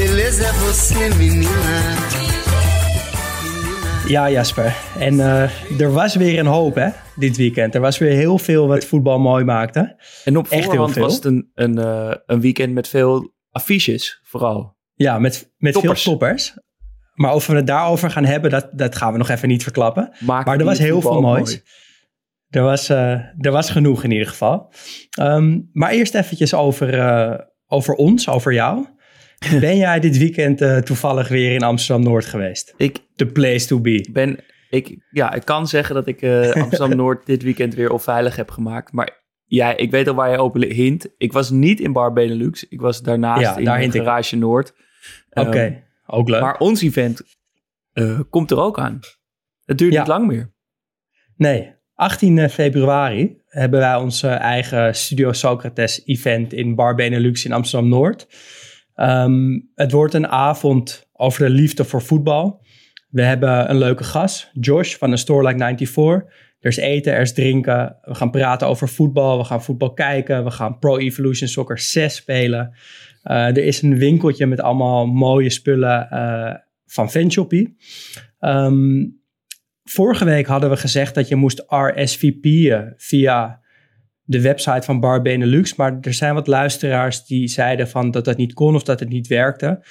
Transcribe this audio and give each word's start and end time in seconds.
A 0.00 0.02
beleza 0.02 0.44
é 0.44 0.52
você, 0.52 1.14
menina. 1.18 1.96
Ja, 4.08 4.30
Jasper. 4.30 4.76
En 4.98 5.20
eh, 5.20 5.80
er 5.80 5.92
was 5.92 6.14
weer 6.14 6.38
een 6.38 6.46
hoop, 6.46 6.74
hè, 6.74 6.88
dit 7.16 7.36
weekend. 7.36 7.74
Er 7.74 7.80
was 7.80 7.98
weer 7.98 8.12
heel 8.12 8.38
veel 8.38 8.66
wat 8.66 8.84
voetbal 8.84 9.18
mooi 9.18 9.44
maakte. 9.44 9.96
En 10.24 10.36
op 10.36 10.44
Echt 10.44 10.52
heel 10.52 10.62
voorhand 10.62 10.92
veel. 10.92 11.02
was 11.02 11.14
het 11.14 11.24
een, 11.24 11.50
een, 11.54 11.78
eh, 11.78 12.14
een 12.26 12.40
weekend 12.40 12.72
met 12.72 12.88
veel 12.88 13.34
affiches, 13.50 14.20
vooral. 14.22 14.76
Ja, 14.94 15.18
met, 15.18 15.52
met 15.56 15.72
Toppers. 15.72 16.02
veel 16.02 16.12
toppers. 16.12 16.54
Maar 17.14 17.34
of 17.34 17.46
we 17.46 17.54
het 17.54 17.66
daarover 17.66 18.10
gaan 18.10 18.24
hebben, 18.24 18.50
dat, 18.50 18.68
dat 18.72 18.96
gaan 18.96 19.12
we 19.12 19.18
nog 19.18 19.28
even 19.28 19.48
niet 19.48 19.62
verklappen. 19.62 20.12
Maar 20.20 20.58
er 20.58 20.64
was 20.64 20.78
heel 20.78 21.00
veel 21.00 21.20
moois. 21.20 21.62
Er 22.48 22.62
was, 22.62 22.88
eh, 22.88 23.12
er 23.38 23.50
was 23.50 23.70
genoeg 23.70 24.04
in 24.04 24.10
ieder 24.10 24.28
geval. 24.28 24.72
Ehm, 25.10 25.60
maar 25.72 25.90
eerst 25.90 26.14
eventjes 26.14 26.54
over, 26.54 26.98
eh, 26.98 27.38
over 27.66 27.94
ons, 27.94 28.28
over 28.28 28.52
jou. 28.52 28.86
Ben 29.60 29.76
jij 29.76 30.00
dit 30.00 30.18
weekend 30.18 30.60
eh, 30.60 30.76
toevallig 30.78 31.28
weer 31.28 31.52
in 31.54 31.62
Amsterdam-Noord 31.62 32.24
geweest? 32.26 32.74
Ik 32.76 32.98
The 33.16 33.26
place 33.26 33.66
to 33.66 33.80
be. 33.80 34.08
ben, 34.12 34.38
ik, 34.70 34.96
ja, 35.10 35.32
ik 35.32 35.44
kan 35.44 35.66
zeggen 35.68 35.94
dat 35.94 36.06
ik 36.06 36.22
eh, 36.22 36.50
Amsterdam-Noord 36.62 37.26
dit 37.26 37.42
weekend 37.42 37.74
weer 37.74 37.90
onveilig 37.90 38.36
heb 38.36 38.50
gemaakt. 38.50 38.92
Maar 38.92 39.22
ja, 39.44 39.76
ik 39.76 39.90
weet 39.90 40.08
al 40.08 40.14
waar 40.14 40.30
je 40.30 40.38
open 40.38 40.72
hint. 40.72 41.08
Ik 41.18 41.32
was 41.32 41.50
niet 41.50 41.80
in 41.80 41.92
Bar 41.92 42.12
Benelux. 42.12 42.68
Ik 42.68 42.80
was 42.80 43.02
daarnaast 43.02 43.40
Ja, 43.40 43.56
in 43.56 43.64
daar 43.64 43.82
ik. 43.82 43.92
Garage 43.92 44.36
Noord. 44.36 44.74
Oké, 45.30 45.58
Ehm, 45.58 45.74
ook 46.06 46.28
leuk. 46.28 46.40
maar 46.40 46.58
ons 46.58 46.82
event 46.82 47.22
eh, 47.92 48.20
komt 48.30 48.50
er 48.50 48.58
ook 48.60 48.78
aan. 48.78 49.00
Het 49.64 49.78
duurt 49.78 49.92
Ja. 49.92 49.98
niet 49.98 50.08
lang 50.08 50.26
meer. 50.26 50.52
Nee, 51.36 51.72
18 51.94 52.48
februari 52.50 53.40
hebben 53.46 53.80
wij 53.80 53.94
onze 53.96 54.28
eigen 54.28 54.94
Studio 54.94 55.32
Socrates 55.32 56.02
event 56.04 56.52
in 56.52 56.74
Bar 56.74 56.94
Benelux 56.94 57.44
in 57.44 57.52
Amsterdam-Noord. 57.52 58.26
Ehm, 59.00 59.58
het 59.74 59.92
wordt 59.92 60.14
een 60.14 60.28
avond 60.28 61.08
over 61.12 61.44
de 61.44 61.50
liefde 61.50 61.84
voor 61.84 62.02
voetbal. 62.02 62.62
We 63.10 63.22
hebben 63.22 63.70
een 63.70 63.78
leuke 63.78 64.04
gast, 64.04 64.50
Josh 64.52 64.94
van 64.94 65.10
een 65.10 65.18
store 65.18 65.46
like 65.46 65.58
94. 65.58 66.48
Er 66.60 66.70
is 66.70 66.76
eten, 66.76 67.12
er 67.12 67.20
is 67.20 67.32
drinken. 67.32 67.96
We 68.02 68.14
gaan 68.14 68.30
praten 68.30 68.68
over 68.68 68.88
voetbal. 68.88 69.38
We 69.38 69.44
gaan 69.44 69.62
voetbal 69.62 69.92
kijken. 69.92 70.44
We 70.44 70.50
gaan 70.50 70.78
Pro 70.78 70.98
Evolution 70.98 71.48
Soccer 71.48 71.78
6 71.78 72.14
spelen. 72.14 72.74
Eh, 73.22 73.46
er 73.46 73.64
is 73.64 73.82
een 73.82 73.98
winkeltje 73.98 74.46
met 74.46 74.60
allemaal 74.60 75.06
mooie 75.06 75.50
spullen 75.50 76.10
eh, 76.10 76.54
van 76.86 77.10
Fanshoppie. 77.10 77.76
Ehm 78.38 79.02
Vorige 79.84 80.24
week 80.24 80.46
hadden 80.46 80.70
we 80.70 80.76
gezegd 80.76 81.14
dat 81.14 81.28
je 81.28 81.36
moest 81.36 81.64
RSVP'en 81.66 82.94
via 82.96 83.59
de 84.30 84.40
website 84.40 84.82
van 84.82 85.00
Bar 85.00 85.22
Benelux. 85.22 85.74
Maar 85.74 85.98
er 86.00 86.14
zijn 86.14 86.34
wat 86.34 86.46
luisteraars 86.46 87.24
die 87.26 87.48
zeiden 87.48 87.88
van 87.88 88.10
dat 88.10 88.24
dat 88.24 88.36
niet 88.36 88.52
kon 88.52 88.74
of 88.74 88.82
dat 88.82 89.00
het 89.00 89.08
niet 89.08 89.26
werkte. 89.26 89.84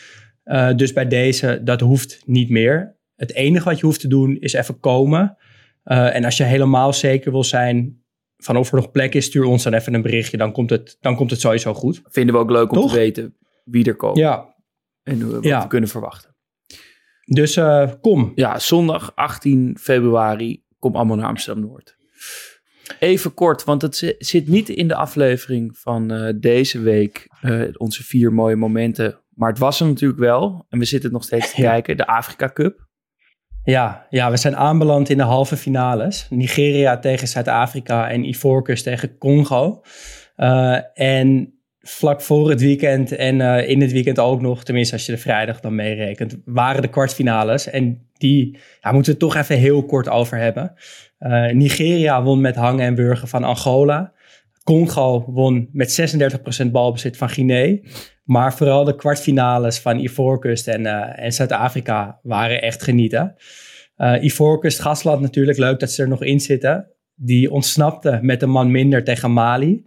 Eh, 0.43 0.75
dus 0.75 0.93
bij 0.93 1.07
deze, 1.07 1.61
dat 1.63 1.79
hoeft 1.81 2.21
niet 2.25 2.49
meer. 2.49 2.95
Het 3.15 3.33
enige 3.33 3.65
wat 3.65 3.79
je 3.79 3.85
hoeft 3.85 3.99
te 3.99 4.07
doen 4.07 4.37
is 4.39 4.53
even 4.53 4.79
komen. 4.79 5.37
Eh, 5.83 6.15
en 6.15 6.25
als 6.25 6.37
je 6.37 6.43
helemaal 6.43 6.93
zeker 6.93 7.31
wil 7.31 7.43
zijn 7.43 8.03
van 8.37 8.57
of 8.57 8.69
er 8.71 8.75
nog 8.75 8.91
plek 8.91 9.13
is, 9.15 9.25
stuur 9.25 9.43
ons 9.45 9.63
dan 9.63 9.73
even 9.73 9.93
een 9.93 10.01
berichtje. 10.01 10.37
Dan 10.37 10.51
komt 10.51 10.69
het, 10.69 10.97
dan 11.01 11.15
komt 11.15 11.31
het 11.31 11.39
sowieso 11.39 11.73
goed. 11.73 12.01
Vinden 12.05 12.35
we 12.35 12.41
ook 12.41 12.49
leuk 12.51 12.71
om 12.71 12.77
Toch? 12.81 12.91
te 12.91 12.97
weten 12.97 13.35
wie 13.65 13.85
er 13.85 13.95
komt. 13.95 14.17
Ja, 14.17 14.55
En 15.03 15.31
wat 15.31 15.43
Ja. 15.43 15.61
we 15.61 15.67
kunnen 15.67 15.89
verwachten. 15.89 16.35
dus 17.25 17.55
eh, 17.55 17.91
kom. 18.01 18.31
Ja, 18.35 18.59
zondag 18.59 19.11
18 19.15 19.77
februari. 19.79 20.63
Kom 20.79 20.95
allemaal 20.95 21.15
naar 21.17 21.27
Amsterdam-Noord. 21.27 21.97
Even 22.99 23.33
kort, 23.33 23.63
want 23.63 23.81
het 23.81 23.95
zi- 23.95 24.15
zit 24.17 24.47
niet 24.47 24.69
in 24.69 24.87
de 24.87 24.95
aflevering 24.95 25.77
van 25.77 26.11
eh, 26.11 26.33
deze 26.35 26.79
week. 26.81 27.27
eh, 27.41 27.61
onze 27.77 28.03
vier 28.03 28.33
mooie 28.33 28.55
momenten. 28.55 29.19
Maar 29.33 29.49
het 29.49 29.59
was 29.59 29.79
er 29.79 29.87
natuurlijk 29.87 30.19
wel. 30.19 30.65
En 30.69 30.79
we 30.79 30.85
zitten 30.85 31.11
nog 31.11 31.23
steeds 31.23 31.53
te 31.55 31.61
kijken. 31.61 31.97
De 31.97 32.07
Afrika 32.07 32.49
Cup. 32.53 32.87
Ja, 33.63 34.05
ja, 34.09 34.31
we 34.31 34.37
zijn 34.37 34.55
aanbeland 34.55 35.09
in 35.09 35.17
de 35.17 35.23
halve 35.23 35.57
finales. 35.57 36.27
Nigeria 36.29 36.99
tegen 36.99 37.27
Zuid-Afrika 37.27 38.09
en 38.09 38.23
Ivoorkust 38.23 38.83
tegen 38.83 39.17
Congo. 39.17 39.81
Eh, 40.35 40.77
en 40.93 41.53
vlak 41.79 42.21
voor 42.21 42.49
het 42.49 42.61
weekend 42.61 43.11
en 43.11 43.41
in 43.67 43.81
het 43.81 43.91
weekend 43.91 44.19
ook 44.19 44.41
nog, 44.41 44.63
tenminste 44.63 44.93
als 44.93 45.05
je 45.05 45.11
de 45.11 45.17
vrijdag 45.17 45.59
dan 45.59 45.75
meerekent, 45.75 46.37
waren 46.45 46.81
de 46.81 46.87
kwartfinales. 46.87 47.69
En 47.69 48.09
die 48.17 48.57
ja, 48.81 48.91
moeten 48.91 49.13
we 49.13 49.19
het 49.19 49.33
toch 49.33 49.35
even 49.41 49.57
heel 49.57 49.85
kort 49.85 50.09
over 50.09 50.37
hebben. 50.37 50.73
Eh, 51.19 51.51
Nigeria 51.51 52.23
won 52.23 52.41
met 52.41 52.55
hangen 52.55 52.85
en 52.85 52.95
wurgen 52.95 53.27
van 53.27 53.43
Angola. 53.43 54.13
Congo 54.63 55.23
won 55.27 55.69
met 55.71 55.91
36% 55.91 56.71
balbezit 56.71 57.17
van 57.17 57.29
Guinea. 57.29 57.77
Maar 58.23 58.53
vooral 58.53 58.83
de 58.83 58.95
kwartfinales 58.95 59.79
van 59.79 59.99
Ivoorkust 59.99 60.67
en, 60.67 60.85
eh, 60.85 61.29
Zuid-Afrika 61.31 62.19
waren 62.23 62.61
echt 62.61 62.83
genieten. 62.83 63.35
Eh 63.95 64.23
Ivoorkust, 64.23 64.79
Gastland 64.79 65.21
natuurlijk, 65.21 65.57
leuk 65.57 65.79
dat 65.79 65.91
ze 65.91 66.01
er 66.01 66.07
nog 66.07 66.23
in 66.23 66.39
zitten. 66.39 66.87
Die 67.15 67.51
ontsnapte 67.51 68.19
met 68.21 68.41
een 68.41 68.49
man 68.49 68.71
minder 68.71 69.03
tegen 69.03 69.33
Mali. 69.33 69.83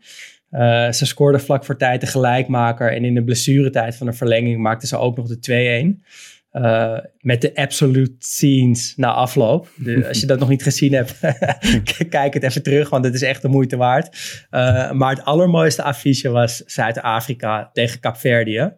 Ze 0.91 1.07
scoorden 1.07 1.41
vlak 1.41 1.65
voor 1.65 1.77
tijd 1.77 2.01
de 2.01 2.07
gelijkmaker. 2.07 2.93
En 2.93 3.05
in 3.05 3.15
de 3.15 3.25
blessuretijd 3.25 3.97
van 3.97 4.07
de 4.07 4.13
verlenging 4.13 4.61
maakten 4.61 4.89
ze 4.89 4.97
ook 4.97 5.17
nog 5.17 5.29
de 5.29 5.39
2-1. 5.39 6.03
Eh, 6.53 6.99
met 7.21 7.41
de 7.41 7.55
absolute 7.55 8.15
scenes 8.19 8.93
na 8.97 9.13
afloop. 9.13 9.69
Dus 9.77 10.07
als 10.09 10.21
je 10.21 10.27
dat 10.27 10.39
nog 10.39 10.49
niet 10.49 10.63
gezien 10.63 10.93
hebt, 10.93 11.19
kijk 12.09 12.35
het 12.35 12.43
even 12.43 12.63
terug, 12.63 12.91
want 12.91 13.05
het 13.05 13.15
is 13.15 13.23
echt 13.23 13.43
de 13.43 13.49
moeite 13.49 13.77
waard. 13.77 14.45
Eh, 14.51 14.91
maar 14.91 15.11
het 15.15 15.25
allermooiste 15.25 15.83
affiche 15.83 16.29
was 16.29 16.57
Zuid-Afrika 16.57 17.71
tegen 17.73 18.01
Kaapverdië. 18.01 18.73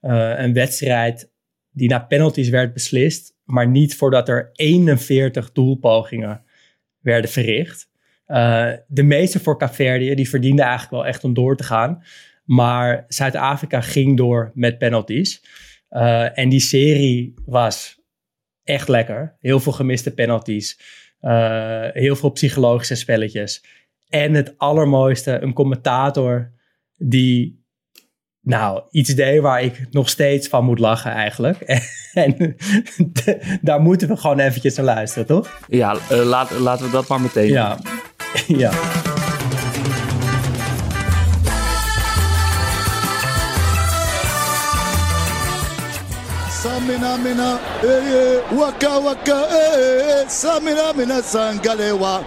Eh, 0.00 0.32
een 0.36 0.52
wedstrijd 0.52 1.30
die 1.70 1.88
na 1.88 1.98
penalties 1.98 2.48
werd 2.48 2.72
beslist, 2.72 3.34
maar 3.44 3.68
niet 3.68 3.96
voordat 3.96 4.28
er 4.28 4.50
41 4.52 5.52
doelpogingen 5.52 6.42
werden 7.00 7.30
verricht. 7.30 7.88
De 8.86 9.02
meeste 9.02 9.40
voor 9.40 9.58
Kaapverdië, 9.58 10.14
die 10.14 10.28
verdienden 10.28 10.64
eigenlijk 10.64 10.94
wel 10.94 11.06
echt 11.06 11.24
om 11.24 11.34
door 11.34 11.56
te 11.56 11.64
gaan. 11.64 12.02
Maar 12.44 13.04
Zuid-Afrika 13.08 13.80
ging 13.80 14.16
door 14.16 14.50
met 14.54 14.78
penalties. 14.78 15.42
Eh, 15.88 16.38
en 16.38 16.48
die 16.48 16.60
serie 16.60 17.34
was 17.46 18.00
echt 18.64 18.88
lekker. 18.88 19.36
Heel 19.40 19.60
veel 19.60 19.72
gemiste 19.72 20.14
penalties. 20.14 20.80
Eh, 21.20 21.88
heel 21.92 22.16
veel 22.16 22.30
psychologische 22.30 22.94
spelletjes. 22.94 23.64
En 24.08 24.34
het 24.34 24.54
allermooiste, 24.58 25.42
een 25.42 25.52
commentator 25.52 26.52
die 26.96 27.66
nou, 28.40 28.82
iets 28.90 29.14
deed 29.14 29.40
waar 29.40 29.62
ik 29.62 29.86
nog 29.90 30.08
steeds 30.08 30.48
van 30.48 30.64
moet 30.64 30.78
lachen 30.78 31.10
eigenlijk. 31.10 31.58
en 32.12 32.56
daar 33.62 33.80
moeten 33.80 34.08
we 34.08 34.16
gewoon 34.16 34.38
eventjes 34.38 34.76
naar 34.76 34.84
luisteren, 34.84 35.26
toch? 35.26 35.60
Ja, 35.68 35.96
eh, 36.10 36.24
laat, 36.24 36.50
laten 36.50 36.86
we 36.86 36.92
dat 36.92 37.08
maar 37.08 37.20
meteen 37.20 37.48
Ja. 37.48 37.78
ja. 38.46 38.70
Samina 47.08 47.28
mina, 47.34 47.58
eh, 47.82 48.34
eh, 48.36 48.58
waka 48.58 49.00
waka, 49.02 49.46
eh, 49.46 50.20
eh, 50.20 50.28
Samina 50.28 50.92
mina 50.96 51.20
sangalewa. 51.22 52.20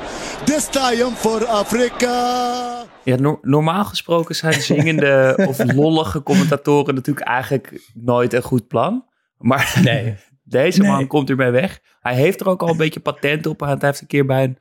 This 0.46 0.68
time 0.70 1.12
for 1.16 1.46
Africa. 1.46 2.86
Ja, 3.04 3.16
no- 3.16 3.40
normaal 3.42 3.86
gesproken 3.86 4.36
zijn 4.36 4.54
zingende 4.62 5.34
of 5.50 5.74
lollige 5.74 6.24
commentatoren 6.24 6.96
natuurlijk 6.96 7.28
eigenlijk 7.28 7.90
nooit 7.94 8.34
een 8.34 8.42
goed 8.42 8.68
plan. 8.68 9.06
Maar 9.38 9.80
Nee. 9.84 10.16
deze 10.44 10.84
man 10.84 10.98
Nee. 10.98 11.08
komt 11.08 11.30
ermee 11.30 11.52
weg. 11.52 11.80
Hij 12.00 12.16
heeft 12.16 12.40
er 12.40 12.48
ook 12.48 12.62
al 12.62 12.70
een 12.70 12.78
beetje 12.78 13.00
patent 13.00 13.46
op. 13.46 13.60
Hij 13.60 13.76
heeft 13.80 14.02
een 14.02 14.08
keer 14.08 14.26
bij 14.26 14.44
een 14.44 14.58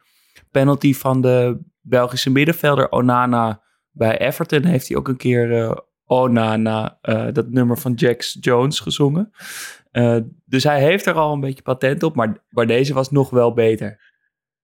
penalty 0.50 0.94
van 0.94 1.20
de 1.20 1.58
Belgische 1.80 2.30
middenvelder 2.30 2.90
Onana 2.90 3.62
bij 3.90 4.18
Everton... 4.18 4.64
heeft 4.64 4.88
hij 4.88 4.96
ook 4.96 5.08
een 5.08 5.16
keer 5.16 5.62
eh, 5.62 5.72
Onana, 6.06 6.98
eh, 7.02 7.26
dat 7.32 7.50
nummer 7.50 7.78
van 7.78 7.92
Jax 7.92 8.36
Jones, 8.40 8.80
gezongen. 8.80 9.30
Eh, 9.90 10.16
dus 10.44 10.64
hij 10.64 10.80
heeft 10.80 11.06
er 11.06 11.14
al 11.14 11.32
een 11.32 11.40
beetje 11.40 11.62
patent 11.62 12.02
op, 12.02 12.14
maar, 12.14 12.44
maar 12.48 12.66
deze 12.66 12.94
was 12.94 13.10
nog 13.10 13.30
wel 13.30 13.52
beter. 13.52 14.08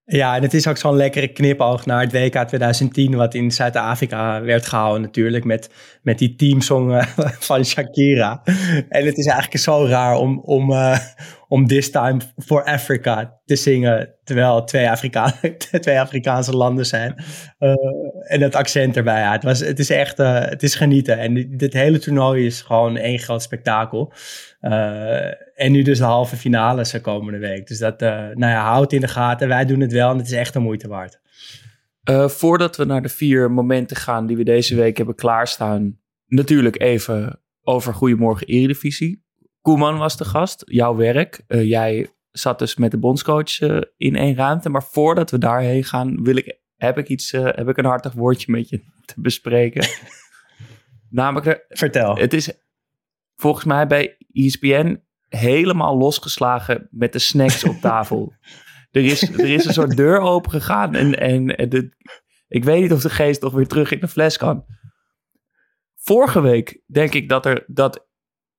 Ja, 0.05 0.37
en 0.37 0.43
het 0.43 0.55
is 0.55 0.67
ook 0.67 0.77
zo'n 0.77 0.97
lekkere 0.97 1.29
knipoog 1.29 1.87
naar 1.87 2.01
het 2.01 2.13
WK 2.13 2.37
2010, 2.37 3.15
wat 3.15 3.35
in 3.35 3.51
Zuid-Afrika 3.51 4.43
werd 4.43 4.67
gehouden 4.67 5.03
natuurlijk, 5.03 5.45
met, 5.45 5.71
met 6.03 6.19
die 6.19 6.37
teamsong 6.37 6.97
eh, 6.97 7.07
van 7.49 7.65
Shakira. 7.65 8.43
En 8.89 9.07
het 9.07 9.19
is 9.19 9.27
eigenlijk 9.27 9.63
zo 9.63 9.87
raar 9.87 10.17
om, 10.17 10.41
om, 10.41 10.71
uh, 10.71 10.99
om 11.49 11.67
This 11.67 11.91
Time 11.91 12.21
for 12.37 12.65
Africa 12.65 13.41
te 13.45 13.57
zingen, 13.57 14.15
terwijl 14.25 14.65
twee, 14.65 14.91
Afrika 14.91 15.33
twee 15.81 16.01
Afrikaanse 16.01 16.57
landen 16.57 16.87
zijn. 16.87 17.15
Uh, 17.59 17.75
en 18.21 18.41
het 18.41 18.55
accent 18.55 18.97
erbij, 18.97 19.21
ja, 19.21 19.33
het, 19.33 19.43
was, 19.43 19.61
het 19.61 19.79
is 19.79 19.91
echt, 19.91 20.19
het 20.19 20.63
is 20.63 20.75
genieten. 20.75 21.19
En 21.19 21.57
dit 21.57 21.73
hele 21.73 21.99
toernooi 21.99 22.47
is 22.47 22.63
gewoon 22.63 22.97
één 22.97 23.19
groot 23.19 23.43
spektakel. 23.43 24.13
en 25.55 25.73
nu 25.73 25.83
dus 25.83 25.99
de 25.99 26.05
halve 26.05 26.37
finales 26.37 26.91
de 26.91 27.01
komende 27.01 27.39
week. 27.39 27.67
Dus 27.67 27.79
dat, 27.79 28.01
nou 28.01 28.39
ja, 28.39 28.63
houd 28.63 28.93
in 28.93 29.01
de 29.01 29.09
gaten. 29.09 29.49
Wij 29.49 29.65
doen 29.65 29.81
het 29.81 29.93
wel 29.93 30.11
en 30.11 30.17
het 30.17 30.27
is 30.27 30.33
echt 30.33 30.53
de 30.53 30.59
moeite 30.59 30.89
waard. 30.89 31.21
Voordat 32.27 32.77
we 32.77 32.85
naar 32.85 33.03
de 33.03 33.09
vier 33.09 33.51
momenten 33.51 33.97
gaan 33.97 34.27
die 34.27 34.37
we 34.37 34.45
deze 34.45 34.75
week 34.75 34.97
hebben 34.97 35.15
klaarstaan, 35.15 35.99
natuurlijk 36.27 36.81
even 36.81 37.41
over 37.63 37.95
Goedemorgen 37.95 38.47
Eredivisie. 38.47 39.26
Koeman 39.67 39.99
was 39.99 40.17
de 40.17 40.25
gast, 40.25 40.63
jouw 40.67 40.97
werk. 40.97 41.45
Uh, 41.49 41.65
jij 41.65 42.11
zat 42.31 42.59
dus 42.59 42.77
met 42.77 42.91
de 42.91 42.99
bondscoach 42.99 43.61
uh, 43.61 43.81
in 43.97 44.17
één 44.17 44.35
ruimte. 44.35 44.69
Maar 44.69 44.83
voordat 44.83 45.31
we 45.31 45.39
daarheen 45.39 45.85
gaan, 45.85 46.23
wil 46.23 46.37
ik, 46.37 46.59
heb, 46.77 46.99
ik 46.99 47.09
iets, 47.09 47.31
heb 47.31 47.69
ik 47.69 47.77
een 47.77 47.85
hartig 47.85 48.13
woordje 48.13 48.53
met 48.53 48.69
je 48.69 48.85
te 49.05 49.15
bespreken. 49.17 49.89
Namelijk, 51.11 51.65
vertel. 51.69 52.17
Het 52.17 52.33
is 52.33 52.53
volgens 53.37 53.65
mij 53.65 53.87
bij 53.87 54.17
ESPN 54.33 55.03
helemaal 55.29 55.97
losgeslagen 55.97 56.89
met 56.91 57.13
de 57.13 57.19
snacks 57.19 57.65
op 57.65 57.77
tafel. 57.81 58.33
Er 58.91 59.05
is, 59.05 59.23
er 59.23 59.51
is 59.51 59.65
een 59.65 59.73
soort 59.73 59.97
deur 59.97 60.19
open 60.21 60.51
gegaan. 60.51 60.95
En, 60.95 61.19
en, 61.19 61.47
de, 61.47 61.97
ik 62.49 62.65
weet 62.65 62.81
niet 62.81 62.93
of 62.93 63.03
de 63.03 63.11
geest 63.11 63.43
nog 63.43 63.53
weer 63.53 63.67
terug 63.67 63.91
in 63.91 64.01
de 64.01 64.09
fles 64.09 64.37
kan. 64.37 64.65
Vorige 65.95 66.41
week 66.41 66.83
denk 66.87 67.15
ik 67.15 67.29
dat, 67.29 67.47
er, 67.47 67.65
dat 67.67 68.06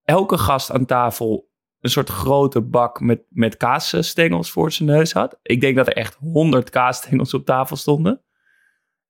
elke 0.07 0.38
gast 0.38 0.71
aan 0.71 0.86
tafel 0.86 1.50
een 1.80 1.89
soort 1.89 2.09
grote 2.09 2.62
bak 2.62 3.00
met, 3.00 3.21
met 3.30 3.57
kaasstengels 3.57 4.51
voor 4.51 4.71
zijn 4.71 4.89
neus 4.89 5.13
had. 5.13 5.39
Ik 5.42 5.62
denk 5.62 5.75
dat 5.75 5.88
er 5.88 5.94
echt 5.94 6.18
honderd 6.19 6.69
kaasstengels 6.69 7.33
op 7.33 7.45
tafel 7.45 7.75
stonden. 7.75 8.21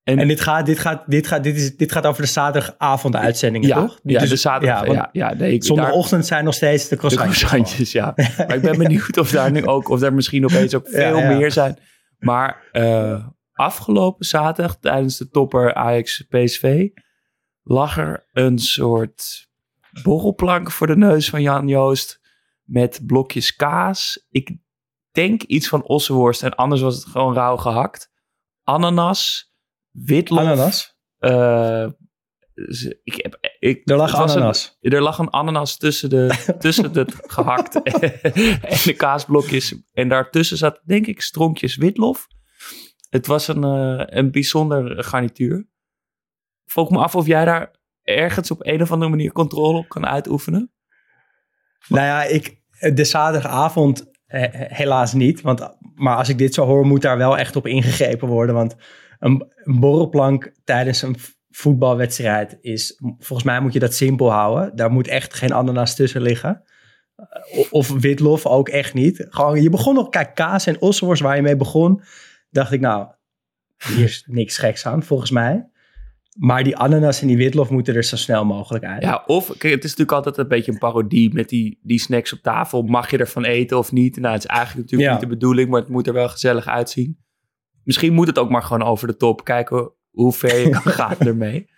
En, 0.04 0.20
en, 0.20 0.28
dit, 0.28 0.42
gaat, 0.42 0.66
dit, 0.66 0.80
gaat, 0.80 1.04
dit, 1.08 1.28
gaat, 1.28 1.44
dit, 1.44 1.56
is, 1.56 1.78
dit 1.78 1.92
gaat 1.92 2.06
over 2.06 2.22
de 2.22 2.28
zaterdagavond 2.28 3.16
uitzendingen, 3.16 3.68
ja, 3.68 3.76
toch? 3.76 4.00
Ja, 4.04 4.20
dus, 4.20 4.30
de 4.30 4.36
zaterdag. 4.36 4.86
Ja, 4.86 4.94
ja, 4.94 5.10
ja 5.12 5.34
nee, 5.34 5.64
zondagochtend 5.64 6.20
daar, 6.20 6.24
zijn 6.24 6.44
nog 6.44 6.54
steeds 6.54 6.88
de 6.88 6.96
croissantjes. 6.96 7.40
De 7.40 7.46
croissantjes, 7.46 7.92
ja. 7.92 8.14
maar 8.48 8.56
ik 8.56 8.62
ben 8.62 8.78
benieuwd 8.78 9.18
of 9.18 9.32
daar 9.32 9.52
nu 9.52 9.66
ook, 9.66 9.90
of 9.90 10.02
er 10.02 10.14
misschien 10.14 10.46
opeens 10.46 10.76
ook 10.76 10.88
veel 10.90 11.22
meer 11.22 11.52
zijn. 11.52 11.78
Maar 12.18 12.70
uh, 12.74 13.28
afgelopen 13.54 14.26
zaterdag 14.26 14.78
tijdens 14.80 15.18
de 15.18 15.30
topper 15.30 15.74
Ajax-PSV 15.74 16.88
lag 17.64 17.98
er 17.98 18.28
een 18.34 18.60
soort 18.60 19.47
borrelplank 20.04 20.72
voor 20.72 20.88
de 20.88 20.98
neus 20.98 21.30
van 21.30 21.42
Jan 21.42 21.68
Joost 21.68 22.22
met 22.64 23.02
blokjes 23.06 23.56
kaas. 23.56 24.26
Ik 24.30 24.58
denk 25.12 25.44
iets 25.44 25.68
van 25.68 25.84
ossenworst 25.84 26.44
en 26.44 26.56
anders 26.56 26.82
was 26.82 26.96
het 26.96 27.06
gewoon 27.06 27.34
rauw 27.34 27.58
gehakt. 27.58 28.12
Ananas 28.64 29.52
witlof. 29.92 30.40
Ananas? 30.40 30.96
Uh, 31.20 31.88
ik 33.04 33.14
heb, 33.16 33.38
ik, 33.60 33.90
er 33.90 33.98
lag 33.98 34.16
ananas. 34.16 34.78
Een, 34.82 34.92
er 34.92 35.02
lag 35.02 35.18
een 35.18 35.30
ananas 35.30 35.78
tussen, 35.78 36.10
de, 36.10 36.44
tussen 36.60 36.94
het 36.94 37.14
gehakt 37.18 37.82
en 37.84 38.78
de 38.84 38.94
kaasblokjes. 38.98 39.76
En 39.92 40.10
daartussen 40.10 40.58
zat 40.58 40.82
denk 40.86 41.08
ik 41.08 41.22
stronkjes 41.22 41.76
witlof. 41.76 42.28
Het 43.10 43.28
was 43.28 43.48
een, 43.48 43.64
uh, 43.64 44.04
een 44.06 44.32
bijzonder 44.32 45.04
garnituur. 45.04 45.68
Vroeg 46.66 46.90
me 46.90 46.98
af 46.98 47.16
of 47.16 47.26
jij 47.26 47.46
daar 47.46 47.77
ergens 48.08 48.52
op 48.52 48.66
een 48.66 48.82
of 48.82 48.92
andere 48.92 49.10
manier 49.10 49.32
controle 49.32 49.78
op 49.78 49.90
kan 49.90 50.06
uitoefenen. 50.06 50.72
Nou 51.88 52.06
ja, 52.06 52.24
ik, 52.24 52.62
de 52.94 53.04
zaterdagavond 53.04 54.12
helaas 54.28 55.14
niet. 55.14 55.42
Want, 55.42 55.78
maar 55.96 56.18
als 56.18 56.30
ik 56.30 56.38
dit 56.38 56.54
zo 56.54 56.66
hoor, 56.66 56.86
moet 56.86 57.02
daar 57.02 57.18
wel 57.18 57.38
echt 57.38 57.56
op 57.56 57.68
ingegrepen 57.68 58.28
worden. 58.28 58.56
Want 58.56 58.76
een, 59.20 59.54
borrelplank 59.64 60.54
tijdens 60.64 61.02
een 61.02 61.16
voetbalwedstrijd 61.50 62.58
is, 62.62 63.02
volgens 63.20 63.44
mij 63.44 63.60
moet 63.60 63.74
je 63.74 63.80
dat 63.80 63.94
simpel 63.94 64.32
houden. 64.32 64.76
Daar 64.76 64.92
moet 64.92 65.08
echt 65.08 65.34
geen 65.34 65.54
ananas 65.54 65.96
tussen 65.96 66.22
liggen. 66.22 66.64
Of 67.70 67.90
witlof 67.90 68.46
ook 68.46 68.70
echt 68.70 68.94
niet. 68.94 69.26
Gewoon, 69.30 69.62
je 69.62 69.70
begon 69.70 69.96
nog, 69.96 70.10
kijk, 70.10 70.36
kaas 70.36 70.66
en 70.66 70.82
ossenworst 70.82 71.22
waar 71.22 71.36
je 71.36 71.42
mee 71.42 71.56
begon. 71.56 72.02
Dacht 72.50 72.72
ik, 72.72 72.80
nou, 72.80 73.08
hier 73.88 74.04
is 74.04 74.24
niks 74.28 74.58
geks 74.58 74.86
aan, 74.86 75.04
volgens 75.04 75.32
mij. 75.32 75.70
Maar 76.38 76.64
die 76.64 76.78
ananas 76.78 77.22
en 77.22 77.28
die 77.28 77.38
witlof 77.38 77.70
moeten 77.70 77.96
er 77.96 78.04
zo 78.04 78.16
snel 78.16 78.46
mogelijk 78.46 78.86
uit. 78.86 79.02
Ja, 79.02 79.24
of 79.26 79.46
kijk, 79.46 79.74
het 79.74 79.84
is 79.84 79.90
natuurlijk 79.96 80.12
altijd 80.12 80.38
een 80.38 80.48
beetje 80.48 80.72
een 80.72 80.78
parodie 80.78 81.34
met 81.34 81.50
die, 81.50 81.80
die 81.82 82.00
snacks 82.00 82.34
op 82.34 82.40
tafel. 82.40 82.82
Mag 82.82 83.12
je 83.12 83.18
ervan 83.18 83.44
eten 83.44 83.78
of 83.78 83.92
niet? 83.92 84.18
Nou, 84.18 84.34
het 84.34 84.44
is 84.44 84.50
eigenlijk 84.50 84.82
natuurlijk 84.82 85.12
niet 85.12 85.30
de 85.30 85.36
bedoeling, 85.36 85.70
maar 85.70 85.80
het 85.80 85.90
moet 85.90 86.08
er 86.08 86.14
wel 86.14 86.30
gezellig 86.30 86.68
uitzien. 86.68 87.18
Misschien 87.84 88.14
moet 88.14 88.28
het 88.28 88.38
ook 88.38 88.50
maar 88.50 88.64
gewoon 88.64 88.84
over 88.84 89.08
de 89.08 89.18
top. 89.18 89.44
Kijken 89.44 89.92
hoe 90.10 90.34
ver 90.34 90.60
je 90.60 90.70
kan 90.70 90.92
gaan 91.02 91.20
ermee. 91.20 91.70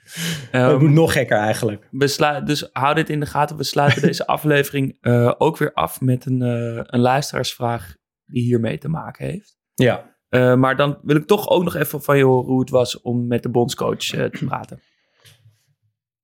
Um, 0.51 0.61
het 0.61 0.79
moet 0.79 0.89
nog 0.89 1.13
gekker 1.13 1.37
eigenlijk. 1.37 1.87
We 1.91 2.41
dus 2.45 2.69
hou 2.71 2.95
dit 2.95 3.09
in 3.09 3.19
de 3.19 3.25
gaten. 3.25 3.57
We 3.57 3.63
sluiten 3.63 4.01
deze 4.07 4.27
aflevering 4.27 4.97
uh, 5.01 5.33
ook 5.37 5.57
weer 5.57 5.73
af 5.73 6.01
met 6.01 6.25
een, 6.25 6.41
uh, 6.41 6.81
een 6.83 6.99
luisteraarsvraag 6.99 7.95
die 8.25 8.43
hiermee 8.43 8.77
te 8.77 8.89
maken 8.89 9.25
heeft. 9.25 9.57
Ja. 9.73 10.17
Uh, 10.29 10.55
maar 10.55 10.75
dan 10.75 10.97
wil 11.01 11.15
ik 11.15 11.27
toch 11.27 11.49
ook 11.49 11.63
nog 11.63 11.75
even 11.75 12.01
van 12.01 12.17
je 12.17 12.23
horen 12.23 12.49
hoe 12.49 12.59
het 12.59 12.69
was 12.69 13.01
om 13.01 13.27
met 13.27 13.43
de 13.43 13.49
bondscoach 13.49 13.97
te 13.97 14.29
praten. 14.45 14.81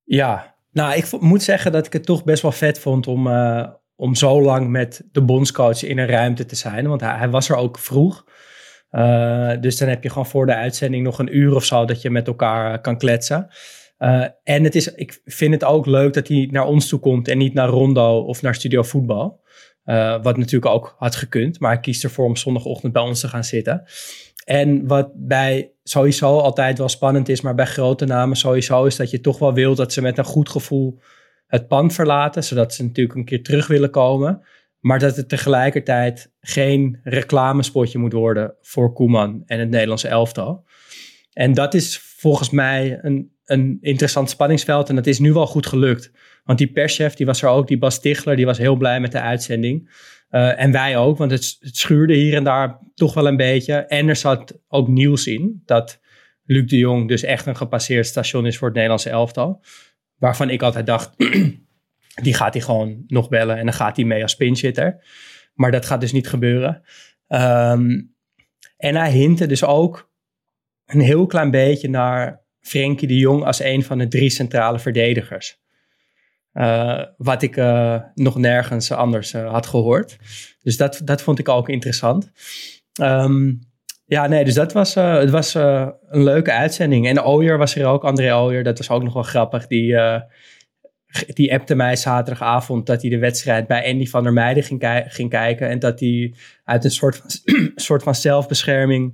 Ja, 0.04 0.56
nou 0.72 0.96
ik 0.96 1.12
moet 1.19 1.44
zeggen 1.44 1.72
dat 1.72 1.86
ik 1.86 1.94
het 1.94 2.06
toch 2.06 2.24
best 2.24 2.42
wel 2.42 2.52
vet 2.52 2.80
vond 2.80 3.07
om, 3.07 3.28
om 3.96 4.16
zo 4.16 4.42
lang 4.42 4.69
met 4.69 5.07
de 5.12 5.22
bondscoach 5.22 5.84
in 5.84 5.98
een 5.98 6.07
ruimte 6.07 6.46
te 6.46 6.56
zijn. 6.56 6.88
Want 6.88 7.02
hij, 7.02 7.18
hij 7.18 7.30
was 7.30 7.50
er 7.50 7.56
ook 7.56 7.80
vroeg. 7.80 8.25
Dus 9.60 9.78
dan 9.78 9.88
heb 9.88 10.04
je 10.04 10.10
gewoon 10.10 10.25
voor 10.25 10.46
de 10.46 10.56
uitzending 10.56 11.04
nog 11.04 11.19
een 11.19 11.38
uur 11.38 11.56
of 11.56 11.63
zo 11.63 11.86
dat 11.86 12.02
je 12.02 12.10
met 12.10 12.28
elkaar 12.28 12.81
kan 12.81 12.98
kletsen. 12.98 13.48
En 14.44 14.63
het 14.63 14.75
is, 14.75 14.94
ik 14.94 15.22
vind 15.25 15.54
het 15.54 15.63
ook 15.63 15.86
leuk 15.86 16.13
dat 16.13 16.28
hij 16.28 16.48
naar 16.52 16.66
ons 16.66 16.88
toe 16.88 17.00
komt 17.00 17.28
en 17.28 17.38
niet 17.38 17.54
naar 17.54 17.69
Rondo 17.69 18.19
of 18.19 18.42
naar 18.42 18.56
Studio 18.56 18.84
Voetbal. 18.84 19.44
Uh, 19.86 20.24
wat 20.24 20.38
natuurlijk 20.38 20.72
ook 20.72 20.96
had 20.98 21.16
gekund, 21.16 21.60
maar 21.60 21.72
hij 21.72 21.80
kiest 21.80 22.04
ervoor 22.04 22.26
om 22.26 22.36
zondagochtend 22.36 22.94
bij 22.94 23.02
ons 23.02 23.20
te 23.20 23.28
gaan 23.28 23.44
zitten. 23.44 23.84
En 24.46 24.88
wat 24.88 25.12
bij 25.16 25.72
sowieso 25.84 26.38
altijd 26.38 26.78
wel 26.78 26.90
spannend 26.90 27.30
is, 27.30 27.42
maar 27.42 27.56
bij 27.56 27.66
grote 27.66 28.06
namen 28.06 28.38
sowieso, 28.38 28.86
is 28.86 28.96
dat 28.96 29.10
je 29.10 29.22
toch 29.22 29.40
wel 29.40 29.54
wil 29.54 29.76
dat 29.76 29.94
ze 29.94 30.02
met 30.02 30.18
een 30.18 30.24
goed 30.24 30.50
gevoel 30.50 31.00
het 31.48 31.68
pand 31.68 31.94
verlaten, 31.94 32.44
zodat 32.44 32.74
ze 32.74 32.84
natuurlijk 32.84 33.18
een 33.18 33.26
keer 33.26 33.44
terug 33.44 33.68
willen 33.68 33.90
komen. 33.90 34.42
Maar 34.80 35.00
dat 35.00 35.16
het 35.16 35.30
tegelijkertijd 35.30 36.33
geen 36.40 37.00
reclamespotje 37.04 37.98
moet 37.98 38.14
worden 38.14 38.56
voor 38.62 38.94
Koeman 38.94 39.44
en 39.45 39.59
het 39.59 39.69
Nederlandse 39.69 40.07
elftal. 40.07 40.66
En 41.33 41.54
dat 41.54 41.74
is 41.74 42.00
volgens 42.00 42.50
mij 42.50 43.00
een, 43.02 43.34
een 43.45 43.78
interessant 43.81 44.30
spanningsveld. 44.30 44.90
En 44.90 44.95
dat 44.95 45.07
is 45.07 45.19
nu 45.19 45.33
wel 45.33 45.47
goed 45.47 45.66
gelukt. 45.66 46.11
Want 46.44 46.57
die 46.57 46.71
perschef, 46.71 47.14
die 47.14 47.25
was 47.25 47.42
er 47.42 47.49
ook, 47.49 47.68
die 47.68 47.78
Bas 47.78 47.99
Tichler, 47.99 48.35
die 48.35 48.45
was 48.45 48.57
heel 48.57 48.75
blij 48.75 48.99
met 48.99 49.11
de 49.11 49.19
uitzending. 49.19 49.90
Uh, 50.30 50.61
en 50.61 50.71
wij 50.71 50.97
ook, 50.97 51.18
want 51.18 51.31
het, 51.31 51.56
het, 51.59 51.78
schuurde 51.78 52.14
hier 52.14 52.35
en 52.35 52.44
daar 52.44 52.80
toch 52.94 53.14
wel 53.14 53.28
een 53.28 53.37
beetje. 53.37 53.73
En 53.73 54.07
er 54.09 54.16
zat 54.16 54.59
ook 54.68 54.87
nieuws 54.87 55.28
in, 55.28 55.61
dat 55.66 55.99
Luc 56.44 56.66
de 56.66 56.78
Jong 56.78 57.07
dus 57.07 57.23
echt 57.23 57.45
een 57.45 57.56
gepasseerd 57.56 58.06
station 58.06 58.45
is 58.45 58.57
voor 58.57 58.68
het 58.68 58.75
Nederlandse 58.75 59.09
elftal. 59.09 59.64
Waarvan 60.16 60.49
ik 60.49 60.61
altijd 60.61 60.85
dacht, 60.85 61.11
die 62.23 62.33
gaat 62.33 62.54
hij 62.54 62.61
gewoon 62.61 63.04
nog 63.07 63.30
bellen 63.30 63.57
en 63.57 63.66
dan 63.66 63.73
gaat 63.73 63.95
hij 63.95 64.06
mee 64.06 64.21
als 64.21 64.35
pinchitter. 64.35 65.04
Maar 65.54 65.71
dat 65.71 65.85
gaat 65.85 66.02
dus 66.02 66.11
niet 66.11 66.28
gebeuren. 66.28 66.81
Um, 67.28 68.16
en 68.78 68.95
hij 68.95 69.11
hintte 69.11 69.45
dus 69.45 69.64
ook 69.64 70.11
een 70.85 70.99
heel 70.99 71.25
klein 71.25 71.52
beetje 71.52 71.90
naar 71.90 72.44
Frenkie 72.66 73.07
de 73.07 73.18
Jong 73.18 73.44
als 73.44 73.64
een 73.64 73.84
van 73.84 73.98
de 73.98 74.07
drie 74.07 74.30
centrale 74.30 74.80
verdedigers. 74.80 75.60
Uh, 76.54 77.04
wat 77.18 77.42
ik 77.42 77.57
uh, 77.57 78.02
nog 78.14 78.38
nergens 78.38 78.92
anders 78.92 79.34
uh, 79.34 79.52
had 79.52 79.68
gehoord. 79.68 80.18
Dus 80.62 80.78
dat, 80.78 81.02
dat 81.04 81.22
vond 81.22 81.40
ik 81.40 81.50
ook 81.50 81.69
interessant. 81.69 82.31
Um, 83.02 83.60
ja, 84.06 84.28
nee, 84.28 84.44
dus 84.44 84.54
dat 84.54 84.74
was, 84.74 84.94
het 84.94 85.30
was 85.30 85.54
een 85.54 86.24
leuke 86.24 86.52
uitzending. 86.52 87.07
En 87.07 87.24
Ooyer 87.24 87.57
was 87.57 87.76
er 87.76 87.86
ook, 87.86 88.04
André 88.04 88.36
Ooyer, 88.36 88.64
dat 88.64 88.78
was 88.78 88.90
ook 88.90 89.04
nog 89.04 89.14
wel 89.14 89.24
grappig. 89.24 89.68
Die, 89.68 89.95
die 91.34 91.54
appte 91.54 91.76
mij 91.76 91.95
zaterdagavond 91.95 92.86
dat 92.86 93.02
hij 93.02 93.10
de 93.10 93.19
wedstrijd 93.19 93.68
bij 93.68 93.92
Andy 93.92 94.06
van 94.06 94.24
der 94.24 94.34
Meijden 94.34 94.64
ging, 94.64 95.04
ging 95.07 95.30
kijken. 95.30 95.69
En 95.69 95.80
dat 95.80 96.00
hij 96.00 96.34
uit 96.64 96.84
een 96.84 96.92
soort 96.92 97.18
van, 97.18 97.30
soort 97.76 98.04
van 98.04 98.16
zelfbescherming 98.16 99.14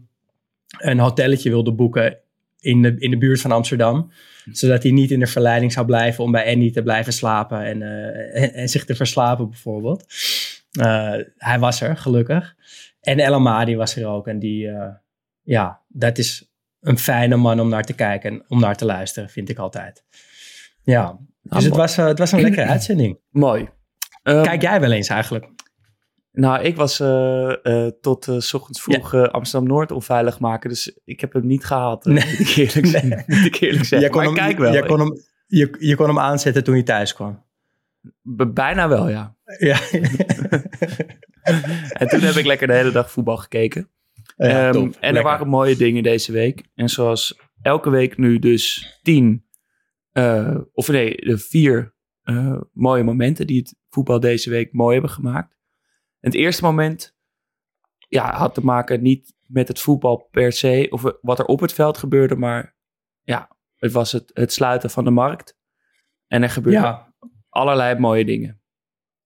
een 0.77 0.99
hotelletje 0.99 1.49
wilde 1.49 1.73
boeken 1.73 2.20
in 2.61 2.81
de, 2.81 2.95
in 2.97 3.09
de 3.11 3.17
buurt 3.17 3.41
van 3.41 3.51
Amsterdam. 3.51 4.11
Zodat 4.51 4.83
hij 4.83 4.91
niet 4.91 5.11
in 5.11 5.19
de 5.19 5.27
verleiding 5.27 5.71
zou 5.71 5.85
blijven 5.85 6.23
om 6.23 6.31
bij 6.31 6.53
Andy 6.53 6.71
te 6.71 6.83
blijven 6.83 7.13
slapen 7.13 7.63
en, 7.63 7.81
uh, 7.81 8.57
en, 8.57 8.69
zich 8.69 8.85
te 8.85 8.95
verslapen 8.95 9.49
bijvoorbeeld. 9.49 10.05
Uh, 10.79 11.13
hij 11.37 11.59
was 11.59 11.81
er, 11.81 11.97
gelukkig. 11.97 12.55
En 13.01 13.19
El 13.19 13.33
Amadi 13.33 13.75
was 13.75 13.95
er 13.95 14.07
ook 14.07 14.27
en 14.27 14.39
die, 14.39 14.65
uh, 14.65 14.87
ja, 15.41 15.81
dat 15.87 16.17
is 16.17 16.51
een 16.81 16.97
fijne 16.97 17.35
man 17.35 17.59
om 17.59 17.69
naar 17.69 17.83
te 17.83 17.93
kijken 17.93 18.31
en 18.31 18.43
om 18.47 18.59
naar 18.59 18.75
te 18.75 18.85
luisteren, 18.85 19.29
vind 19.29 19.49
ik 19.49 19.57
altijd. 19.57 20.03
Ja, 20.83 21.17
dus 21.41 21.63
het 21.63 21.75
was, 21.75 21.97
eh, 21.97 22.05
het 22.05 22.19
was 22.19 22.31
een 22.31 22.41
lekkere 22.41 22.67
uitzending. 22.75 23.19
Mooi. 23.29 23.69
Ehm, 24.23 24.43
Kijk 24.43 24.61
jij 24.61 24.79
wel 24.79 24.91
eens 24.91 25.07
eigenlijk? 25.07 25.45
Nou, 26.31 26.63
ik 26.63 26.75
was 26.75 26.99
eh, 26.99 27.65
eh, 27.65 27.91
tot 28.01 28.27
eh, 28.27 28.35
's 28.39 28.53
ochtends 28.53 28.81
vroeg 28.81 29.13
eh, 29.13 29.23
Amsterdam-Noord 29.23 29.91
onveilig 29.91 30.39
maken. 30.39 30.69
Dus 30.69 30.99
ik 31.05 31.19
heb 31.21 31.33
hem 31.33 31.45
niet 31.47 31.65
gehaald, 31.65 32.05
eh, 32.05 32.13
Nee. 32.13 32.25
moet, 32.29 32.39
ik 32.39 32.55
eerlijk, 32.55 32.85
zeggen. 32.97 33.23
moet 33.27 33.45
ik 33.45 33.55
eerlijk 33.55 33.85
zeggen. 33.85 33.99
Jij 33.99 34.09
kon, 34.09 34.17
Maar 34.17 34.25
hem, 34.25 34.35
ik 34.35 34.41
kijk 34.41 34.57
wel. 34.57 34.73
jij 34.73 34.81
kon 34.81 34.99
hem, 34.99 35.17
je, 35.47 35.75
je 35.79 35.95
kon 35.95 36.07
hem 36.07 36.19
aanzetten 36.19 36.63
toen 36.63 36.75
je 36.75 36.83
thuis 36.83 37.13
kwam. 37.13 37.43
B- 38.35 38.51
Bijna 38.53 38.87
wel, 38.89 39.09
ja. 39.09 39.35
Ja, 39.59 39.79
En 41.93 42.07
toen 42.07 42.19
heb 42.19 42.35
ik 42.35 42.45
lekker 42.45 42.67
de 42.67 42.73
hele 42.73 42.91
dag 42.91 43.11
voetbal 43.11 43.37
gekeken. 43.37 43.89
ja 44.37 44.69
Ehm, 44.69 44.91
en 44.99 45.15
er 45.15 45.23
waren 45.23 45.47
mooie 45.47 45.75
dingen 45.75 46.03
deze 46.03 46.31
week. 46.31 46.63
En 46.75 46.89
zoals 46.89 47.39
elke 47.61 47.89
week 47.89 48.17
nu 48.17 48.39
dus 48.39 48.93
tien, 49.01 49.45
eh, 50.11 50.57
of 50.73 50.87
nee, 50.87 51.15
de 51.15 51.37
vier 51.37 51.93
eh, 52.21 52.61
mooie 52.73 53.03
momenten 53.03 53.47
die 53.47 53.59
het 53.59 53.75
voetbal 53.89 54.19
deze 54.19 54.49
week 54.49 54.73
mooi 54.73 54.93
hebben 54.93 55.11
gemaakt. 55.11 55.55
Het 56.21 56.33
eerste 56.33 56.63
moment 56.63 57.15
ja, 58.07 58.33
had 58.33 58.53
te 58.53 58.63
maken 58.63 59.01
niet 59.01 59.33
met 59.47 59.67
het 59.67 59.79
voetbal 59.79 60.27
per 60.31 60.51
se, 60.51 60.87
of 60.89 61.03
wat 61.21 61.39
er 61.39 61.45
op 61.45 61.59
het 61.59 61.73
veld 61.73 61.97
gebeurde, 61.97 62.35
maar 62.35 62.75
ja, 63.21 63.49
het 63.77 63.91
was 63.91 64.11
het, 64.11 64.31
het 64.33 64.53
sluiten 64.53 64.89
van 64.89 65.03
de 65.03 65.11
markt. 65.11 65.57
En 66.27 66.43
er 66.43 66.49
gebeurden 66.49 66.81
Ja, 66.81 67.13
allerlei 67.49 67.99
mooie 67.99 68.25
dingen. 68.25 68.61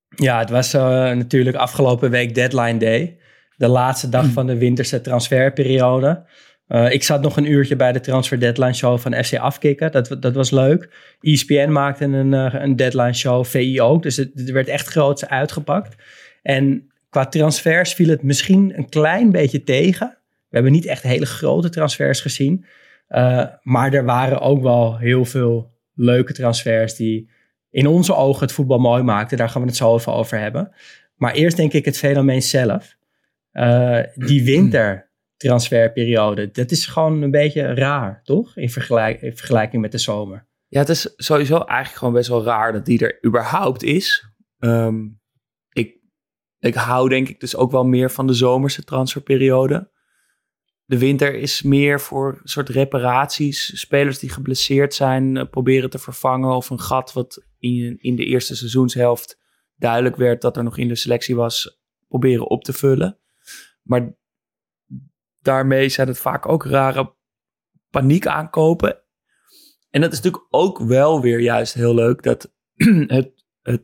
Ja, 0.07 0.39
het 0.39 0.49
was 0.49 0.73
eh, 0.73 0.81
natuurlijk 1.11 1.55
afgelopen 1.55 2.09
week 2.11 2.35
deadline 2.35 2.77
day. 2.77 3.19
De 3.55 3.67
laatste 3.67 4.09
dag 4.09 4.25
van 4.25 4.47
de 4.47 4.57
winterse 4.57 5.01
transferperiode. 5.01 6.29
Eh, 6.67 6.91
ik 6.91 7.03
zat 7.03 7.21
nog 7.21 7.37
een 7.37 7.51
uurtje 7.51 7.75
bij 7.75 7.91
de 7.91 7.99
transfer 7.99 8.39
deadline 8.39 8.73
show 8.73 8.99
van 8.99 9.23
FC 9.23 9.37
Afkikken. 9.37 9.91
Dat, 9.91 10.17
dat 10.19 10.35
was 10.35 10.51
leuk. 10.51 11.15
ESPN 11.19 11.69
maakte 11.69 12.05
een, 12.05 12.33
eh, 12.33 12.53
een 12.53 12.75
deadline 12.75 13.13
show, 13.13 13.45
VI 13.45 13.81
ook. 13.81 14.03
Dus 14.03 14.17
het, 14.17 14.31
het 14.33 14.49
werd 14.49 14.67
echt 14.67 14.87
groots 14.87 15.27
uitgepakt. 15.27 15.95
En 16.45 16.91
qua 17.09 17.25
transfers 17.25 17.93
viel 17.93 18.09
het 18.09 18.23
misschien 18.23 18.77
een 18.77 18.89
klein 18.89 19.31
beetje 19.31 19.63
tegen. 19.63 20.17
We 20.49 20.55
hebben 20.55 20.71
niet 20.71 20.85
echt 20.85 21.03
hele 21.03 21.25
grote 21.25 21.69
transfers 21.69 22.21
gezien. 22.21 22.65
Eh, 23.07 23.45
maar 23.61 23.93
er 23.93 24.05
waren 24.05 24.39
ook 24.39 24.61
wel 24.61 24.97
heel 24.97 25.25
veel 25.25 25.73
leuke 25.93 26.33
transfers 26.33 26.95
die 26.95 27.29
in 27.69 27.87
onze 27.87 28.15
ogen 28.15 28.41
het 28.41 28.51
voetbal 28.51 28.79
mooi 28.79 29.03
maakten. 29.03 29.37
Daar 29.37 29.49
gaan 29.49 29.61
we 29.61 29.67
het 29.67 29.77
zo 29.77 29.95
even 29.95 30.13
over 30.13 30.39
hebben. 30.39 30.71
Maar 31.15 31.33
eerst 31.33 31.57
denk 31.57 31.73
ik 31.73 31.85
het 31.85 31.97
fenomeen 31.97 32.41
zelf. 32.41 32.95
Eh, 33.51 33.99
die 34.15 34.43
wintertransferperiode, 34.53 36.51
dat 36.51 36.71
is 36.71 36.85
gewoon 36.85 37.21
een 37.21 37.31
beetje 37.31 37.73
raar, 37.73 38.21
toch? 38.23 38.57
In, 38.57 38.69
vergelijk, 38.69 39.21
in 39.21 39.37
vergelijking 39.37 39.81
met 39.81 39.91
de 39.91 39.97
zomer. 39.97 40.45
Ja, 40.67 40.79
het 40.79 40.89
is 40.89 41.13
sowieso 41.15 41.57
eigenlijk 41.57 41.97
gewoon 41.97 42.13
best 42.13 42.29
wel 42.29 42.43
raar 42.43 42.73
dat 42.73 42.85
die 42.85 42.99
er 42.99 43.25
überhaupt 43.25 43.83
is. 43.83 44.29
Ehm, 44.59 45.03
ik 46.65 46.75
hou 46.75 47.09
denk 47.09 47.29
ik 47.29 47.39
dus 47.39 47.55
ook 47.55 47.71
wel 47.71 47.85
meer 47.85 48.11
van 48.11 48.27
de 48.27 48.33
zomerse 48.33 48.83
transferperiode. 48.83 49.91
De 50.85 50.97
winter 50.97 51.35
is 51.35 51.61
meer 51.61 52.01
voor 52.01 52.39
een 52.41 52.49
soort 52.49 52.69
reparaties. 52.69 53.79
Spelers 53.79 54.19
die 54.19 54.29
geblesseerd 54.29 54.93
zijn 54.93 55.37
eh, 55.37 55.49
proberen 55.49 55.89
te 55.89 55.99
vervangen. 55.99 56.55
Of 56.55 56.69
een 56.69 56.79
gat 56.79 57.13
wat 57.13 57.45
in, 57.59 57.97
in 58.01 58.15
de 58.15 58.25
eerste 58.25 58.55
seizoenshelft 58.55 59.39
duidelijk 59.75 60.15
werd 60.15 60.41
dat 60.41 60.57
er 60.57 60.63
nog 60.63 60.77
in 60.77 60.87
de 60.87 60.95
selectie 60.95 61.35
was, 61.35 61.81
proberen 62.07 62.49
op 62.49 62.63
te 62.63 62.73
vullen. 62.73 63.19
Maar 63.81 64.15
daarmee 65.39 65.89
zijn 65.89 66.07
het 66.07 66.17
vaak 66.17 66.47
ook 66.47 66.65
rare 66.65 67.15
paniek 67.89 68.27
aankopen. 68.27 69.01
En 69.89 70.01
dat 70.01 70.11
is 70.11 70.21
natuurlijk 70.21 70.47
ook 70.49 70.79
wel 70.79 71.21
weer 71.21 71.39
juist 71.39 71.73
heel 71.73 71.93
leuk 71.93 72.23
dat 72.23 72.53
het, 73.07 73.45
het, 73.61 73.83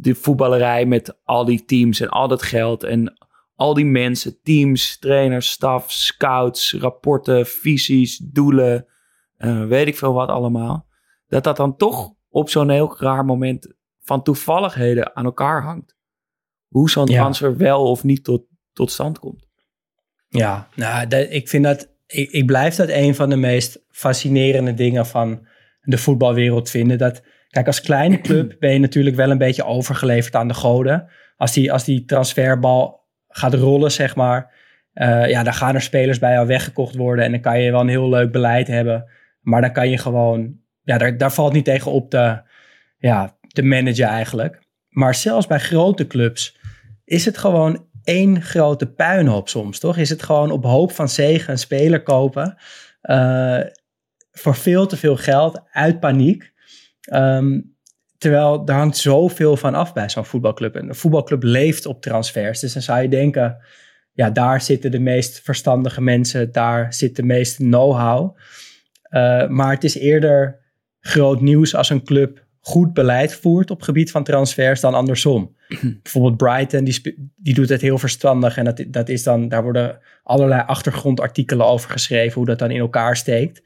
de 0.00 0.14
voetballerij 0.14 0.86
met 0.86 1.18
al 1.24 1.44
die 1.44 1.64
teams 1.64 2.00
en 2.00 2.08
al 2.08 2.28
dat 2.28 2.42
geld 2.42 2.82
en 2.82 3.18
al 3.54 3.74
die 3.74 3.84
mensen, 3.84 4.38
teams, 4.42 4.98
trainers, 4.98 5.50
staf, 5.50 5.92
scouts, 5.92 6.72
rapporten, 6.78 7.46
visies, 7.46 8.16
doelen, 8.18 8.86
eh, 9.36 9.64
weet 9.66 9.86
ik 9.86 9.96
veel 9.96 10.12
wat 10.12 10.28
allemaal. 10.28 10.86
Dat 11.26 11.44
dat 11.44 11.56
dan 11.56 11.76
toch 11.76 12.12
op 12.28 12.50
zo'n 12.50 12.70
heel 12.70 12.96
raar 12.98 13.24
moment 13.24 13.74
van 14.00 14.22
toevalligheden 14.22 15.16
aan 15.16 15.24
elkaar 15.24 15.62
hangt. 15.62 15.96
Hoe 16.68 16.90
zo'n 16.90 17.06
Ja. 17.06 17.20
transfer 17.20 17.56
wel 17.56 17.82
of 17.90 18.04
niet 18.04 18.24
tot, 18.24 18.42
tot 18.72 18.90
stand 18.90 19.18
komt. 19.18 19.46
Ja, 20.28 20.68
nou, 20.74 21.06
dat- 21.06 21.26
ik 21.30 21.48
vind 21.48 21.64
dat, 21.64 21.88
ik, 22.06 22.30
ik 22.30 22.46
blijf 22.46 22.74
dat 22.74 22.88
een 22.88 23.14
van 23.14 23.28
de 23.28 23.36
meest 23.36 23.84
fascinerende 23.88 24.74
dingen 24.74 25.06
van 25.06 25.46
de 25.80 25.98
voetbalwereld 25.98 26.70
vinden. 26.70 26.98
Dat, 26.98 27.22
kijk, 27.48 27.66
als 27.66 27.80
kleine 27.80 28.20
club 28.26 28.56
ben 28.58 28.72
je 28.72 28.78
natuurlijk 28.78 29.16
wel 29.16 29.30
een 29.30 29.38
beetje 29.38 29.64
overgeleverd 29.64 30.34
aan 30.34 30.48
de 30.48 30.54
goden. 30.54 31.08
Als 31.36 31.52
die, 31.52 31.72
als 31.72 31.84
die 31.84 32.04
transferbal 32.04 33.06
gaat 33.28 33.54
rollen, 33.54 33.92
zeg 33.92 34.16
maar, 34.16 34.54
eh, 34.92 35.28
ja, 35.28 35.42
dan 35.42 35.54
gaan 35.54 35.74
er 35.74 35.82
spelers 35.82 36.18
bij 36.18 36.32
jou 36.32 36.46
weggekocht 36.46 36.94
worden 36.94 37.24
en 37.24 37.30
dan 37.30 37.40
kan 37.40 37.60
je 37.60 37.70
wel 37.70 37.80
een 37.80 37.88
heel 37.88 38.08
leuk 38.08 38.32
beleid 38.32 38.66
hebben. 38.66 39.10
Maar 39.40 39.60
dan 39.60 39.72
kan 39.72 39.90
je 39.90 39.98
gewoon, 39.98 40.56
ja, 40.82 40.98
daar, 40.98 41.16
daar 41.16 41.32
valt 41.32 41.52
niet 41.52 41.64
tegen 41.64 41.92
op 41.92 42.10
te, 42.10 42.42
ja, 42.98 43.36
te 43.48 43.62
managen 43.62 44.06
eigenlijk. 44.06 44.62
Maar 44.88 45.14
zelfs 45.14 45.46
bij 45.46 45.58
grote 45.58 46.06
clubs 46.06 46.58
is 47.04 47.24
het 47.24 47.38
gewoon 47.38 47.86
één 48.04 48.42
grote 48.42 48.86
puinhoop 48.86 49.48
soms, 49.48 49.78
toch? 49.78 49.96
Is 49.96 50.10
het 50.10 50.22
gewoon 50.22 50.50
op 50.50 50.64
hoop 50.64 50.92
van 50.92 51.08
zegen 51.08 51.52
een 51.52 51.58
speler 51.58 52.02
kopen 52.02 52.56
eh, 53.00 53.60
voor 54.32 54.54
veel 54.54 54.86
te 54.86 54.96
veel 54.96 55.16
geld 55.16 55.62
uit 55.70 56.00
paniek. 56.00 56.52
Ehm, 57.08 57.60
terwijl 58.18 58.62
er 58.66 58.74
hangt 58.74 58.96
zoveel 58.96 59.56
van 59.56 59.74
af 59.74 59.92
bij 59.92 60.08
zo'n 60.08 60.24
voetbalclub. 60.24 60.76
En 60.76 60.88
een 60.88 60.94
voetbalclub 60.94 61.42
leeft 61.42 61.86
op 61.86 62.02
transfers. 62.02 62.60
Dus 62.60 62.72
dan 62.72 62.82
zou 62.82 63.02
je 63.02 63.08
denken, 63.08 63.56
ja, 64.12 64.30
daar 64.30 64.60
zitten 64.60 64.90
de 64.90 65.00
meest 65.00 65.40
verstandige 65.40 66.00
mensen, 66.00 66.52
daar 66.52 66.94
zit 66.94 67.16
de 67.16 67.22
meeste 67.22 67.62
know-how. 67.62 68.36
Eh, 69.02 69.48
maar 69.48 69.72
het 69.72 69.84
is 69.84 69.94
eerder 69.94 70.60
groot 71.00 71.40
nieuws 71.40 71.74
als 71.74 71.90
een 71.90 72.04
club 72.04 72.46
goed 72.60 72.92
beleid 72.92 73.34
voert 73.34 73.70
op 73.70 73.82
gebied 73.82 74.10
van 74.10 74.24
transfers 74.24 74.80
dan 74.80 74.94
andersom. 74.94 75.56
Bijvoorbeeld 76.02 76.36
Brighton, 76.36 76.84
die, 76.84 77.30
die 77.36 77.54
doet 77.54 77.68
het 77.68 77.80
heel 77.80 77.98
verstandig. 77.98 78.56
En 78.56 78.64
dat, 78.64 78.84
dat 78.88 79.08
is 79.08 79.22
dan, 79.22 79.48
daar 79.48 79.62
worden 79.62 79.98
allerlei 80.22 80.62
achtergrondartikelen 80.66 81.66
over 81.66 81.90
geschreven, 81.90 82.34
hoe 82.34 82.46
dat 82.46 82.58
dan 82.58 82.70
in 82.70 82.80
elkaar 82.80 83.16
steekt. 83.16 83.62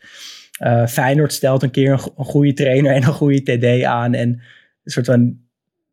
Eh 0.58 0.86
Feyenoord 0.86 1.32
stelt 1.32 1.62
een 1.62 1.70
keer 1.70 1.92
een, 1.92 1.98
go- 1.98 2.14
een 2.16 2.24
goede 2.24 2.52
trainer 2.52 2.92
en 2.94 3.02
een 3.02 3.12
goede 3.12 3.42
TD 3.42 3.84
aan. 3.84 4.14
En 4.14 4.28
een 4.84 4.90
soort 4.90 5.06
van, 5.06 5.38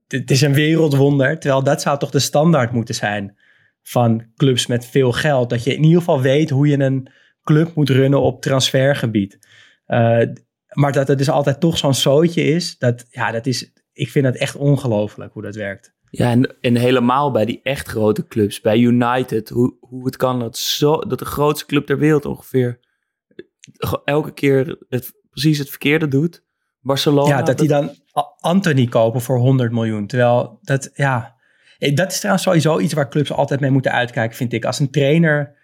het 0.08 0.32
is 0.32 0.42
een 0.42 0.54
wereldwonder. 0.54 1.40
Terwijl 1.40 1.64
dat 1.64 1.82
zou 1.82 2.00
toch 2.00 2.12
de 2.12 2.20
standaard 2.20 2.72
moeten 2.72 2.96
zijn 2.96 3.38
van 3.82 4.24
clubs 4.36 4.68
met 4.68 4.86
veel 4.86 5.12
geld. 5.12 5.50
Dat 5.50 5.64
je 5.64 5.76
in 5.76 5.84
ieder 5.84 5.98
geval 6.00 6.22
weet 6.22 6.50
hoe 6.50 6.68
je 6.68 6.80
een 6.80 7.08
club 7.44 7.76
moet 7.76 7.90
runnen 7.90 8.22
op 8.22 8.42
transfergebied. 8.42 9.40
Eh, 9.86 10.22
maar 10.70 10.92
dat 10.92 11.08
het 11.08 11.18
dus 11.18 11.30
altijd 11.30 11.60
toch 11.60 11.78
zo'n 11.78 11.94
zootje 11.94 12.44
is, 12.44 12.78
dat, 12.78 13.06
ja, 13.10 13.32
dat 13.32 13.46
is, 13.46 13.72
ik 13.94 14.10
vind 14.10 14.26
het 14.26 14.38
echt 14.38 14.56
ongelooflijk 14.56 15.34
hoe 15.34 15.42
dat 15.42 15.56
werkt. 15.56 15.94
Ja, 16.10 16.32
en, 16.32 16.56
en 16.62 16.76
helemaal 16.76 17.32
bij 17.32 17.46
die 17.46 17.60
echt 17.64 17.88
grote 17.88 18.28
clubs, 18.28 18.62
bij 18.62 18.78
United, 18.78 19.50
hoe, 19.50 19.78
hoe 19.80 20.06
het 20.06 20.18
kan 20.18 20.40
dat, 20.40 20.58
zo, 20.58 20.98
dat 21.00 21.20
de 21.20 21.26
grootste 21.26 21.66
club 21.66 21.86
ter 21.86 21.98
wereld 21.98 22.26
ongeveer 22.26 22.80
ge- 22.82 22.88
elke 24.04 24.34
keer 24.34 24.78
het, 24.90 25.14
precies 25.30 25.58
het 25.58 25.70
verkeerde 25.70 26.08
doet. 26.08 26.44
Barcelona. 26.82 27.38
ja, 27.38 27.42
dat 27.42 27.58
die 27.58 27.68
dan 27.68 27.96
Anthony 28.40 28.86
kopen 28.88 29.22
voor 29.22 29.38
100 29.38 29.72
miljoen. 29.72 30.08
Terwijl 30.08 30.60
dat, 30.62 30.90
ja, 30.94 31.36
eh, 31.78 31.96
dat 31.96 32.12
is 32.12 32.18
trouwens 32.18 32.44
sowieso 32.46 32.80
iets 32.80 32.94
waar 32.94 33.10
clubs 33.10 33.32
altijd 33.32 33.60
mee 33.60 33.72
moeten 33.72 33.92
uitkijken, 33.92 34.38
vind 34.38 34.54
ik. 34.54 34.66
Als 34.66 34.80
een 34.80 34.92
trainer 34.92 35.58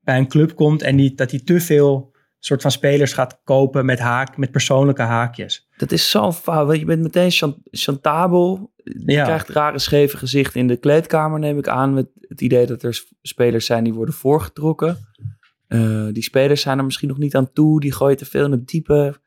bij 0.00 0.18
een 0.18 0.28
club 0.28 0.54
komt 0.54 0.82
en 0.82 0.96
die, 0.96 1.14
dat 1.14 1.30
hij 1.30 1.40
te 1.40 1.60
veel 1.60 2.14
soort 2.38 2.62
van 2.62 2.70
spelers 2.70 3.12
gaat 3.12 3.40
kopen 3.44 3.84
met, 3.84 3.98
haak, 3.98 4.36
met 4.36 4.50
persoonlijke 4.50 5.02
haakjes. 5.02 5.68
Dat 5.76 5.92
is 5.92 6.10
zo'n 6.10 6.32
fout. 6.32 6.66
want 6.66 6.78
Je 6.78 6.84
bent 6.84 7.02
meteen 7.02 7.30
chan- 7.30 7.60
chantabel. 7.64 8.72
Je 8.82 9.12
Ja. 9.12 9.24
krijgt 9.24 9.48
rare 9.48 9.78
scheve 9.78 10.16
gezichten 10.16 10.60
in 10.60 10.66
de 10.66 10.76
kleedkamer, 10.76 11.38
neem 11.38 11.58
ik 11.58 11.68
aan. 11.68 11.94
Met 11.94 12.08
het 12.20 12.40
idee 12.40 12.66
dat 12.66 12.82
er 12.82 13.04
spelers 13.22 13.66
zijn 13.66 13.84
die 13.84 13.94
worden 13.94 14.14
voorgetrokken. 14.14 14.98
Eh, 15.66 16.08
die 16.12 16.22
spelers 16.22 16.60
zijn 16.60 16.78
er 16.78 16.84
misschien 16.84 17.08
nog 17.08 17.18
niet 17.18 17.34
aan 17.34 17.52
toe. 17.52 17.80
Die 17.80 17.92
gooien 17.92 18.16
te 18.16 18.24
veel 18.24 18.44
in 18.44 18.50
het 18.50 18.66
diepe. 18.66 19.20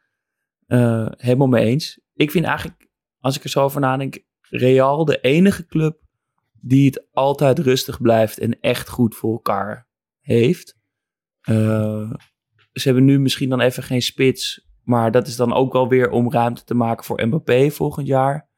Eh, 0.65 1.07
helemaal 1.17 1.47
mee 1.47 1.65
eens. 1.65 1.99
Ik 2.13 2.31
vind 2.31 2.45
eigenlijk, 2.45 2.89
als 3.19 3.37
ik 3.37 3.43
er 3.43 3.49
zo 3.49 3.63
over 3.63 3.81
nadenk, 3.81 4.27
Real 4.49 5.05
de 5.05 5.19
enige 5.19 5.65
club 5.65 6.01
die 6.61 6.85
het 6.85 7.07
altijd 7.11 7.59
rustig 7.59 8.01
blijft 8.01 8.39
en 8.39 8.59
echt 8.59 8.89
goed 8.89 9.15
voor 9.15 9.31
elkaar 9.31 9.87
heeft. 10.19 10.77
Eh, 11.41 12.11
ze 12.73 12.83
hebben 12.83 13.05
nu 13.05 13.19
misschien 13.19 13.49
dan 13.49 13.59
even 13.59 13.83
geen 13.83 14.01
spits. 14.01 14.67
Maar 14.83 15.11
dat 15.11 15.27
is 15.27 15.35
dan 15.35 15.53
ook 15.53 15.73
wel 15.73 15.87
weer 15.87 16.09
om 16.09 16.31
ruimte 16.31 16.63
te 16.63 16.73
maken 16.73 17.05
voor 17.05 17.27
Mbappé 17.27 17.69
volgend 17.71 18.07
jaar. 18.07 18.49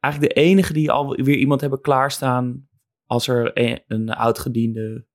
Eigenlijk 0.00 0.34
de 0.34 0.40
enige 0.40 0.72
die 0.72 0.90
alweer 0.90 1.36
iemand 1.36 1.60
hebben 1.60 1.80
klaarstaan. 1.80 2.70
als 3.06 3.28
er 3.28 3.50
een, 3.86 4.10
oudgediende 4.10 5.06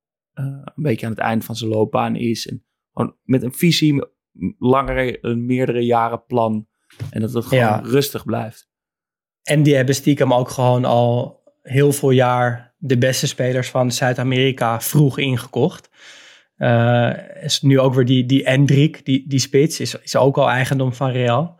een 0.46 0.84
beetje 0.84 1.06
aan 1.06 1.12
het 1.12 1.22
eind 1.22 1.46
van 1.46 1.56
zijn 1.56 1.70
loopbaan 1.70 2.16
is. 2.16 2.48
En 2.48 2.64
gewoon 2.94 3.16
met 3.24 3.44
een 3.44 3.54
visie, 3.54 4.06
langere, 4.58 5.18
een 5.22 5.46
meerdere 5.46 5.86
jaren 5.86 6.26
plan. 6.26 6.68
En 7.10 7.22
dat 7.22 7.34
het 7.34 7.46
gewoon 7.46 7.64
Ja. 7.64 7.82
rustig 7.84 8.26
blijft. 8.26 8.70
En 9.44 9.64
die 9.64 9.76
hebben 9.76 9.96
stiekem 9.96 10.34
ook 10.34 10.50
gewoon 10.50 10.86
al 10.86 11.42
heel 11.62 11.92
veel 11.92 12.12
jaar 12.12 12.76
de 12.78 12.98
beste 12.98 13.28
spelers 13.28 13.70
van 13.70 13.92
Zuid-Amerika 13.92 14.82
vroeg 14.82 15.18
ingekocht. 15.18 15.90
Eh, 16.56 17.14
is 17.44 17.62
nu 17.62 17.80
ook 17.80 17.94
weer 17.94 18.06
die, 18.06 18.26
die 18.26 18.44
Endrik, 18.44 19.06
die, 19.06 19.28
die 19.28 19.40
spits, 19.40 19.80
is, 19.80 19.96
is 19.96 20.16
ook 20.16 20.38
al 20.38 20.50
eigendom 20.50 20.94
van 20.94 21.12
Real. 21.12 21.60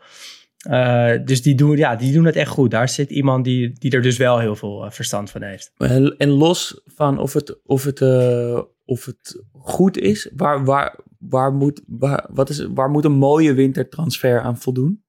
Eh, 0.68 1.14
dus 1.26 1.42
die 1.42 1.56
doen, 1.56 1.78
ja, 1.78 1.96
die 1.96 2.14
doen 2.14 2.26
het 2.26 2.36
echt 2.36 2.50
goed. 2.50 2.72
Daar 2.72 2.90
zit 2.90 3.10
iemand 3.10 3.44
die, 3.44 3.72
die 3.80 3.92
er 3.92 4.02
dus 4.02 4.18
wel 4.18 4.40
heel 4.40 4.56
veel 4.56 4.86
eh, 4.86 4.92
verstand 4.92 5.32
van 5.32 5.42
heeft. 5.42 5.72
En, 5.78 6.16
en 6.18 6.30
los 6.30 6.82
van 6.86 7.20
of 7.20 7.34
het, 7.34 7.66
of 7.66 7.84
het, 7.84 8.02
eh, 8.02 8.62
of 8.86 9.06
het 9.06 9.44
goed 9.52 9.98
is, 9.98 10.32
waar, 10.36 10.66
waar, 10.66 11.00
waar, 11.20 11.54
moet, 11.54 11.82
waar, 11.88 12.28
wat 12.30 12.50
is, 12.50 12.68
waar 12.74 12.90
moet 12.90 13.06
een 13.06 13.12
mooie 13.18 13.54
wintertransfer 13.54 14.42
aan 14.42 14.58
voldoen? 14.58 15.04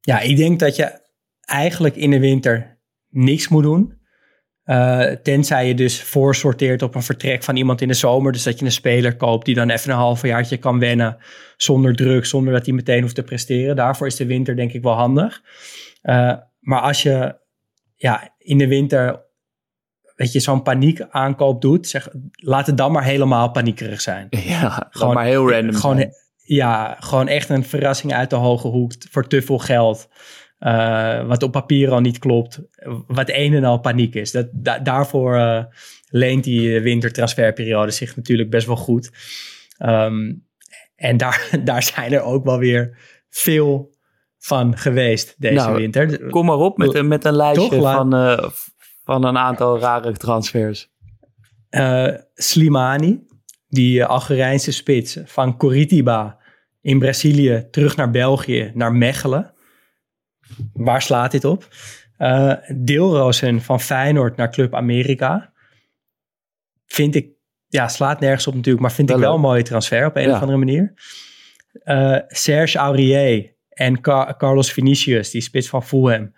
Ja, 0.00 0.20
ik 0.20 0.36
denk 0.36 0.60
dat 0.60 0.76
je 0.76 1.00
eigenlijk 1.40 1.96
in 1.96 2.10
de 2.10 2.20
winter 2.20 2.78
niks 3.08 3.48
moet 3.48 3.62
doen. 3.62 3.97
Eh, 4.68 5.06
tenzij 5.22 5.66
je 5.66 5.74
dus 5.74 6.02
voorsorteert 6.02 6.82
op 6.82 6.94
een 6.94 7.02
vertrek 7.02 7.42
van 7.42 7.56
iemand 7.56 7.80
in 7.80 7.88
de 7.88 7.94
zomer. 7.94 8.32
Dus 8.32 8.42
dat 8.42 8.58
je 8.58 8.64
een 8.64 8.72
speler 8.72 9.16
koopt 9.16 9.44
die 9.44 9.54
dan 9.54 9.70
even 9.70 9.90
een 9.90 9.96
halfjaartje 9.96 10.56
kan 10.56 10.78
wennen. 10.78 11.16
Zonder 11.56 11.94
druk, 11.96 12.26
zonder 12.26 12.52
dat 12.52 12.66
hij 12.66 12.74
meteen 12.74 13.02
hoeft 13.02 13.14
te 13.14 13.22
presteren. 13.22 13.76
Daarvoor 13.76 14.06
is 14.06 14.16
de 14.16 14.26
winter 14.26 14.56
denk 14.56 14.72
ik 14.72 14.82
wel 14.82 14.94
handig. 14.94 15.42
Eh, 16.02 16.34
maar 16.60 16.80
als 16.80 17.02
je 17.02 17.36
ja, 17.96 18.34
in 18.38 18.58
de 18.58 18.68
winter 18.68 19.22
weet 20.14 20.32
je, 20.32 20.40
zo'n 20.40 20.62
paniek 20.62 21.00
aankoop 21.10 21.60
doet. 21.60 21.88
Zeg, 21.88 22.08
laat 22.30 22.66
het 22.66 22.76
dan 22.76 22.92
maar 22.92 23.04
helemaal 23.04 23.50
paniekerig 23.50 24.00
zijn. 24.00 24.26
Ja, 24.44 24.88
gewoon 24.90 25.14
maar 25.14 25.24
heel 25.24 25.50
random. 25.50 25.74
Gewoon, 25.74 25.96
zijn. 25.96 26.12
ja, 26.36 26.96
gewoon 27.00 27.28
echt 27.28 27.48
een 27.48 27.64
verrassing 27.64 28.14
uit 28.14 28.30
de 28.30 28.36
hoge 28.36 28.68
hoek 28.68 28.92
voor 29.10 29.26
te 29.26 29.42
veel 29.42 29.58
geld. 29.58 30.08
Eh, 30.58 31.26
wat 31.26 31.42
op 31.42 31.52
papier 31.52 31.90
al 31.90 32.00
niet 32.00 32.18
klopt. 32.18 32.60
Wat 33.06 33.28
een 33.32 33.54
en 33.54 33.64
al 33.64 33.78
paniek 33.78 34.14
is. 34.14 34.30
Dat, 34.30 34.48
da- 34.52 34.78
daarvoor 34.78 35.36
eh, 35.36 35.64
leent 36.08 36.44
die 36.44 36.80
wintertransferperiode 36.80 37.90
zich 37.90 38.16
natuurlijk 38.16 38.50
best 38.50 38.66
wel 38.66 38.76
goed. 38.76 39.10
Ehm, 39.78 40.32
en 40.96 41.16
daar, 41.16 41.50
daar 41.64 41.82
zijn 41.82 42.12
er 42.12 42.22
ook 42.22 42.44
wel 42.44 42.58
weer 42.58 42.98
veel 43.30 43.96
van 44.38 44.76
geweest 44.78 45.34
deze 45.38 45.54
Nou, 45.54 45.76
winter. 45.76 46.26
Kom 46.30 46.46
maar 46.46 46.56
op 46.56 46.78
met, 46.78 46.94
een- 46.94 47.08
met 47.08 47.24
een 47.24 47.36
lijstje 47.36 47.68
Toch? 47.68 47.92
Van, 47.92 48.14
eh, 48.14 48.48
van 49.04 49.24
een 49.24 49.38
aantal 49.38 49.78
rare 49.78 50.12
transfers. 50.12 50.90
Eh, 51.68 52.14
Slimani, 52.34 53.26
die 53.68 54.04
Algerijnse 54.04 54.72
spits 54.72 55.18
van 55.24 55.56
Coritiba 55.56 56.38
in 56.80 56.98
Brazilië 56.98 57.66
terug 57.70 57.96
naar 57.96 58.10
België, 58.10 58.70
naar 58.74 58.92
Mechelen. 58.92 59.52
Waar 60.72 61.02
slaat 61.02 61.30
dit 61.30 61.44
op? 61.44 61.68
Eh 62.16 62.52
Deelrozen 62.76 63.60
van 63.60 63.80
Feyenoord 63.80 64.36
naar 64.36 64.50
Club 64.50 64.74
Amerika. 64.74 65.52
Vind 66.86 67.14
ik, 67.14 67.28
ja, 67.66 67.88
slaat 67.88 68.20
nergens 68.20 68.46
op 68.46 68.54
natuurlijk, 68.54 68.82
maar 68.82 68.92
vind 68.92 69.08
Wel 69.08 69.16
ik 69.18 69.22
wel 69.24 69.32
leuk. 69.34 69.42
een 69.42 69.48
mooie 69.50 69.62
transfer 69.62 70.06
op 70.06 70.16
een 70.16 70.22
Ja. 70.22 70.34
of 70.34 70.40
andere 70.40 70.58
manier. 70.58 70.94
Eh, 71.82 72.16
Serge 72.28 72.78
Aurier 72.78 73.54
en 73.68 74.00
Ca- 74.00 74.34
Carlos 74.38 74.72
Vinicius, 74.72 75.30
die 75.30 75.40
spits 75.40 75.68
van 75.68 75.82
Fulham, 75.84 76.32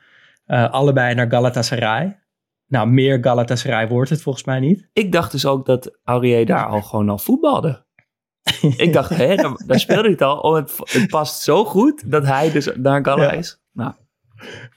eh, 0.44 0.70
allebei 0.70 1.14
naar 1.14 1.30
Galatasaray. 1.30 2.18
Nou, 2.66 2.88
meer 2.88 3.18
Galatasaray 3.24 3.88
wordt 3.88 4.10
het 4.10 4.22
volgens 4.22 4.44
mij 4.44 4.60
niet. 4.60 4.88
Ik 4.92 5.12
dacht 5.12 5.32
dus 5.32 5.46
ook 5.46 5.66
dat 5.66 5.98
Aurier 6.04 6.46
daar 6.46 6.66
al 6.66 6.82
gewoon 6.82 7.08
al 7.08 7.18
voetbalde. 7.18 7.84
ik 8.76 8.92
dacht, 8.92 9.10
hé, 9.10 9.34
daar, 9.36 9.62
daar 9.66 9.80
speelde 9.80 10.02
hij 10.02 10.10
het 10.10 10.22
al. 10.22 10.38
Oh, 10.38 10.54
het, 10.54 10.72
het 10.92 11.06
past 11.10 11.42
zo 11.42 11.64
goed 11.64 12.10
dat 12.10 12.24
hij 12.26 12.50
dus 12.52 12.68
naar 12.76 13.04
Gala 13.04 13.22
Ja. 13.22 13.30
is. 13.32 13.62
Nou, 13.72 13.92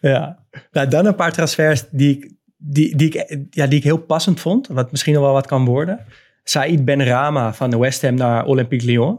Ja, 0.02 0.46
nou, 0.72 0.88
dan 0.88 1.06
een 1.06 1.16
paar 1.16 1.32
transfers 1.32 1.84
die 1.92 2.18
ik, 2.18 2.34
die, 2.58 2.96
die, 2.96 3.08
ik, 3.10 3.46
ja, 3.50 3.68
die 3.68 3.78
ik 3.78 3.84
heel 3.84 3.98
passend 3.98 4.40
vond. 4.40 4.68
Wat 4.68 4.92
misschien 4.92 5.14
nog 5.14 5.24
wel 5.24 5.34
wat 5.34 5.48
kan 5.48 5.66
worden. 5.66 6.00
Saïd 6.44 6.86
Benrama 6.86 7.54
van 7.54 7.70
de 7.70 7.78
West 7.78 8.02
Ham 8.02 8.16
naar 8.16 8.46
Olympique 8.46 8.86
Lyon. 8.86 9.16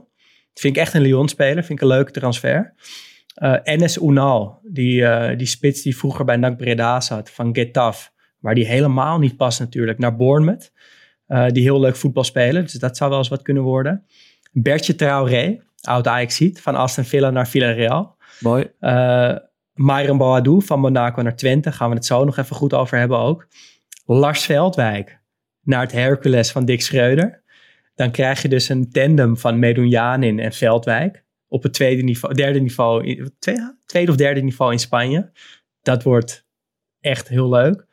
Dat 0.52 0.62
vind 0.62 0.76
ik 0.76 0.82
echt 0.82 0.94
een 0.94 1.02
Lyon-speler. 1.02 1.64
Vind 1.64 1.78
ik 1.78 1.80
een 1.80 1.94
leuke 1.94 2.10
transfer. 2.10 2.74
Eh 3.34 3.56
Enes 3.62 3.96
Unal, 3.96 4.60
die, 4.62 5.06
eh, 5.06 5.38
die 5.38 5.46
spits 5.46 5.82
die 5.82 5.96
vroeger 5.96 6.24
bij 6.24 6.36
NAC 6.36 6.56
Breda 6.56 7.00
zat 7.00 7.30
van 7.30 7.54
Getafe. 7.54 8.10
Waar 8.38 8.54
die 8.54 8.66
helemaal 8.66 9.18
niet 9.18 9.36
past 9.36 9.60
natuurlijk. 9.60 9.98
Naar 9.98 10.16
Bournemouth. 10.16 10.72
Eh, 11.26 11.46
die 11.48 11.62
heel 11.62 11.80
leuk 11.80 11.96
voetbal 11.96 12.24
spelen. 12.24 12.62
Dus 12.62 12.72
dat 12.72 12.96
zou 12.96 13.10
wel 13.10 13.18
eens 13.18 13.28
wat 13.28 13.42
kunnen 13.42 13.62
worden. 13.62 14.04
Bertje 14.52 14.94
Traoré, 14.94 15.60
oud 15.80 16.06
Ajaxiet. 16.06 16.60
Van 16.60 16.74
Aston 16.74 17.04
Villa 17.04 17.30
naar 17.30 17.48
Villarreal. 17.48 18.16
mooi. 18.40 18.70
Myron 19.74 20.18
Boadou 20.18 20.64
van 20.64 20.80
Monaco 20.80 21.22
naar 21.22 21.36
Twente. 21.36 21.72
Gaan 21.72 21.88
we 21.88 21.94
het 21.94 22.04
zo 22.04 22.24
nog 22.24 22.36
even 22.36 22.56
goed 22.56 22.74
over 22.74 22.98
hebben 22.98 23.18
ook. 23.18 23.46
Lars 24.06 24.44
Veldwijk 24.44 25.20
naar 25.62 25.80
het 25.80 25.92
Hercules 25.92 26.52
van 26.52 26.64
Dick 26.64 26.82
Schreuder. 26.82 27.42
Dan 27.94 28.10
krijg 28.10 28.42
je 28.42 28.48
dus 28.48 28.68
een 28.68 28.90
tandem 28.90 29.36
van 29.36 29.58
Medunjanin 29.58 30.38
en 30.38 30.52
Veldwijk. 30.52 31.24
Op 31.48 31.62
het 31.62 31.72
tweede 31.72 32.02
niveau, 32.02 32.34
derde 32.34 32.60
niveau, 32.60 33.30
tweede, 33.38 33.76
tweede 33.86 34.10
of 34.10 34.16
derde 34.16 34.42
niveau 34.42 34.72
in 34.72 34.78
Spanje. 34.78 35.30
Dat 35.82 36.02
wordt 36.02 36.46
echt 37.00 37.28
heel 37.28 37.48
leuk. 37.48 37.86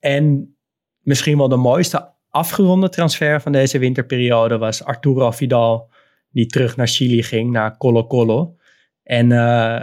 En 0.00 0.56
misschien 1.00 1.38
wel 1.38 1.48
de 1.48 1.56
mooiste 1.56 2.12
afgeronde 2.28 2.88
transfer 2.88 3.40
van 3.40 3.52
deze 3.52 3.78
winterperiode 3.78 4.58
was 4.58 4.84
Arturo 4.84 5.30
Vidal. 5.30 5.92
Die 6.30 6.46
terug 6.46 6.76
naar 6.76 6.88
Chili 6.88 7.22
ging, 7.22 7.50
naar 7.50 7.76
Colo 7.76 8.06
Colo. 8.06 8.56
En 9.02 9.32
eh, 9.32 9.80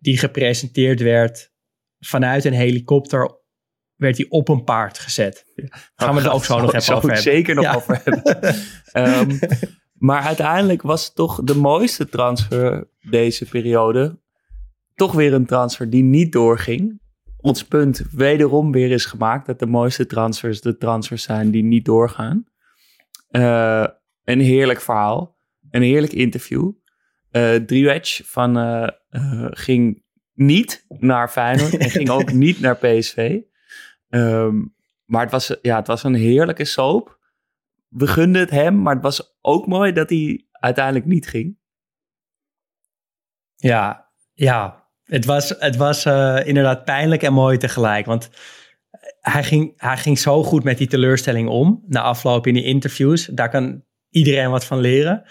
die 0.00 0.18
gepresenteerd 0.18 1.00
werd 1.00 1.52
vanuit 1.98 2.44
een 2.44 2.52
helikopter, 2.52 3.38
werd 3.96 4.16
hij 4.16 4.26
op 4.28 4.48
een 4.48 4.64
paard 4.64 4.98
gezet. 4.98 5.44
Gaan 5.94 6.14
we 6.14 6.20
het 6.20 6.30
ook 6.30 6.44
zo 6.44 6.60
nog 6.60 6.74
even 6.74 6.94
over 6.94 7.12
hebben. 7.12 7.32
zeker 7.32 7.54
nog 7.54 7.64
Ja. 7.64 7.74
over 7.74 8.00
hebben. 8.04 8.54
Ehm, 8.92 9.38
maar 9.92 10.22
uiteindelijk 10.22 10.82
was 10.82 11.12
toch 11.12 11.42
de 11.44 11.54
mooiste 11.54 12.08
transfer 12.08 12.90
deze 13.00 13.48
periode. 13.48 14.20
Toch 14.94 15.12
weer 15.12 15.32
een 15.32 15.46
transfer 15.46 15.90
die 15.90 16.02
niet 16.02 16.32
doorging. 16.32 17.00
Ons 17.36 17.64
punt 17.64 18.02
wederom 18.10 18.72
weer 18.72 18.90
is 18.90 19.04
gemaakt 19.04 19.46
dat 19.46 19.58
de 19.58 19.66
mooiste 19.66 20.06
transfers 20.06 20.60
de 20.60 20.76
transfers 20.76 21.22
zijn 21.22 21.50
die 21.50 21.62
niet 21.62 21.84
doorgaan. 21.84 22.44
Eh, 23.28 23.86
een 24.24 24.40
heerlijk 24.40 24.80
verhaal. 24.80 25.38
Een 25.70 25.82
heerlijk 25.82 26.12
interview. 26.12 26.72
Eh 27.30 27.54
Driwedge 27.54 28.24
van 28.26 28.58
eh, 28.58 28.88
eh, 29.10 29.46
ging 29.50 30.02
niet 30.34 30.84
naar 30.88 31.28
Feyenoord 31.28 31.76
en 31.76 31.90
ging 31.90 32.10
ook 32.10 32.32
niet 32.44 32.60
naar 32.60 32.76
PSV. 32.76 33.38
Ehm, 34.08 34.56
maar 35.04 35.22
het 35.22 35.30
was, 35.30 35.56
ja, 35.62 35.76
het 35.76 35.86
was 35.86 36.02
een 36.02 36.14
heerlijke 36.14 36.64
soap. 36.64 37.18
We 37.88 38.06
gunden 38.06 38.40
het 38.40 38.50
hem, 38.50 38.82
maar 38.82 38.94
het 38.94 39.02
was 39.02 39.38
ook 39.40 39.66
mooi 39.66 39.92
dat 39.92 40.10
hij 40.10 40.46
uiteindelijk 40.52 41.06
niet 41.06 41.28
ging. 41.28 41.58
Ja, 43.56 44.10
ja. 44.32 44.88
Het 45.04 45.24
was, 45.24 45.54
het 45.58 45.76
was 45.76 46.04
eh, 46.04 46.40
inderdaad 46.44 46.84
pijnlijk 46.84 47.22
en 47.22 47.32
mooi 47.32 47.58
tegelijk. 47.58 48.06
Want 48.06 48.30
hij 49.20 49.44
ging, 49.44 49.72
hij 49.76 49.96
ging 49.96 50.18
zo 50.18 50.42
goed 50.42 50.64
met 50.64 50.78
die 50.78 50.86
teleurstelling 50.86 51.48
om. 51.48 51.84
Na 51.86 52.00
afloop 52.00 52.46
in 52.46 52.54
die 52.54 52.64
interviews. 52.64 53.26
Daar 53.26 53.50
kan 53.50 53.84
iedereen 54.10 54.50
wat 54.50 54.64
van 54.64 54.78
leren. 54.78 55.22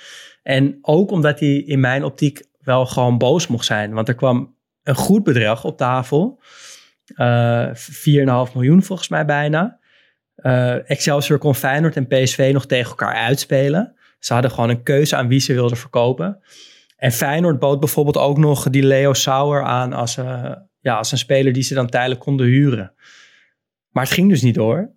En 0.44 0.78
ook 0.82 1.12
omdat 1.12 1.40
hij 1.40 1.56
in 1.56 1.80
mijn 1.80 2.04
optiek 2.04 2.49
wel 2.64 2.86
gewoon 2.86 3.18
boos 3.18 3.48
mocht 3.48 3.66
zijn. 3.66 3.94
Want 3.94 4.08
er 4.08 4.16
kwam 4.16 4.56
een 4.84 4.96
goed 4.96 5.24
bedrag 5.24 5.64
op 5.64 5.78
tafel. 5.78 6.42
Eh 7.16 7.68
4,5 7.74 8.54
miljoen 8.54 8.84
volgens 8.84 9.08
mij 9.08 9.26
bijna. 9.26 9.80
Eh, 10.36 10.90
Excelsior 10.90 11.38
kon 11.38 11.56
Feyenoord 11.56 11.96
en 11.96 12.08
PSV 12.08 12.50
nog 12.54 12.66
tegen 12.66 12.90
elkaar 12.90 13.14
uitspelen. 13.14 13.94
Ze 14.20 14.34
hadden 14.34 14.52
gewoon 14.52 14.70
een 14.70 14.84
keuze 14.84 15.16
aan 15.16 15.28
wie 15.28 15.40
ze 15.40 15.54
wilden 15.54 15.78
verkopen. 15.78 16.40
En 16.96 17.12
Feyenoord 17.12 17.60
bood 17.60 17.80
bijvoorbeeld 17.80 18.18
ook 18.18 18.38
nog 18.38 18.70
die 18.70 18.84
Leo 18.84 19.14
Sauer 19.14 19.64
aan 19.64 19.94
als, 19.94 20.18
eh, 20.18 20.52
ja, 20.80 20.96
als 20.98 21.12
een 21.12 21.18
speler 21.18 21.54
die 21.54 21.64
ze 21.64 21.74
dan 21.74 21.90
tijdelijk 21.90 22.20
konden 22.22 22.46
huren. 22.48 22.94
Maar 23.90 24.04
het 24.04 24.14
ging 24.14 24.30
dus 24.30 24.42
niet 24.42 24.56
door. 24.56 24.92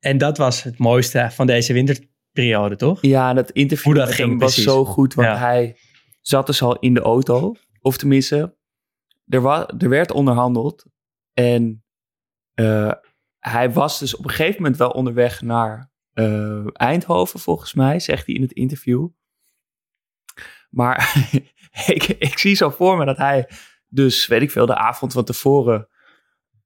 En 0.00 0.18
dat 0.18 0.38
was 0.38 0.62
het 0.62 0.78
mooiste 0.78 1.28
van 1.30 1.46
deze 1.46 1.72
winterperiode, 1.72 2.76
toch? 2.76 2.98
Ja, 3.00 3.34
dat 3.34 3.50
interview 3.50 3.86
Hoe 3.86 3.94
dat 4.04 4.12
ging, 4.14 4.30
was 4.30 4.38
precies. 4.38 4.64
zo 4.64 4.84
goed, 4.84 5.14
want 5.14 5.28
Ja. 5.28 5.36
hij 5.38 5.76
zat 6.20 6.46
dus 6.46 6.62
al 6.62 6.78
in 6.78 6.94
de 6.94 7.00
auto. 7.00 7.54
Of 7.80 7.96
tenminste, 7.96 8.56
er, 9.26 9.46
er 9.78 9.88
werd 9.88 10.10
onderhandeld. 10.10 10.86
En 11.32 11.84
eh, 12.54 12.92
hij 13.38 13.72
was 13.72 13.98
dus 13.98 14.16
op 14.16 14.24
een 14.24 14.30
gegeven 14.30 14.62
moment 14.62 14.78
wel 14.78 14.90
onderweg 14.90 15.42
naar 15.42 15.90
eh, 16.12 16.66
Eindhoven, 16.72 17.40
volgens 17.40 17.74
mij, 17.74 18.00
zegt 18.00 18.26
hij 18.26 18.34
in 18.34 18.42
het 18.42 18.52
interview. 18.52 19.08
Maar 20.70 21.14
ik, 21.86 22.02
ik 22.02 22.38
zie 22.38 22.54
zo 22.54 22.70
voor 22.70 22.98
me 22.98 23.04
dat 23.04 23.16
hij 23.16 23.48
dus, 23.88 24.26
weet 24.26 24.42
ik 24.42 24.50
veel, 24.50 24.66
de 24.66 24.76
avond 24.76 25.12
van 25.12 25.24
tevoren 25.24 25.88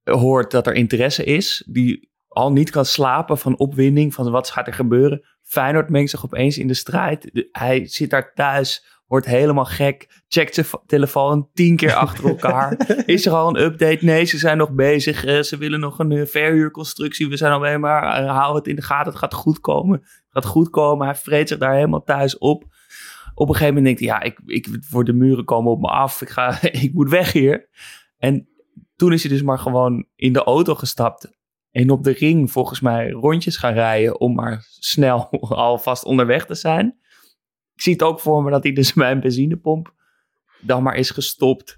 hoort 0.03 0.51
dat 0.51 0.67
er 0.67 0.73
interesse 0.73 1.23
is. 1.23 1.63
Die 1.67 2.13
al 2.27 2.51
niet 2.51 2.69
kan 2.69 2.85
slapen 2.85 3.37
van 3.37 3.57
opwinding, 3.57 4.13
van 4.13 4.31
wat 4.31 4.49
gaat 4.49 4.67
er 4.67 4.73
gebeuren. 4.73 5.25
Feyenoord 5.41 5.89
mengt 5.89 6.09
zich 6.09 6.25
opeens 6.25 6.57
in 6.57 6.67
de 6.67 6.73
strijd. 6.73 7.47
Hij 7.51 7.87
zit 7.87 8.09
daar 8.09 8.33
thuis, 8.33 8.94
wordt 9.15 9.29
helemaal 9.29 9.65
gek, 9.65 10.23
checkt 10.27 10.55
zijn 10.55 10.65
telefoon 10.85 11.49
tien 11.53 11.75
keer 11.75 11.93
achter 12.05 12.27
elkaar. 12.27 13.03
Is 13.05 13.25
er 13.25 13.33
al 13.33 13.49
een 13.49 13.63
update? 13.63 14.05
Nee, 14.05 14.25
ze 14.25 14.37
zijn 14.37 14.57
nog 14.57 14.71
bezig. 14.71 15.25
Eh, 15.25 15.41
ze 15.41 15.57
willen 15.57 15.79
nog 15.79 15.99
een 15.99 16.11
eh, 16.11 16.25
verhuurconstructie. 16.25 17.29
We 17.29 17.37
zijn 17.37 17.51
alleen 17.51 17.79
maar, 17.79 18.23
uh, 18.23 18.37
hou 18.37 18.55
het 18.55 18.67
in 18.67 18.75
de 18.75 18.81
gaten, 18.81 19.11
het 19.11 19.21
gaat 19.21 19.33
goed 19.33 19.59
komen. 19.59 19.99
Het 19.99 20.27
gaat 20.29 20.45
goed 20.45 20.69
komen. 20.69 21.05
Hij 21.05 21.15
vreet 21.15 21.47
zich 21.47 21.57
daar 21.57 21.73
helemaal 21.73 22.03
thuis 22.03 22.37
op. 22.37 22.63
Op 23.33 23.47
een 23.47 23.55
gegeven 23.55 23.75
moment 23.75 23.85
denkt 23.85 23.99
hij, 23.99 24.09
ja, 24.09 24.21
ik, 24.21 24.39
ik, 24.45 24.77
voor 24.81 25.03
de 25.03 25.13
muren 25.13 25.45
komen 25.45 25.71
op 25.71 25.81
me 25.81 25.87
af. 25.87 26.21
Ik, 26.21 26.29
ga, 26.29 26.61
ik 26.87 26.93
moet 26.93 27.09
weg 27.09 27.31
hier. 27.31 27.69
En 28.17 28.47
toen 28.95 29.13
is 29.13 29.23
hij 29.23 29.31
dus 29.31 29.41
maar 29.41 29.59
gewoon 29.59 30.05
in 30.15 30.33
de 30.33 30.43
auto 30.43 30.75
gestapt. 30.75 31.33
En 31.71 31.89
op 31.89 32.03
de 32.03 32.11
ring 32.11 32.51
volgens 32.51 32.79
mij 32.79 33.09
rondjes 33.09 33.57
gaan 33.57 33.73
rijden 33.73 34.19
om 34.19 34.35
maar 34.35 34.65
snel 34.79 35.29
alvast 35.69 36.03
onderweg 36.03 36.45
te 36.45 36.55
zijn. 36.55 36.99
Ik 37.75 37.81
zie 37.81 37.93
het 37.93 38.03
ook 38.03 38.19
voor 38.19 38.43
me 38.43 38.51
dat 38.51 38.63
hij 38.63 38.73
dus 38.73 38.93
bij 39.03 39.11
een 39.11 39.19
benzinepomp 39.19 39.93
dan 40.65 40.83
maar 40.83 40.95
is 40.95 41.09
gestopt. 41.09 41.77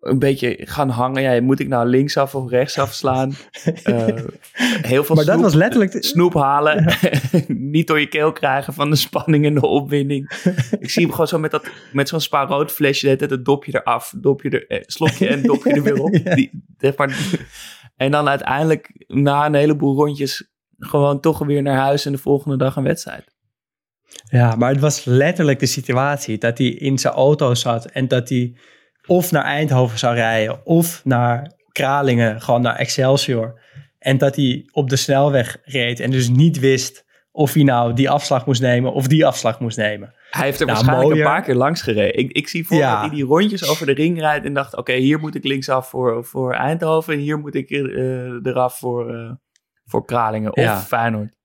Een 0.00 0.18
beetje 0.18 0.56
gaan 0.60 0.88
hangen. 0.88 1.22
Ja, 1.22 1.42
moet 1.42 1.60
ik 1.60 1.68
nou 1.68 1.88
linksaf 1.88 2.34
of 2.34 2.50
rechtsaf 2.50 2.92
slaan? 2.92 3.32
Uh, 3.84 4.06
heel 4.92 5.04
veel 5.04 5.14
maar 5.14 5.24
dat 5.24 5.34
snoep, 5.34 5.44
was 5.44 5.54
letterlijk... 5.54 5.92
De... 5.92 6.02
Snoep 6.02 6.34
halen. 6.34 6.94
Niet 7.48 7.86
door 7.86 8.00
je 8.00 8.08
keel 8.08 8.32
krijgen 8.32 8.72
van 8.72 8.90
de 8.90 8.96
spanning 8.96 9.44
en 9.44 9.54
de 9.54 9.66
opwinding. 9.66 10.30
ik 10.80 10.90
zie 10.90 11.02
hem 11.02 11.10
gewoon 11.10 11.26
zo 11.26 11.38
met, 11.38 11.50
dat, 11.50 11.70
met 11.92 12.08
zo'n 12.08 12.20
spa 12.20 12.44
rood 12.44 12.72
flesje. 12.72 13.08
Het, 13.08 13.20
het 13.20 13.44
dopje 13.44 13.80
eraf, 13.80 14.14
dopje 14.16 14.50
er, 14.50 14.66
eh, 14.66 14.82
slokje 14.86 15.28
en 15.28 15.42
dopje 15.42 15.72
er 15.72 15.82
weer 15.82 16.02
op. 16.02 16.14
ja. 16.24 16.34
Die, 16.34 16.64
maar, 16.96 17.38
en 17.96 18.10
dan 18.10 18.28
uiteindelijk 18.28 19.04
na 19.06 19.46
een 19.46 19.54
heleboel 19.54 19.96
rondjes 19.96 20.50
gewoon 20.78 21.20
toch 21.20 21.38
weer 21.38 21.62
naar 21.62 21.78
huis 21.78 22.06
en 22.06 22.12
de 22.12 22.18
volgende 22.18 22.56
dag 22.56 22.76
een 22.76 22.82
wedstrijd. 22.82 23.37
Ja, 24.30 24.54
maar 24.54 24.70
het 24.70 24.80
was 24.80 25.04
letterlijk 25.04 25.58
de 25.58 25.66
situatie 25.66 26.38
dat 26.38 26.58
hij 26.58 26.66
in 26.66 26.98
zijn 26.98 27.14
auto 27.14 27.54
zat 27.54 27.86
en 27.86 28.08
dat 28.08 28.28
hij 28.28 28.54
of 29.06 29.30
naar 29.30 29.44
Eindhoven 29.44 29.98
zou 29.98 30.14
rijden 30.14 30.66
of 30.66 31.00
naar 31.04 31.52
Kralingen, 31.72 32.40
gewoon 32.40 32.62
naar 32.62 32.76
Excelsior. 32.76 33.60
En 33.98 34.18
dat 34.18 34.36
hij 34.36 34.68
op 34.72 34.90
de 34.90 34.96
snelweg 34.96 35.56
reed 35.62 36.00
en 36.00 36.10
dus 36.10 36.28
niet 36.28 36.58
wist 36.58 37.06
of 37.30 37.52
hij 37.52 37.62
nou 37.62 37.92
die 37.92 38.10
afslag 38.10 38.46
moest 38.46 38.60
nemen 38.60 38.92
of 38.92 39.06
die 39.06 39.26
afslag 39.26 39.60
moest 39.60 39.76
nemen. 39.76 40.14
Hij 40.30 40.44
heeft 40.44 40.60
er 40.60 40.66
nou, 40.66 40.76
waarschijnlijk 40.76 41.14
mooier. 41.14 41.26
een 41.26 41.32
paar 41.32 41.44
keer 41.44 41.54
langs 41.54 41.82
gereden. 41.82 42.18
Ik, 42.18 42.32
ik 42.32 42.48
zie 42.48 42.66
voor 42.66 42.76
ja. 42.76 42.90
dat 42.90 43.00
hij 43.00 43.16
die 43.16 43.24
rondjes 43.24 43.68
over 43.68 43.86
de 43.86 43.92
ring 43.92 44.18
rijdt 44.18 44.46
en 44.46 44.54
dacht... 44.54 44.72
oké, 44.72 44.80
okay, 44.80 44.98
hier 44.98 45.18
moet 45.18 45.34
ik 45.34 45.44
linksaf 45.44 45.88
voor, 45.88 46.24
voor 46.24 46.52
Eindhoven... 46.52 47.14
en 47.14 47.20
hier 47.20 47.38
moet 47.38 47.54
ik 47.54 47.70
uh, 47.70 48.46
eraf 48.46 48.78
voor, 48.78 49.14
uh, 49.14 49.30
voor 49.84 50.04
Kralingen 50.04 50.56
of 50.56 50.62
ja. 50.62 50.80
Feyenoord. 50.80 51.37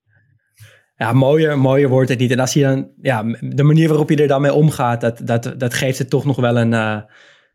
Ja, 1.04 1.14
mooier, 1.14 1.60
mooier 1.60 1.90
wordt 1.90 2.10
het 2.10 2.20
niet. 2.20 2.32
En 2.32 2.40
als 2.40 2.54
je 2.54 2.62
dan... 2.62 2.92
Ja, 3.02 3.24
de 3.40 3.64
manier 3.64 3.88
waarop 3.88 4.10
je 4.10 4.16
er 4.16 4.28
dan 4.28 4.42
mee 4.42 4.54
omgaat... 4.54 5.02
dat, 5.02 5.22
dat, 5.24 5.54
dat 5.58 5.74
geeft 5.74 5.98
het 5.98 6.10
toch 6.10 6.26
nog 6.26 6.36
wel 6.36 6.58
een... 6.58 6.72
Uh, 6.72 7.02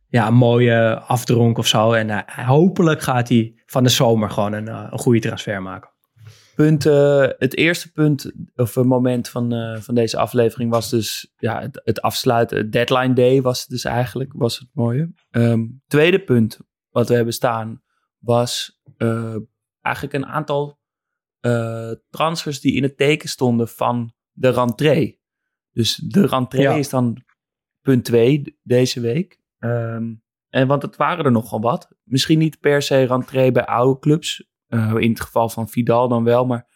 ja, 0.09 0.27
een 0.27 0.35
mooie 0.35 0.99
afdronk 0.99 1.59
of 1.59 1.67
zo. 1.67 1.93
En 1.93 2.25
hopelijk 2.47 3.01
gaat 3.01 3.29
hij 3.29 3.63
van 3.67 3.83
de 3.83 3.89
zomer 3.89 4.31
gewoon 4.31 4.53
een, 4.53 4.67
een 4.67 4.99
goede 4.99 5.21
transfer 5.21 5.63
maken. 5.63 5.91
Punt, 6.55 6.85
het 7.39 7.57
eerste 7.57 7.93
punt 7.93 8.33
of 8.57 8.77
moment 8.77 9.29
van, 9.29 9.77
van 9.81 9.95
deze 9.95 10.17
aflevering 10.19 10.71
was 10.71 10.91
dus 10.91 11.33
ja, 11.37 11.61
het, 11.61 11.81
het, 11.85 12.03
afsluiten. 12.03 12.71
Deadline 12.71 13.13
day 13.13 13.43
was 13.43 13.61
het 13.61 13.69
dus 13.69 13.85
eigenlijk, 13.85 14.33
was 14.37 14.59
het 14.59 14.69
mooie. 14.73 15.13
Um, 15.31 15.83
tweede 15.87 16.21
punt 16.21 16.59
wat 16.91 17.09
we 17.09 17.15
hebben 17.15 17.35
staan 17.35 17.83
was 18.19 18.81
eigenlijk 19.81 20.15
een 20.15 20.27
aantal 20.27 20.78
transfers 22.11 22.61
die 22.61 22.73
in 22.73 22.83
het 22.83 22.97
teken 22.97 23.29
stonden 23.29 23.69
van 23.69 24.13
de 24.33 24.49
rentree. 24.49 25.21
Dus 25.73 25.95
de 25.95 26.27
rentree 26.27 26.63
ja. 26.63 26.75
is 26.75 26.89
dan 26.89 27.25
punt 27.81 28.05
twee 28.05 28.59
deze 28.63 29.01
week. 29.01 29.41
Um, 29.59 30.23
en 30.49 30.67
want 30.67 30.83
het 30.83 30.97
waren 30.97 31.25
er 31.25 31.33
nogal 31.33 31.61
wat. 31.61 31.89
Misschien 32.03 32.39
niet 32.39 32.61
per 32.61 32.83
se 32.83 33.03
rentree 33.03 33.53
bij 33.53 33.67
oude 33.67 34.01
clubs. 34.01 34.47
Uh, 34.69 34.95
in 34.99 35.11
het 35.11 35.21
geval 35.21 35.49
van 35.49 35.69
Vidal 35.69 36.09
dan 36.09 36.25
wel, 36.25 36.47
maar 36.47 36.67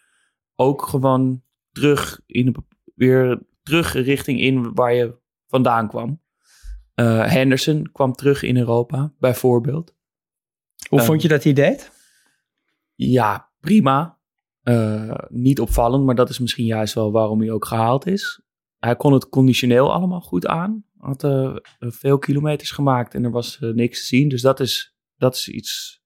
ook 0.55 0.83
gewoon 0.83 1.43
terug 1.73 2.21
in 2.27 2.53
de, 2.53 2.63
weer 2.95 3.43
terug 3.63 3.93
richting 3.93 4.41
in 4.41 4.75
waar 4.75 4.95
je 4.95 5.19
vandaan 5.47 5.89
kwam. 5.89 6.21
Uh, 6.95 7.27
Henderson 7.27 7.91
kwam 7.93 8.13
terug 8.13 8.43
in 8.43 8.57
Europa, 8.57 9.13
bijvoorbeeld. 9.19 9.95
Hoe 10.89 11.01
uh, 11.01 11.05
vond 11.05 11.23
je 11.23 11.29
dat 11.29 11.45
hij 11.45 11.53
deed? 11.53 11.91
Ja, 12.95 13.51
prima. 13.61 14.19
Uh, 14.65 15.15
niet 15.29 15.61
opvallend, 15.61 16.05
maar 16.05 16.15
dat 16.15 16.29
is 16.29 16.39
misschien 16.39 16.67
juist 16.67 16.95
wel 16.95 17.13
waarom 17.13 17.41
hij 17.41 17.51
ook 17.51 17.65
gehaald 17.65 18.07
is. 18.07 18.41
Hij 18.79 18.97
kon 18.97 19.13
het 19.13 19.29
conditioneel 19.29 19.93
allemaal 19.93 20.21
goed 20.21 20.47
aan. 20.47 20.85
Had 20.97 21.29
veel 21.79 22.19
kilometers 22.19 22.71
gemaakt 22.71 23.15
en 23.15 23.25
er 23.25 23.31
was 23.31 23.59
niks 23.61 24.01
te 24.01 24.07
zien. 24.07 24.29
Dus 24.29 24.43
dat 24.43 24.61
is, 24.61 24.97
dat 25.17 25.35
is 25.35 25.49
iets 25.49 26.03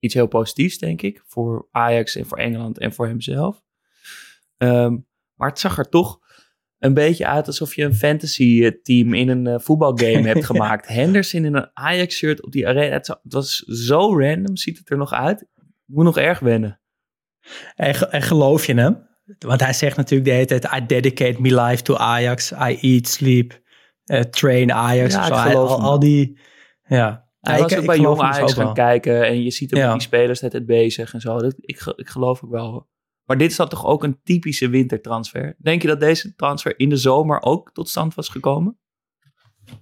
iets 0.00 0.14
heel 0.14 0.26
positiefs, 0.26 0.78
denk 0.78 1.02
ik. 1.02 1.22
Voor 1.26 1.68
Ajax 1.70 2.16
en 2.16 2.26
voor 2.26 2.38
Engeland 2.38 2.78
en 2.78 2.92
voor 2.92 3.06
hemzelf. 3.06 3.62
Um, 4.56 5.06
maar 5.34 5.48
het 5.48 5.58
zag 5.58 5.78
er 5.78 5.88
toch 5.88 6.18
een 6.78 6.94
beetje 6.94 7.26
uit 7.26 7.46
alsof 7.46 7.74
je 7.74 7.84
een 7.84 7.94
fantasy 7.94 8.70
team 8.82 9.14
in 9.14 9.28
een 9.28 9.60
voetbalgame 9.60 10.26
hebt 10.26 10.44
gemaakt. 10.52 10.88
Henderson 10.88 11.44
in 11.44 11.54
een 11.54 11.70
Ajax 11.72 12.14
shirt 12.16 12.42
op 12.42 12.52
die 12.52 12.68
arena. 12.68 12.92
Het, 12.92 13.06
het, 13.06 13.32
was 13.32 13.56
zo 13.58 14.18
random, 14.18 14.56
ziet 14.56 14.78
het 14.78 14.90
er 14.90 14.96
nog 14.96 15.12
uit. 15.12 15.46
Moet 15.84 16.04
nog 16.04 16.18
erg 16.18 16.38
wennen. 16.38 16.79
En, 17.74 18.10
en 18.10 18.22
geloof 18.22 18.66
je 18.66 18.74
hem? 18.74 19.08
Want 19.38 19.60
hij 19.60 19.72
zegt 19.72 19.96
natuurlijk 19.96 20.28
de 20.28 20.34
hele 20.34 20.46
tijd, 20.46 20.64
I 20.64 20.86
dedicate 20.86 21.40
my 21.40 21.60
life 21.60 21.82
to 21.82 21.96
Ajax. 21.96 22.52
I 22.52 22.78
eat, 22.80 23.08
sleep, 23.08 23.60
uh, 24.06 24.20
train 24.20 24.72
Ajax. 24.72 25.14
Ja, 25.14 25.26
zo, 25.26 25.34
hij, 25.34 25.56
al, 25.56 25.80
al 25.80 25.98
die, 25.98 26.38
ja. 26.86 27.28
Hij 27.40 27.56
ja, 27.56 27.62
was 27.62 27.76
ook 27.76 27.86
bij 27.86 27.98
jong 27.98 28.20
Ajax 28.20 28.52
gaan 28.52 28.74
kijken 28.74 29.26
en 29.26 29.42
je 29.42 29.50
ziet 29.50 29.70
hem 29.70 29.80
ja. 29.80 29.92
die 29.92 30.00
spelers 30.00 30.40
net 30.40 30.52
het 30.52 30.66
bezig 30.66 31.12
en 31.12 31.20
zo. 31.20 31.38
Dat, 31.38 31.54
ik, 31.56 31.92
ik 31.96 32.08
geloof 32.08 32.44
ook 32.44 32.50
wel. 32.50 32.88
Maar 33.24 33.38
dit 33.38 33.50
is 33.50 33.56
dan 33.56 33.68
toch 33.68 33.86
ook 33.86 34.04
een 34.04 34.20
typische 34.22 34.68
wintertransfer. 34.68 35.56
Denk 35.58 35.82
je 35.82 35.88
dat 35.88 36.00
deze 36.00 36.34
transfer 36.34 36.78
in 36.78 36.88
de 36.88 36.96
zomer 36.96 37.42
ook 37.42 37.72
tot 37.72 37.88
stand 37.88 38.14
was 38.14 38.28
gekomen? 38.28 38.78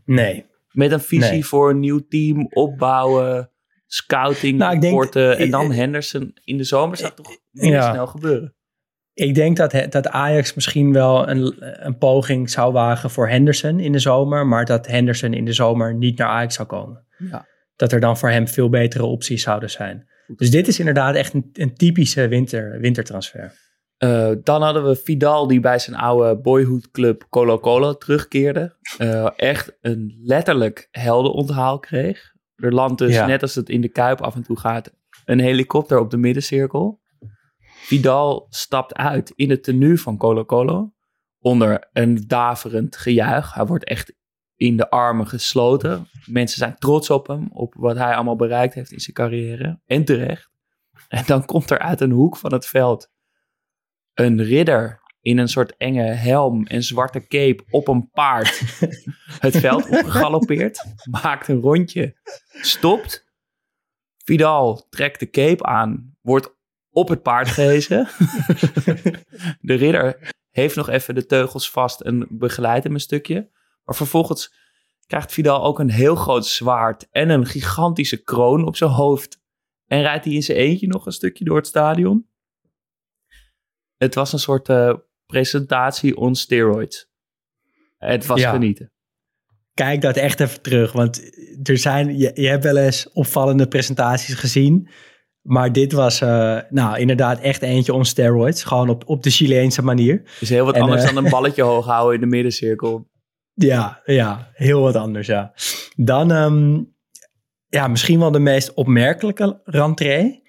Nee. 0.05 0.47
Met 0.68 0.92
een 0.92 1.01
visie 1.01 1.31
nee. 1.31 1.47
voor 1.47 1.71
een 1.71 1.81
nieuw 1.81 2.07
team, 2.09 2.47
opbouwen, 2.51 3.53
scouting, 3.88 4.59
nou, 4.59 4.81
rapporten 4.81 5.38
en 5.38 5.51
dan 5.51 5.72
Henderson 5.72 6.35
in 6.44 6.57
de 6.57 6.64
zomer 6.64 6.96
zou 6.96 7.12
toch 7.14 7.37
niet 7.51 7.72
ja. 7.72 7.90
snel 7.92 8.07
gebeuren. 8.07 8.53
Ik 9.12 9.35
denk 9.35 9.57
dat, 9.57 9.87
dat 9.90 10.09
Ajax 10.09 10.55
misschien 10.55 10.92
wel 10.92 11.29
een, 11.29 11.55
een 11.87 11.98
poging 11.98 12.51
zou 12.51 12.72
wagen 12.72 13.11
voor 13.11 13.29
Henderson 13.29 13.81
in 13.81 13.92
de 13.92 13.98
zomer, 13.98 14.46
maar 14.46 14.64
dat 14.64 14.87
Henderson 14.87 15.33
in 15.33 15.44
de 15.44 15.53
zomer 15.53 15.94
niet 15.94 16.18
naar 16.18 16.29
Ajax 16.29 16.55
zou 16.55 16.68
komen. 16.68 17.05
Ja. 17.31 17.46
Dat 17.77 17.92
er 17.92 18.01
dan 18.01 18.18
voor 18.18 18.31
hem 18.31 18.48
veel 18.48 18.68
betere 18.68 19.05
opties 19.05 19.42
zouden 19.42 19.70
zijn. 19.70 20.09
Dus 20.37 20.51
dit 20.51 20.68
is 20.68 20.79
inderdaad 20.79 21.14
echt 21.14 21.35
een, 21.35 21.51
een 21.53 21.74
typische 21.74 22.29
winter, 22.29 22.81
wintertransfer. 22.81 23.53
Uh, 23.98 24.31
dan 24.42 24.62
hadden 24.62 24.85
we 24.85 24.96
Vidal 24.96 25.46
die 25.46 25.61
bij 25.61 25.79
zijn 25.79 25.96
oude 25.96 26.40
boyhoodclub 26.40 27.27
Colo 27.31 27.59
Colo 27.59 27.96
terugkeerde. 27.96 28.77
Uh, 28.98 29.29
echt 29.37 29.77
een 29.81 30.18
letterlijk 30.22 30.88
heldenonthaal 30.90 31.79
kreeg. 31.79 32.37
Er 32.59 32.73
landt 32.73 32.99
dus, 32.99 33.14
ja. 33.14 33.27
net 33.27 33.42
als 33.42 33.55
het 33.55 33.68
in 33.68 33.81
de 33.81 33.88
Kuip 33.88 34.21
af 34.21 34.35
en 34.35 34.42
toe 34.42 34.59
gaat, 34.59 34.94
een 35.25 35.40
helikopter 35.40 35.99
op 35.99 36.11
de 36.11 36.16
middencirkel. 36.16 37.01
Vidal 37.61 38.47
stapt 38.51 38.94
uit 38.94 39.31
in 39.31 39.51
het 39.51 39.62
tenue 39.62 39.99
van 39.99 40.16
Colo 40.16 40.44
Colo. 40.44 40.92
Onder 41.38 41.88
een 41.92 42.25
daverend 42.27 42.97
gejuich. 42.97 43.55
Hij 43.55 43.66
wordt 43.66 43.85
echt 43.85 44.14
in 44.57 44.77
de 44.77 44.90
armen 44.90 45.27
gesloten. 45.27 46.09
Mensen 46.27 46.59
zijn 46.59 46.77
trots 46.79 47.11
op 47.11 47.27
hem, 47.27 47.49
op 47.53 47.75
wat 47.75 47.97
hij 47.97 48.14
allemaal 48.14 48.37
bereikt 48.37 48.75
heeft 48.75 48.92
in 48.92 49.01
zijn 49.01 49.14
carrière. 49.14 49.81
En 49.87 50.05
terecht. 50.05 50.51
En 51.09 51.25
dan 51.27 51.44
komt 51.44 51.71
er 51.71 51.79
uit 51.79 52.01
een 52.01 52.11
hoek 52.11 52.37
van 52.37 52.53
het 52.53 52.66
veld 52.66 53.11
een 54.14 54.42
ridder 54.42 55.01
in 55.29 55.38
een 55.38 55.49
soort 55.49 55.77
enge 55.77 56.03
helm 56.03 56.67
en 56.67 56.83
zwarte 56.83 57.27
cape 57.27 57.64
op 57.71 57.88
een 57.88 58.11
paard 58.11 58.61
het 59.47 59.57
veld 59.57 59.88
opgegalopeerd. 59.88 60.85
Maakt 61.11 61.49
een 61.49 61.61
rondje, 61.61 62.17
stopt. 62.61 63.27
Vidal 64.25 64.87
trekt 64.91 65.21
de 65.21 65.31
cape 65.31 65.64
aan, 65.64 66.17
wordt 66.21 66.57
op 66.91 67.09
het 67.09 67.23
paard 67.23 67.49
gehezen. 67.49 68.09
de 69.61 69.75
ridder 69.75 70.33
heeft 70.51 70.77
nog 70.77 70.88
even 70.88 71.14
de 71.14 71.27
teugels 71.27 71.71
vast 71.71 72.01
en 72.01 72.27
begeleidt 72.31 72.85
hem 72.85 72.95
een 72.95 73.01
stukje. 73.01 73.51
Maar 73.85 73.95
vervolgens 73.95 74.55
krijgt 75.07 75.33
Vidal 75.33 75.64
ook 75.64 75.79
een 75.79 75.91
heel 75.91 76.14
groot 76.14 76.47
zwaard 76.47 77.09
en 77.11 77.29
een 77.31 77.47
gigantische 77.47 78.23
kroon 78.23 78.67
op 78.67 78.77
zijn 78.77 78.91
hoofd. 78.91 79.41
En 79.87 80.01
rijdt 80.01 80.25
hij 80.25 80.35
in 80.35 80.43
zijn 80.43 80.59
eentje 80.59 80.87
nog 80.87 81.07
een 81.07 81.12
stukje 81.12 81.45
door 81.45 81.57
het 81.57 81.67
stadion. 81.67 82.29
Het 83.97 84.14
was 84.14 84.33
een 84.33 84.38
soort 84.38 84.69
uh, 84.69 84.95
presentatie 85.29 86.17
on 86.17 86.35
steroids. 86.35 87.09
Het 87.97 88.27
was 88.27 88.41
ja. 88.41 88.51
genieten. 88.51 88.93
Kijk 89.75 90.01
dat 90.01 90.17
echt 90.17 90.41
even 90.41 90.62
terug, 90.62 90.93
want 90.93 91.31
er 91.62 91.79
zijn, 91.79 92.19
je, 92.19 92.31
je 92.35 92.49
hebt 92.49 92.64
wel 92.64 92.77
eens 92.77 93.12
opvallende 93.12 93.69
presentaties 93.69 94.35
gezien 94.35 94.88
Maar 95.43 95.73
dit 95.73 95.93
was 95.93 96.21
uh, 96.21 96.59
nou 96.69 96.99
inderdaad 96.99 97.41
echt 97.41 97.62
eentje 97.62 97.93
on 97.93 98.05
steroids. 98.05 98.64
Gewoon 98.64 98.88
op, 98.88 99.03
op 99.07 99.23
de 99.23 99.31
Chileense 99.31 99.83
manier. 99.83 100.23
Is 100.41 100.49
heel 100.49 100.64
wat 100.64 100.75
en, 100.75 100.83
anders 100.83 101.03
uh, 101.03 101.14
dan 101.14 101.25
een 101.25 101.31
balletje 101.31 101.62
hoog 101.62 101.87
houden 101.87 102.14
in 102.14 102.21
de 102.21 102.37
middencirkel. 102.37 103.07
Ja, 103.61 104.03
ja, 104.05 104.51
heel 104.53 104.81
wat 104.81 104.95
anders, 104.95 105.27
ja. 105.27 105.53
Dan 105.97 106.31
um, 106.31 106.95
ja, 107.69 107.88
misschien 107.88 108.19
wel 108.19 108.31
de 108.31 108.38
meest 108.38 108.75
opmerkelijke 108.75 109.61
rentree. 109.64 110.43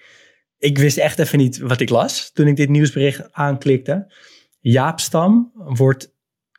Ik 0.58 0.78
wist 0.78 0.96
echt 0.96 1.18
even 1.18 1.38
niet 1.38 1.58
wat 1.58 1.80
ik 1.80 1.88
las 1.88 2.32
toen 2.32 2.46
ik 2.46 2.56
dit 2.56 2.68
nieuwsbericht 2.68 3.32
aanklikte. 3.32 4.12
Jaap 4.60 5.00
Stam 5.00 5.52
wordt 5.54 6.14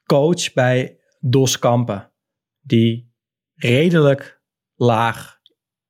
coach 0.06 0.54
bij 0.54 1.00
Dos 1.20 1.60
Kampen. 1.60 2.12
Die 2.62 3.14
redelijk 3.56 4.42
laag 4.76 5.40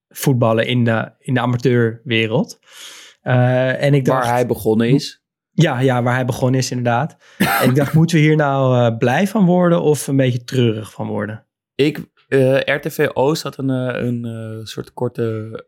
voetballen 0.07 0.67
in 0.67 0.83
de, 0.83 1.11
in 1.19 1.33
de 1.33 1.39
amateurwereld. 1.39 2.59
Uh, 3.23 3.83
en 3.83 3.93
ik 3.93 4.05
dacht, 4.05 4.23
waar 4.23 4.33
hij 4.33 4.45
begonnen 4.45 4.89
is. 4.89 5.23
Ja, 5.51 5.79
ja, 5.79 6.03
waar 6.03 6.13
hij 6.13 6.25
begonnen 6.25 6.59
is 6.59 6.71
inderdaad. 6.71 7.17
en 7.37 7.69
ik 7.69 7.75
dacht, 7.75 7.93
moeten 7.99 8.17
we 8.17 8.21
hier 8.21 8.35
nou 8.35 8.91
uh, 8.91 8.97
blij 8.97 9.27
van 9.27 9.45
worden 9.45 9.81
of 9.81 10.07
een 10.07 10.15
beetje 10.15 10.43
treurig 10.43 10.91
van 10.91 11.07
worden? 11.07 11.47
Ik, 11.75 11.97
uh, 12.27 12.59
RTV 12.59 13.09
Oost 13.13 13.43
had 13.43 13.57
een, 13.57 13.69
een 13.69 14.67
soort 14.67 14.93
korte 14.93 15.63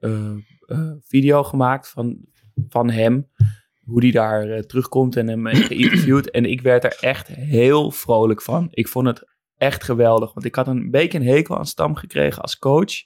video 1.01 1.43
gemaakt 1.43 1.89
van, 1.89 2.17
van 2.69 2.89
hem. 2.89 3.29
Hoe 3.83 4.01
die 4.01 4.11
daar 4.11 4.65
terugkomt 4.65 5.15
en 5.15 5.27
hem 5.27 5.45
geïnterviewd. 5.45 6.29
en 6.31 6.45
ik 6.45 6.61
werd 6.61 6.83
er 6.83 6.97
echt 6.99 7.27
heel 7.27 7.91
vrolijk 7.91 8.41
van. 8.41 8.67
Ik 8.71 8.87
vond 8.87 9.07
het 9.07 9.23
echt 9.57 9.83
geweldig. 9.83 10.33
Want 10.33 10.45
ik 10.45 10.55
had 10.55 10.67
een 10.67 10.91
beetje 10.91 11.19
een 11.19 11.27
hekel 11.27 11.57
aan 11.57 11.65
Stam 11.65 11.95
gekregen 11.95 12.41
als 12.41 12.59
coach. 12.59 13.03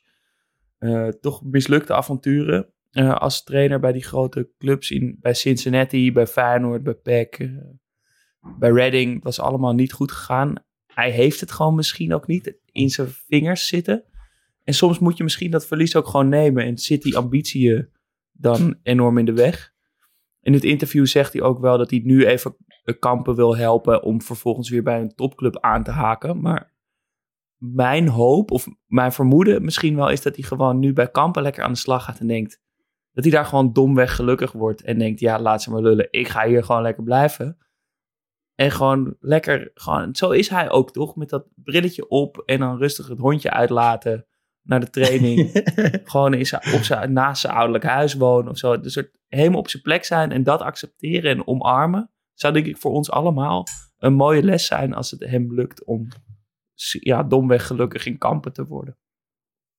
Uh, 0.79 1.07
toch 1.07 1.43
mislukte 1.43 1.93
avonturen 1.93 2.71
als 3.03 3.43
trainer 3.43 3.79
bij 3.79 3.91
die 3.91 4.03
grote 4.03 4.49
clubs. 4.57 4.91
In, 4.91 5.17
bij 5.19 5.33
Cincinnati, 5.33 6.11
bij 6.11 6.27
Feyenoord, 6.27 6.83
bij 6.83 6.93
PEC, 6.93 7.39
uh, 7.39 7.57
bij 8.59 8.71
Reading. 8.71 9.13
Het 9.13 9.23
was 9.23 9.39
allemaal 9.39 9.73
niet 9.73 9.93
goed 9.93 10.11
gegaan. 10.11 10.55
Hij 10.93 11.11
heeft 11.11 11.39
het 11.39 11.51
gewoon 11.51 11.75
misschien 11.75 12.13
ook 12.13 12.27
niet 12.27 12.57
in 12.71 12.89
zijn 12.89 13.07
vingers 13.07 13.67
zitten. 13.67 14.03
En 14.63 14.73
soms 14.73 14.99
moet 14.99 15.17
je 15.17 15.23
misschien 15.23 15.51
dat 15.51 15.67
verlies 15.67 15.95
ook 15.95 16.07
gewoon 16.07 16.29
nemen. 16.29 16.65
En 16.65 16.77
zit 16.77 17.01
die 17.01 17.17
ambitie 17.17 17.89
dan 18.31 18.79
enorm 18.83 19.17
in 19.17 19.25
de 19.25 19.33
weg. 19.33 19.75
In 20.47 20.53
het 20.53 20.63
interview 20.63 21.05
zegt 21.05 21.33
hij 21.33 21.41
ook 21.41 21.59
wel 21.59 21.77
dat 21.77 21.89
hij 21.89 22.01
nu 22.03 22.25
even 22.25 22.55
kampen 22.99 23.35
wil 23.35 23.57
helpen 23.57 24.03
om 24.03 24.21
vervolgens 24.21 24.69
weer 24.69 24.83
bij 24.83 25.01
een 25.01 25.15
topclub 25.15 25.59
aan 25.59 25.83
te 25.83 25.91
haken. 25.91 26.41
Maar 26.41 26.73
mijn 27.57 28.07
hoop 28.07 28.51
of 28.51 28.67
mijn 28.85 29.11
vermoeden 29.11 29.63
misschien 29.63 29.95
wel 29.95 30.09
is 30.09 30.21
dat 30.21 30.35
hij 30.35 30.43
gewoon 30.43 30.79
nu 30.79 30.93
bij 30.93 31.11
kampen 31.11 31.41
lekker 31.41 31.63
aan 31.63 31.71
de 31.71 31.77
slag 31.77 32.03
gaat 32.03 32.19
en 32.19 32.27
denkt 32.27 32.61
dat 33.11 33.23
hij 33.23 33.33
daar 33.33 33.45
gewoon 33.45 33.73
domweg 33.73 34.15
gelukkig 34.15 34.51
wordt 34.51 34.81
en 34.81 34.99
denkt 34.99 35.19
ja 35.19 35.39
laat 35.39 35.61
ze 35.61 35.71
maar 35.71 35.81
lullen, 35.81 36.07
ik 36.11 36.27
ga 36.27 36.47
hier 36.47 36.63
gewoon 36.63 36.81
lekker 36.81 37.03
blijven. 37.03 37.57
En 38.55 38.71
gewoon 38.71 39.15
lekker, 39.19 39.71
gewoon, 39.73 40.15
zo 40.15 40.29
is 40.29 40.49
hij 40.49 40.69
ook 40.69 40.91
toch, 40.91 41.15
met 41.15 41.29
dat 41.29 41.47
brilletje 41.55 42.07
op 42.09 42.37
en 42.45 42.59
dan 42.59 42.77
rustig 42.77 43.07
het 43.07 43.19
hondje 43.19 43.51
uitlaten 43.51 44.26
naar 44.67 44.79
de 44.79 44.89
training. 44.89 45.63
gewoon 46.11 46.33
in 46.33 46.45
zijn, 46.45 46.73
op 46.73 46.83
zijn, 46.83 47.13
naast 47.13 47.41
zijn 47.41 47.53
ouderlijk 47.53 47.83
huis 47.83 48.13
wonen 48.13 48.51
of 48.51 48.57
zo. 48.57 48.79
Dus 48.79 48.93
soort 48.93 49.19
helemaal 49.27 49.59
op 49.59 49.69
zijn 49.69 49.83
plek 49.83 50.05
zijn 50.05 50.31
en 50.31 50.43
dat 50.43 50.61
accepteren 50.61 51.31
en 51.31 51.47
omarmen 51.47 52.11
zou 52.33 52.53
denk 52.53 52.65
ik 52.65 52.77
voor 52.77 52.91
ons 52.91 53.11
allemaal 53.11 53.67
een 53.97 54.13
mooie 54.13 54.43
les 54.43 54.65
zijn 54.65 54.93
als 54.93 55.11
het 55.11 55.19
hem 55.19 55.53
lukt 55.53 55.85
om 55.85 56.07
ja, 56.99 57.23
domweg 57.23 57.67
gelukkig 57.67 58.05
in 58.05 58.17
kampen 58.17 58.53
te 58.53 58.65
worden. 58.65 58.97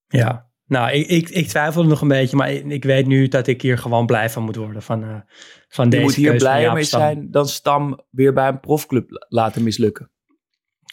Ja, 0.07 0.51
nou, 0.69 0.91
ik, 0.91 1.07
ik, 1.07 1.29
ik 1.29 1.47
twijfel 1.47 1.85
nog 1.85 2.01
een 2.01 2.09
beetje, 2.09 2.37
maar 2.37 2.51
ik, 2.51 2.85
weet 2.85 3.07
nu 3.07 3.29
dat 3.29 3.47
ik 3.47 3.63
hier 3.63 3.79
gewoon 3.79 4.07
blij 4.07 4.31
van 4.31 4.43
moet 4.43 4.57
worden. 4.57 4.83
Van, 4.83 5.05
uh, 5.05 5.21
van 5.69 5.91
Je 5.91 6.01
moet 6.01 6.15
hier 6.15 6.37
blij 6.37 6.73
mee 6.73 6.83
zijn 6.83 7.31
dan 7.31 7.49
Stam 7.49 8.01
weer 8.11 8.33
bij 8.33 8.49
een 8.49 8.61
profclub 8.61 9.27
laten 9.29 9.63
mislukken. 9.63 10.11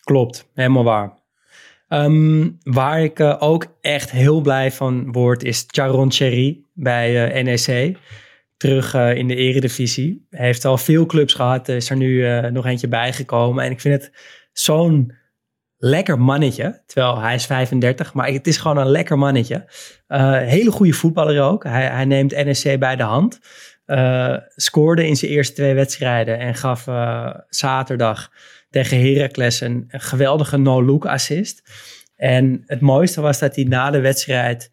Klopt, 0.04 0.50
helemaal 0.54 0.84
waar. 0.84 1.24
Um, 1.90 2.58
waar 2.64 3.04
ik 3.04 3.20
uh, 3.20 3.36
ook 3.40 3.78
echt 3.82 4.12
heel 4.12 4.42
blij 4.42 4.72
van 4.72 5.12
word, 5.12 5.44
is 5.44 5.64
Charon 5.68 6.12
Cherry 6.12 6.64
bij 6.74 7.36
uh, 7.38 7.44
NEC 7.44 7.98
terug 8.58 8.94
uh, 8.94 9.16
in 9.16 9.28
de 9.28 9.36
eredivisie. 9.36 10.26
Hij 10.30 10.46
heeft 10.46 10.66
al 10.66 10.78
veel 10.78 11.06
clubs 11.06 11.34
gehad, 11.34 11.68
is 11.68 11.90
er 11.90 11.96
nu 11.96 12.42
nog 12.52 12.66
eentje 12.66 12.88
bijgekomen. 12.88 13.64
En 13.64 13.72
ik 13.72 13.82
vind 13.82 14.02
het 14.02 14.12
zo'n 14.54 15.14
lekker 15.78 16.20
mannetje. 16.20 16.82
Terwijl 16.86 17.20
hij 17.20 17.36
is 17.36 17.46
35, 17.46 18.14
maar 18.14 18.28
het 18.28 18.48
is 18.48 18.58
gewoon 18.58 18.78
een 18.78 18.92
lekker 18.92 19.18
mannetje. 19.18 19.66
Hele 20.46 20.72
goede 20.72 20.94
voetballer 20.94 21.42
ook. 21.42 21.64
Hij, 21.64 21.86
hij 21.86 22.06
neemt 22.06 22.36
NSC 22.36 22.80
bij 22.80 22.96
de 22.96 23.04
hand. 23.04 23.40
scoorde 24.56 25.08
in 25.08 25.16
zijn 25.16 25.32
eerste 25.32 25.54
twee 25.54 25.74
wedstrijden 25.74 26.40
en 26.40 26.56
gaf 26.56 26.88
zaterdag 27.50 28.32
tegen 28.76 29.02
Heracles 29.02 29.62
een, 29.62 29.86
geweldige 29.88 30.58
no-look 30.58 31.06
assist. 31.06 31.64
En 32.16 32.64
het 32.66 32.82
mooiste 32.82 33.22
was 33.22 33.40
dat 33.40 33.56
hij 33.56 33.64
na 33.64 33.92
de 33.92 34.00
wedstrijd 34.00 34.72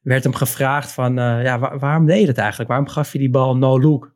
werd 0.00 0.22
hem 0.22 0.34
gevraagd 0.34 0.92
van, 0.92 1.18
uh, 1.18 1.42
ja, 1.42 1.78
waarom 1.78 2.06
deed 2.06 2.20
je 2.20 2.26
het 2.26 2.38
eigenlijk? 2.38 2.68
Waarom 2.68 2.88
gaf 2.88 3.12
je 3.12 3.18
die 3.18 3.30
bal 3.30 3.56
no 3.56 3.80
look? 3.80 4.14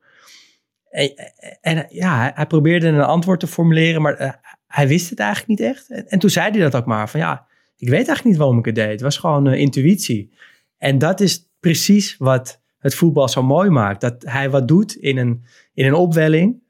En, 0.90 1.12
en 1.60 1.86
ja, 1.88 2.32
hij, 2.34 2.46
probeerde 2.46 2.86
een 2.86 3.00
antwoord 3.00 3.40
te 3.40 3.46
formuleren, 3.46 4.02
maar 4.02 4.20
uh, 4.20 4.32
hij 4.66 4.88
wist 4.88 5.10
het 5.10 5.18
eigenlijk 5.18 5.60
niet 5.60 5.68
echt. 5.68 5.90
En, 5.90 6.08
en, 6.08 6.18
toen 6.18 6.30
zei 6.30 6.50
hij 6.50 6.60
dat 6.60 6.74
ook 6.74 6.86
maar, 6.86 7.08
van 7.08 7.20
ja, 7.20 7.46
ik 7.76 7.88
weet 7.88 8.06
eigenlijk 8.06 8.24
niet 8.24 8.36
waarom 8.36 8.58
ik 8.58 8.64
het 8.64 8.74
deed. 8.74 8.90
Het 8.90 9.00
was 9.00 9.18
gewoon 9.18 9.48
uh, 9.48 9.58
intuïtie. 9.58 10.32
En 10.78 10.98
dat 10.98 11.20
is 11.20 11.50
precies 11.60 12.16
wat 12.18 12.59
het 12.80 12.94
voetbal 12.94 13.28
zo 13.28 13.42
mooi 13.42 13.70
maakt. 13.70 14.00
Dat 14.00 14.14
hij 14.18 14.50
wat 14.50 14.68
doet 14.68 14.94
in 14.94 15.18
een, 15.18 15.44
in 15.74 15.86
een 15.86 15.94
opwelling, 15.94 16.62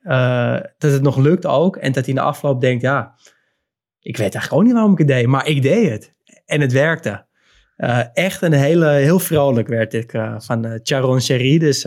dat 0.78 0.92
het 0.92 1.02
nog 1.02 1.16
lukt 1.16 1.46
ook. 1.46 1.76
En 1.76 1.92
dat 1.92 2.04
hij 2.04 2.14
in 2.14 2.20
de 2.20 2.26
afloop 2.26 2.60
denkt, 2.60 2.82
ja, 2.82 3.14
ik 4.00 4.16
weet 4.16 4.34
eigenlijk 4.34 4.52
ook 4.52 4.62
niet 4.62 4.72
waarom 4.72 4.92
ik 4.92 4.98
het 4.98 5.06
deed, 5.06 5.26
maar 5.26 5.46
ik 5.46 5.62
deed 5.62 5.90
het. 5.90 6.14
En 6.46 6.60
het 6.60 6.72
werkte. 6.72 7.28
Uh, 7.76 8.00
echt 8.12 8.42
een 8.42 8.52
hele, 8.52 8.88
heel 8.88 9.18
vrolijk 9.18 9.68
werd 9.68 9.94
ik 9.94 10.12
uh, 10.12 10.34
van 10.38 10.80
Charon 10.82 11.20
Sherry. 11.20 11.58
Dus 11.58 11.86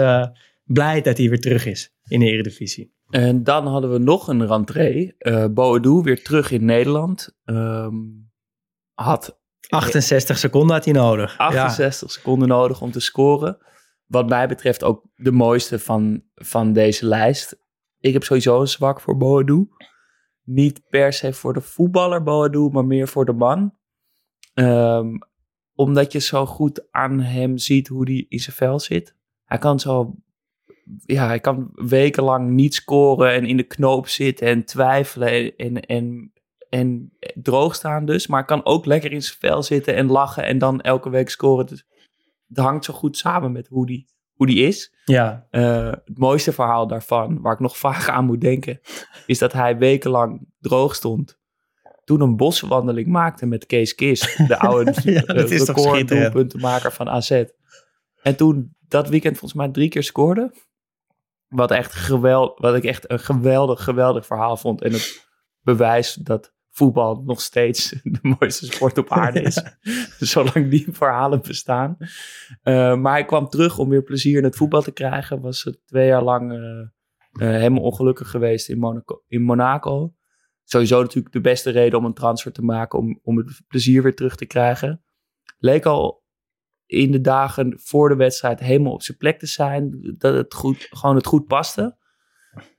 blij 0.63 1.01
dat 1.01 1.17
hij 1.17 1.29
weer 1.29 1.41
terug 1.41 1.65
is 1.65 1.93
in 2.07 2.19
de 2.19 2.25
Eredivisie. 2.25 2.93
En 3.09 3.43
dan 3.43 3.67
hadden 3.67 3.91
we 3.91 3.97
nog 3.97 4.27
een 4.27 4.47
rentree. 4.47 5.15
Uh, 5.19 5.45
Boadu 5.51 6.01
weer 6.01 6.23
terug 6.23 6.51
in 6.51 6.65
Nederland. 6.65 7.36
Um, 7.45 8.31
had 8.93 9.39
68 9.67 10.38
seconden 10.38 10.75
had 10.75 10.86
hij 10.86 10.93
nodig. 10.93 11.38
68 11.38 12.07
ja. 12.07 12.13
seconden 12.13 12.47
nodig 12.47 12.81
om 12.81 12.91
te 12.91 12.99
scoren. 12.99 13.57
Wat 14.13 14.30
mij 14.30 14.47
betreft 14.47 14.84
ook 14.84 15.06
de 15.15 15.32
mooiste 15.32 15.80
van, 15.80 16.23
van 16.36 16.73
deze 16.73 17.06
lijst. 17.06 17.58
Ik 17.99 18.13
heb 18.13 18.23
sowieso 18.23 18.62
een 18.62 18.67
zwak 18.67 19.02
voor 19.02 19.17
Boadu. 19.17 19.69
Niet 20.43 20.82
per 20.89 21.13
se 21.13 21.34
voor 21.34 21.54
de 21.54 21.62
voetballer 21.62 22.23
Boadu, 22.23 22.69
maar 22.71 22.86
meer 22.86 23.08
voor 23.08 23.26
de 23.26 23.34
man. 23.34 23.73
Um, 24.54 25.17
omdat 25.76 26.12
je 26.12 26.19
zo 26.19 26.45
goed 26.45 26.91
aan 26.91 27.19
hem 27.19 27.58
ziet 27.58 27.88
hoe 27.88 28.04
hij 28.04 28.26
in 28.30 28.39
zijn 28.39 28.56
vel 28.56 28.80
zit. 28.80 29.15
Hij 29.43 29.58
kan 29.58 29.80
zo, 29.80 30.15
ja, 31.06 31.28
hij 31.28 31.39
kan 31.39 31.69
wekenlang 31.73 32.49
niet 32.49 32.73
scoren 32.73 33.34
en 33.34 33.45
in 33.45 33.58
de 33.58 33.63
knoop 33.63 34.08
zitten 34.08 34.47
en 34.47 34.65
twijfelen 34.65 35.56
en, 35.56 35.80
en, 35.80 36.34
en 36.69 37.13
droog 37.34 37.76
staan 37.76 38.06
dus. 38.06 38.28
Maar 38.28 38.45
kan 38.45 38.65
ook 38.65 38.86
lekker 38.86 39.12
in 39.12 39.23
zijn 39.23 39.38
vel 39.39 39.63
zitten 39.63 39.95
en 39.95 40.08
lachen 40.08 40.43
en 40.43 40.58
dan 40.58 40.82
elke 40.82 41.10
week 41.10 41.30
scoren. 41.30 41.65
Dus 41.65 41.86
het 42.56 42.66
hangt 42.66 42.86
zo 42.86 42.94
goed 42.94 43.18
samen 43.18 43.52
met 43.52 43.68
hoe 43.68 43.86
die, 43.86 44.08
hoe 44.34 44.48
die 44.48 44.68
is. 44.68 44.96
Ja. 45.06 45.48
Uh, 45.52 45.92
het 45.92 46.18
mooiste 46.18 46.52
verhaal 46.52 46.88
daarvan, 46.88 47.42
waar 47.42 47.54
ik 47.54 47.60
nog 47.60 47.78
vaak 47.78 48.10
aan 48.10 48.26
moet 48.26 48.42
denken, 48.42 48.80
is 49.26 49.38
dat 49.38 49.54
hij 49.54 49.78
wekenlang 49.78 50.48
droog 50.60 50.96
stond 50.96 51.42
toen 52.04 52.22
een 52.22 52.36
boswandeling 52.36 53.08
maakte 53.08 53.46
met 53.46 53.66
Kees 53.66 53.96
Kis, 53.96 54.36
de 54.48 54.60
oude 54.60 54.94
ja, 55.12 55.22
recorddoelpuntenmaker 55.26 56.92
van 56.92 57.10
AZ. 57.10 57.44
En 58.22 58.36
toen 58.36 58.76
dat 58.88 59.10
weekend 59.10 59.38
volgens 59.38 59.60
mij 59.60 59.70
drie 59.70 59.89
keer 59.89 60.04
scoorde. 60.04 60.52
Wat, 61.48 61.72
echt 61.72 61.94
geweld, 61.94 62.60
wat 62.60 62.76
ik 62.76 62.84
echt 62.84 63.12
een 63.12 63.20
geweldig, 63.20 63.84
geweldig 63.84 64.26
verhaal 64.26 64.58
vond. 64.58 64.82
En 64.82 64.92
het 64.92 65.28
bewijs 65.62 66.13
dat 66.13 66.53
voetbal 66.73 67.21
nog 67.25 67.41
steeds 67.41 67.89
de 68.03 68.36
mooiste 68.39 68.65
sport 68.65 68.97
op 68.97 69.12
aarde 69.12 69.41
is. 69.41 69.63
Zolang 70.33 70.69
die 70.69 70.88
verhalen 70.91 71.41
bestaan. 71.41 71.97
Uh, 71.99 72.95
maar 72.95 73.13
hij 73.13 73.25
kwam 73.25 73.47
terug 73.47 73.77
om 73.77 73.89
weer 73.89 74.03
plezier 74.03 74.38
in 74.38 74.43
het 74.43 74.55
voetbal 74.55 74.81
te 74.81 74.91
krijgen. 74.91 75.41
Was 75.41 75.63
het 75.63 75.79
twee 75.86 76.07
jaar 76.07 76.23
lang 76.23 76.51
uh, 76.51 76.57
uh, 76.59 76.89
helemaal 77.33 77.83
ongelukkig 77.83 78.29
geweest 78.29 78.69
in 78.69 78.79
Monaco. 78.79 79.23
In 79.27 79.41
Monaco 79.41 80.13
sowieso 80.63 81.01
natuurlijk 81.01 81.33
de 81.33 81.41
beste 81.41 81.69
reden 81.69 81.99
om 81.99 82.05
een 82.05 82.13
transfer 82.13 82.51
te 82.51 82.62
maken, 82.62 82.99
om, 82.99 83.19
om 83.23 83.38
het 83.38 83.62
plezier 83.67 84.03
weer 84.03 84.15
terug 84.15 84.36
te 84.36 84.45
krijgen. 84.45 85.03
Leek 85.57 85.86
al 85.86 86.23
in 86.86 87.12
de 87.12 87.21
dagen 87.21 87.79
voor 87.79 88.09
de 88.09 88.15
wedstrijd 88.15 88.59
helemaal 88.59 88.93
op 88.93 89.01
zijn 89.01 89.17
plek 89.17 89.39
te 89.39 89.45
zijn, 89.45 90.15
dat 90.17 90.36
het 90.36 90.53
goed, 90.53 90.88
gewoon 90.89 91.15
het 91.15 91.25
goed 91.25 91.45
paste. 91.47 91.97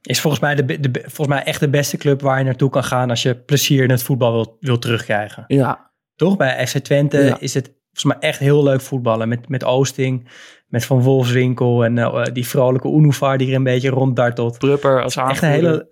Is 0.03 0.21
volgens 0.21 0.43
mij, 0.43 0.55
de, 0.55 0.81
de, 0.81 1.01
volgens 1.01 1.27
mij 1.27 1.43
echt 1.43 1.61
de 1.61 1.69
beste 1.69 1.97
club 1.97 2.21
waar 2.21 2.39
je 2.39 2.45
naartoe 2.45 2.71
kan 2.71 2.85
gaan 2.85 3.11
als 3.11 3.23
je 3.23 3.37
plezier 3.37 3.83
in 3.83 3.91
het 3.91 4.03
voetbal 4.03 4.33
wil, 4.33 4.57
wil 4.61 4.79
terugkrijgen. 4.79 5.45
Ja. 5.47 5.93
Toch? 6.15 6.37
Bij 6.37 6.67
FC 6.67 6.79
Twente 6.79 7.37
is 7.39 7.55
het 7.55 7.67
volgens 7.93 8.21
mij 8.21 8.31
echt 8.31 8.39
heel 8.39 8.63
leuk 8.63 8.81
voetballen. 8.81 9.29
Met, 9.29 9.49
met 9.49 9.65
Oosting, 9.65 10.29
met 10.67 10.85
Van 10.85 11.03
Wolfswinkel 11.03 11.85
en 11.85 11.99
eh, 11.99 12.25
die 12.33 12.47
vrolijke 12.47 12.89
Unuvar 12.89 13.39
die 13.39 13.49
er 13.49 13.55
een 13.55 13.63
beetje 13.63 13.89
ronddartelt. 13.89 14.59
Prupper 14.59 15.03
als 15.03 15.17
Echt 15.17 15.25
een 15.25 15.49
aanvoerder. 15.49 15.71
hele, 15.71 15.91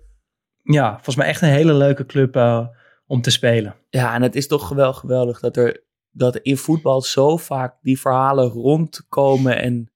ja, 0.62 0.92
volgens 0.92 1.16
mij 1.16 1.26
echt 1.26 1.42
een 1.42 1.48
hele 1.48 1.74
leuke 1.74 2.06
club 2.06 2.36
eh, 2.36 2.66
om 3.06 3.20
te 3.20 3.30
spelen. 3.30 3.74
Ja, 3.90 4.14
en 4.14 4.22
het 4.22 4.34
is 4.34 4.46
toch 4.46 4.68
wel 4.68 4.92
geweldig 4.92 5.40
dat 5.40 5.56
er 5.56 5.84
dat 6.10 6.36
in 6.36 6.56
voetbal 6.56 7.02
zo 7.02 7.36
vaak 7.36 7.76
die 7.80 8.00
verhalen 8.00 8.48
rondkomen 8.48 9.62
en 9.62 9.92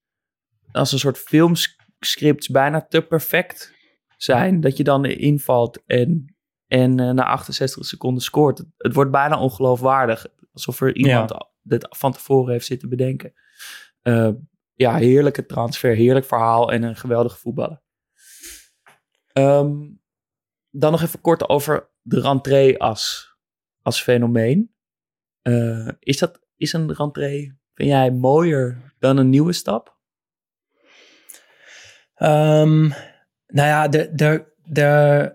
als 0.72 0.92
een 0.92 0.98
soort 0.98 1.18
filmscripts 1.18 2.48
bijna 2.48 2.86
te 2.88 3.02
perfect 3.02 3.74
zijn. 4.16 4.60
Dat 4.60 4.76
je 4.76 4.84
dan 4.84 5.04
invalt 5.04 5.82
en, 5.86 6.36
en 6.66 7.00
eh, 7.00 7.10
na 7.10 7.24
68 7.24 7.86
seconden 7.86 8.22
scoort. 8.22 8.58
Het, 8.58 8.66
het 8.76 8.94
wordt 8.94 9.10
bijna 9.10 9.40
ongeloofwaardig. 9.40 10.26
Alsof 10.52 10.80
er 10.80 10.96
iemand 10.96 11.32
dit 11.62 11.86
van 11.90 12.12
tevoren 12.12 12.52
heeft 12.52 12.66
zitten 12.66 12.88
bedenken. 12.88 13.32
Eh, 14.02 14.30
ja, 14.74 14.96
heerlijke 14.96 15.46
transfer, 15.46 15.94
heerlijk 15.94 16.26
verhaal 16.26 16.72
en 16.72 16.82
een 16.82 16.96
geweldige 16.96 17.38
voetballer. 17.38 17.82
Ehm, 19.32 19.72
dan 20.70 20.90
nog 20.90 21.02
even 21.02 21.20
kort 21.20 21.48
over 21.48 21.90
de 22.02 22.20
rentree 22.20 22.80
als, 22.80 23.34
als 23.82 24.02
fenomeen. 24.02 24.74
Eh, 25.42 25.88
is, 25.98 26.18
dat, 26.18 26.40
is 26.56 26.72
een 26.72 26.94
rentree, 26.94 27.58
vind 27.74 27.88
jij, 27.88 28.10
mooier 28.10 28.94
dan 28.98 29.16
een 29.16 29.30
nieuwe 29.30 29.52
stap? 29.52 29.98
Ehm, 32.14 32.90
nou 33.46 33.68
ja, 33.68 33.88
de, 33.88 34.10
de, 34.12 34.44
de, 34.64 35.32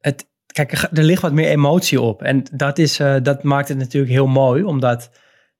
het, 0.00 0.28
kijk, 0.46 0.72
er, 0.72 0.88
ligt 1.02 1.22
wat 1.22 1.32
meer 1.32 1.48
emotie 1.48 2.00
op. 2.00 2.22
En 2.22 2.44
dat, 2.52 2.78
is, 2.78 3.00
eh, 3.00 3.16
dat 3.22 3.42
maakt 3.42 3.68
het 3.68 3.78
natuurlijk 3.78 4.12
heel 4.12 4.26
mooi, 4.26 4.62
omdat 4.62 5.10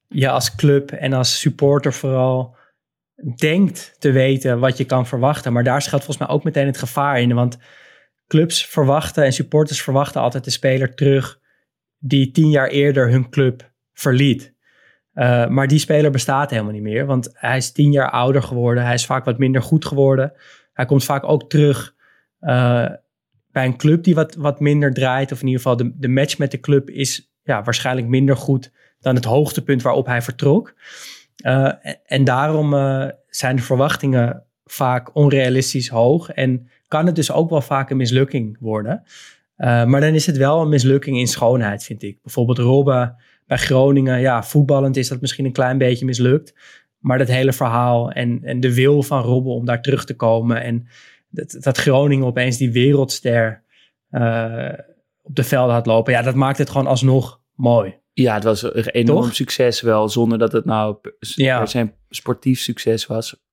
je 0.06 0.30
als 0.30 0.54
club 0.54 0.90
en 0.90 1.12
als 1.12 1.40
supporter 1.40 1.92
vooral 1.92 2.56
denkt 3.36 3.96
te 3.98 4.10
weten 4.10 4.58
wat 4.58 4.76
je 4.78 4.84
kan 4.84 5.06
verwachten. 5.06 5.52
Maar 5.52 5.64
daar 5.64 5.82
schuilt 5.82 6.04
volgens 6.04 6.26
mij 6.26 6.36
ook 6.36 6.44
meteen 6.44 6.66
het 6.66 6.78
gevaar 6.78 7.20
in. 7.20 7.34
Want 7.34 7.58
clubs 8.26 8.66
verwachten 8.66 9.24
en 9.24 9.32
supporters 9.32 9.82
verwachten 9.82 10.20
altijd 10.20 10.44
de 10.44 10.50
speler 10.50 10.94
terug 10.94 11.40
die 11.98 12.30
tien 12.30 12.50
jaar 12.50 12.68
eerder 12.68 13.10
hun 13.10 13.30
club 13.30 13.72
verliet. 13.92 14.56
Uh, 15.14 15.46
maar 15.46 15.68
die 15.68 15.78
speler 15.78 16.10
bestaat 16.10 16.50
helemaal 16.50 16.72
niet 16.72 16.82
meer, 16.82 17.06
want 17.06 17.30
hij 17.32 17.56
is 17.56 17.72
tien 17.72 17.92
jaar 17.92 18.10
ouder 18.10 18.42
geworden. 18.42 18.84
Hij 18.84 18.94
is 18.94 19.06
vaak 19.06 19.24
wat 19.24 19.38
minder 19.38 19.62
goed 19.62 19.84
geworden. 19.84 20.32
Hij 20.78 20.86
komt 20.86 21.04
vaak 21.04 21.24
ook 21.28 21.48
terug 21.48 21.94
uh, 22.40 22.86
bij 23.52 23.64
een 23.64 23.76
club 23.76 24.04
die 24.04 24.14
wat, 24.14 24.34
wat 24.34 24.60
minder 24.60 24.94
draait. 24.94 25.32
Of 25.32 25.40
in 25.40 25.46
ieder 25.46 25.62
geval 25.62 25.76
de, 25.76 25.92
de 25.94 26.08
match 26.08 26.38
met 26.38 26.50
de 26.50 26.60
club 26.60 26.90
is 26.90 27.32
ja, 27.42 27.62
waarschijnlijk 27.62 28.06
minder 28.06 28.36
goed 28.36 28.72
dan 29.00 29.14
het 29.14 29.24
hoogtepunt 29.24 29.82
waarop 29.82 30.06
hij 30.06 30.22
vertrok. 30.22 30.74
Uh, 31.46 31.72
en 32.04 32.24
daarom 32.24 32.70
zijn 33.28 33.56
de 33.56 33.62
verwachtingen 33.62 34.44
vaak 34.64 35.14
onrealistisch 35.14 35.88
hoog. 35.88 36.30
En 36.30 36.68
kan 36.88 37.06
het 37.06 37.14
dus 37.14 37.32
ook 37.32 37.50
wel 37.50 37.60
vaak 37.60 37.90
een 37.90 37.96
mislukking 37.96 38.56
worden. 38.60 39.02
maar 39.56 40.00
dan 40.00 40.14
is 40.14 40.26
het 40.26 40.36
wel 40.36 40.60
een 40.60 40.68
mislukking 40.68 41.18
in 41.18 41.26
schoonheid, 41.26 41.84
vind 41.84 42.02
ik. 42.02 42.22
Bijvoorbeeld 42.22 42.58
Robben 42.58 43.16
bij 43.46 43.58
Groningen, 43.58 44.20
ja, 44.20 44.42
voetballend 44.42 44.96
is 44.96 45.08
dat 45.08 45.20
misschien 45.20 45.44
een 45.44 45.52
klein 45.52 45.78
beetje 45.78 46.04
mislukt. 46.04 46.54
Maar 46.98 47.18
dat 47.18 47.28
hele 47.28 47.52
verhaal 47.52 48.10
en, 48.10 48.40
en 48.44 48.60
de 48.60 48.74
wil 48.74 49.02
van 49.02 49.22
Robben 49.22 49.52
om 49.52 49.64
daar 49.64 49.82
terug 49.82 50.04
te 50.04 50.16
komen. 50.16 50.62
En 50.62 50.86
dat, 51.28 51.56
dat 51.60 51.78
Groningen 51.78 52.26
opeens 52.26 52.56
die 52.56 52.72
wereldster 52.72 53.64
uh, 54.10 54.68
op 55.22 55.34
de 55.34 55.44
velden 55.44 55.74
had 55.74 55.86
lopen. 55.86 56.12
Ja, 56.12 56.22
dat 56.22 56.34
maakt 56.34 56.58
het 56.58 56.70
gewoon 56.70 56.86
alsnog 56.86 57.40
mooi. 57.54 57.96
Ja, 58.12 58.34
het 58.34 58.44
was 58.44 58.62
een 58.62 58.88
enorm 58.88 59.22
Toch? 59.24 59.34
succes 59.34 59.80
wel, 59.80 60.08
zonder 60.08 60.38
dat 60.38 60.52
het 60.52 60.64
nou 60.64 60.96
Ja. 61.20 61.66
se 61.66 61.92
sportief 62.08 62.60
succes 62.60 63.06
was. 63.06 63.46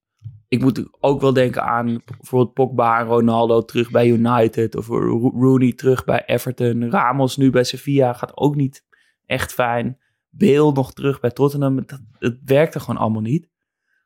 Ik 0.47 0.61
moet 0.61 0.87
ook 0.99 1.21
wel 1.21 1.33
denken 1.33 1.63
aan 1.63 2.01
bijvoorbeeld 2.05 2.53
Pogba 2.53 2.99
en 2.99 3.05
Ronaldo 3.05 3.61
terug 3.65 3.91
bij 3.91 4.07
United. 4.07 4.75
Of 4.75 4.87
Ro- 4.87 5.31
Rooney 5.39 5.73
terug 5.73 6.05
bij 6.05 6.23
Everton. 6.25 6.89
Ramos 6.91 7.37
nu 7.37 7.49
bij 7.49 7.63
Sevilla 7.63 8.13
gaat 8.13 8.37
ook 8.37 8.55
niet 8.55 8.83
echt 9.25 9.53
fijn. 9.53 9.97
Bale 10.37 10.71
nog 10.71 10.93
terug 10.93 11.19
bij 11.19 11.31
Tottenham. 11.31 11.77
Het, 11.77 11.99
het 12.19 12.39
werkte 12.45 12.79
gewoon 12.79 13.01
allemaal 13.01 13.21
niet. 13.21 13.49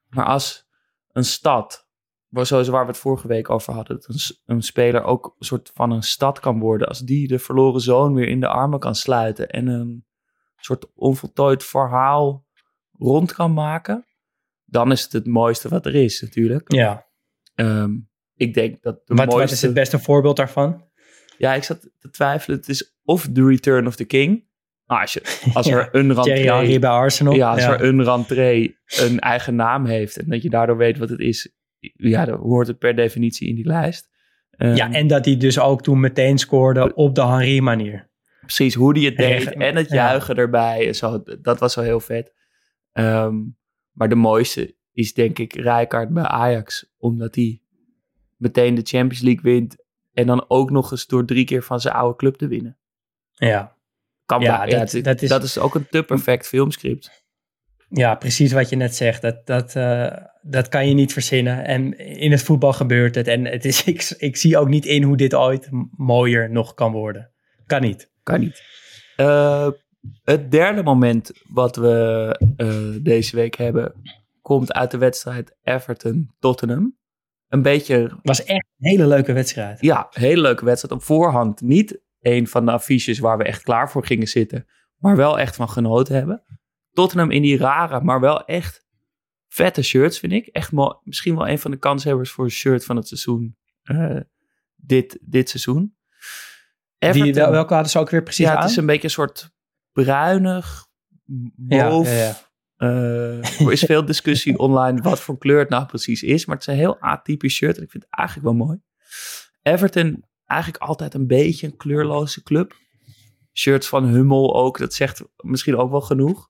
Maar 0.07 0.25
als 0.25 0.67
een 1.11 1.23
stad, 1.23 1.87
zoals 2.31 2.67
waar 2.67 2.85
we 2.85 2.91
het 2.91 2.99
vorige 2.99 3.27
week 3.27 3.49
over 3.49 3.73
hadden, 3.73 3.95
dat 3.95 4.07
een, 4.07 4.55
een 4.55 4.61
speler 4.61 5.03
ook 5.03 5.35
een 5.39 5.45
soort 5.45 5.71
van 5.73 5.91
een 5.91 6.03
stad 6.03 6.39
kan 6.39 6.59
worden. 6.59 6.87
Als 6.87 6.99
die 6.99 7.27
de 7.27 7.39
verloren 7.39 7.81
zoon 7.81 8.13
weer 8.13 8.27
in 8.27 8.39
de 8.39 8.47
armen 8.47 8.79
kan 8.79 8.95
sluiten 8.95 9.49
en 9.49 9.67
een 9.67 10.05
soort 10.55 10.85
onvoltooid 10.95 11.63
verhaal 11.63 12.45
rond 12.91 13.33
kan 13.33 13.53
maken, 13.53 14.05
dan 14.65 14.91
is 14.91 15.03
het 15.03 15.11
het 15.11 15.27
mooiste 15.27 15.69
wat 15.69 15.85
er 15.85 15.95
is 15.95 16.21
natuurlijk. 16.21 16.73
Ja. 16.73 17.07
Ehm, 17.55 17.91
ik 18.35 18.53
denk 18.53 18.81
dat 18.81 18.95
de 18.95 19.15
Wat, 19.15 19.25
wat 19.25 19.35
mooiste... 19.35 19.55
is 19.55 19.61
het 19.61 19.73
beste 19.73 19.99
voorbeeld 19.99 20.37
daarvan? 20.37 20.87
Ja, 21.37 21.53
ik 21.53 21.63
zat 21.63 21.89
te 21.99 22.09
twijfelen. 22.09 22.57
Het 22.57 22.69
is 22.69 22.97
of 23.03 23.27
The 23.33 23.45
Return 23.45 23.87
of 23.87 23.95
the 23.95 24.05
King. 24.05 24.48
Maar 24.89 25.01
als, 25.01 25.13
je, 25.13 25.21
als 25.53 25.67
er 25.67 25.89
een 25.91 26.13
rentree, 26.13 26.79
bij 26.79 26.89
Arsenal. 26.89 27.33
ja, 27.33 27.51
als 27.51 27.63
er 27.63 27.83
een 27.83 28.03
rentree 28.03 28.77
een 28.85 29.19
eigen 29.19 29.55
naam 29.55 29.85
heeft 29.85 30.17
en 30.17 30.29
dat 30.29 30.41
je 30.41 30.49
daardoor 30.49 30.77
weet 30.77 30.97
wat 30.97 31.09
het 31.09 31.19
is, 31.19 31.53
ja, 31.93 32.25
dan 32.25 32.39
hoort 32.39 32.67
het 32.67 32.77
per 32.77 32.95
definitie 32.95 33.47
in 33.47 33.55
die 33.55 33.65
lijst. 33.67 34.09
Ehm, 34.51 34.75
ja, 34.75 34.91
en 34.91 35.07
dat 35.07 35.25
hij 35.25 35.37
dus 35.37 35.59
ook 35.59 35.81
toen 35.81 35.99
meteen 35.99 36.37
scoorde 36.37 36.93
op 36.95 37.15
de 37.15 37.25
Henry 37.25 37.59
manier. 37.59 38.09
precies 38.41 38.73
hoe 38.73 38.93
die 38.93 39.05
het 39.05 39.17
deed 39.17 39.53
en 39.53 39.75
het 39.75 39.89
ja. 39.89 39.95
juichen 39.95 40.35
erbij. 40.35 40.93
Zo, 40.93 41.23
dat 41.41 41.59
was 41.59 41.75
wel 41.75 41.85
heel 41.85 41.99
vet. 41.99 42.33
Ehm, 42.91 43.35
maar 43.91 44.09
de 44.09 44.15
mooiste 44.15 44.75
is 44.91 45.13
denk 45.13 45.39
ik 45.39 45.53
Rijkaard 45.53 46.09
bij 46.09 46.23
Ajax. 46.23 46.93
Omdat 46.97 47.35
hij 47.35 47.61
meteen 48.35 48.75
de 48.75 48.81
Champions 48.83 49.21
League 49.21 49.43
wint. 49.43 49.75
En 50.13 50.27
dan 50.27 50.45
ook 50.47 50.71
nog 50.71 50.91
eens 50.91 51.07
door 51.07 51.25
drie 51.25 51.45
keer 51.45 51.63
van 51.63 51.79
zijn 51.79 51.93
oude 51.93 52.17
club 52.17 52.35
te 52.35 52.47
winnen. 52.47 52.77
Ja. 53.31 53.77
Kan 54.29 54.41
Ja, 54.41 54.65
dat- 54.65 54.91
het- 54.91 55.03
dat 55.03 55.21
is- 55.21 55.29
dat 55.29 55.43
is 55.43 55.57
ook 55.57 55.75
een 55.75 55.87
te 55.89 56.03
perfect 56.03 56.47
filmscript. 56.47 57.23
Ja, 57.89 58.15
precies 58.15 58.51
wat 58.51 58.69
je 58.69 58.75
net 58.75 58.95
zegt. 58.95 59.21
Dat, 59.21 59.45
dat, 59.45 59.75
eh, 59.75 60.17
dat 60.41 60.67
kan 60.69 60.87
je 60.87 60.93
niet 60.93 61.13
verzinnen. 61.13 61.65
En 61.65 61.97
in 61.97 62.31
het 62.31 62.43
voetbal 62.43 62.73
gebeurt 62.73 63.15
het. 63.15 63.27
En 63.27 63.45
het 63.45 63.65
is, 63.65 63.83
ik, 63.93 64.13
ik 64.17 64.37
zie 64.37 64.57
ook 64.57 64.67
niet 64.67 64.85
in 64.85 65.03
hoe 65.03 65.17
dit 65.17 65.33
ooit 65.33 65.69
mooier 65.97 66.51
nog 66.51 66.73
kan 66.73 66.91
worden. 66.91 67.31
Kan 67.65 67.81
niet. 67.81 68.11
Kan 68.23 68.39
niet. 68.39 68.61
Eh, 69.15 69.67
het 70.23 70.51
derde 70.51 70.83
moment 70.83 71.31
wat 71.53 71.75
we 71.75 72.35
eh, 72.57 73.03
deze 73.03 73.35
week 73.35 73.55
hebben... 73.55 73.93
komt 74.41 74.73
uit 74.73 74.91
de 74.91 74.97
wedstrijd 74.97 75.55
Everton-Tottenham. 75.63 76.97
Een 77.47 77.61
beetje 77.61 78.19
was 78.23 78.43
echt 78.43 78.65
een 78.79 78.89
hele 78.89 79.07
leuke 79.07 79.33
wedstrijd. 79.33 79.81
ja, 79.81 80.07
hele 80.09 80.41
leuke 80.41 80.65
wedstrijd 80.65 80.93
op 80.93 81.03
voorhand. 81.03 81.61
Niet 81.61 81.99
een 82.21 82.47
van 82.47 82.65
de 82.65 82.71
affiches 82.71 83.19
waar 83.19 83.37
we 83.37 83.43
echt 83.43 83.61
klaar 83.61 83.91
voor 83.91 84.05
gingen 84.05 84.27
zitten, 84.27 84.67
maar 84.97 85.15
wel 85.15 85.39
echt 85.39 85.55
van 85.55 85.69
genoten 85.69 86.15
hebben. 86.15 86.43
Tottenham 86.91 87.31
in 87.31 87.41
die 87.41 87.57
rare, 87.57 88.01
maar 88.01 88.19
wel 88.19 88.45
echt 88.45 88.85
vette 89.47 89.81
shirts, 89.81 90.19
vind 90.19 90.33
ik. 90.33 90.47
Echt 90.47 90.71
mooi. 90.71 90.93
Misschien 91.03 91.35
wel 91.35 91.47
een 91.47 91.59
van 91.59 91.71
de 91.71 91.77
kanshebbers 91.77 92.31
voor 92.31 92.43
een 92.43 92.51
shirt 92.51 92.85
van 92.85 92.95
het 92.95 93.07
seizoen. 93.07 93.57
eh, 93.83 94.19
dit, 94.75 95.19
dit 95.21 95.49
seizoen. 95.49 95.97
Die, 96.97 97.33
wel, 97.33 97.51
welke 97.51 97.73
hadden 97.73 97.91
ze 97.91 97.99
ook 97.99 98.09
weer 98.09 98.23
precies 98.23 98.45
ja, 98.45 98.55
aan? 98.55 98.61
het 98.61 98.69
is 98.69 98.75
een 98.75 98.85
beetje 98.85 99.03
een 99.03 99.09
soort 99.09 99.51
bruinig, 99.91 100.87
mauve. 101.55 102.09
ja, 102.11 102.17
ja. 102.17 102.47
Eh, 102.75 103.61
er 103.61 103.71
is 103.71 103.83
veel 103.83 104.05
discussie 104.05 104.57
online 104.67 105.01
wat 105.01 105.19
voor 105.19 105.37
kleur 105.37 105.59
het 105.59 105.69
nou 105.69 105.85
precies 105.85 106.23
is. 106.23 106.45
Maar 106.45 106.55
het 106.55 106.67
is 106.67 106.73
een 106.73 106.79
heel 106.79 106.99
atypisch 106.99 107.53
shirt 107.53 107.77
en 107.77 107.83
ik 107.83 107.91
vind 107.91 108.03
het 108.03 108.13
eigenlijk 108.13 108.47
wel 108.47 108.67
mooi. 108.67 108.79
Everton, 109.61 110.23
eigenlijk 110.49 110.83
altijd 110.83 111.13
een 111.13 111.27
beetje 111.27 111.67
een 111.67 111.77
kleurloze 111.77 112.43
club. 112.43 112.75
Shirts 113.53 113.87
van 113.87 114.05
Hummel 114.05 114.55
ook, 114.55 114.77
dat 114.77 114.93
zegt 114.93 115.23
misschien 115.37 115.75
ook 115.77 115.91
wel 115.91 116.01
genoeg. 116.01 116.49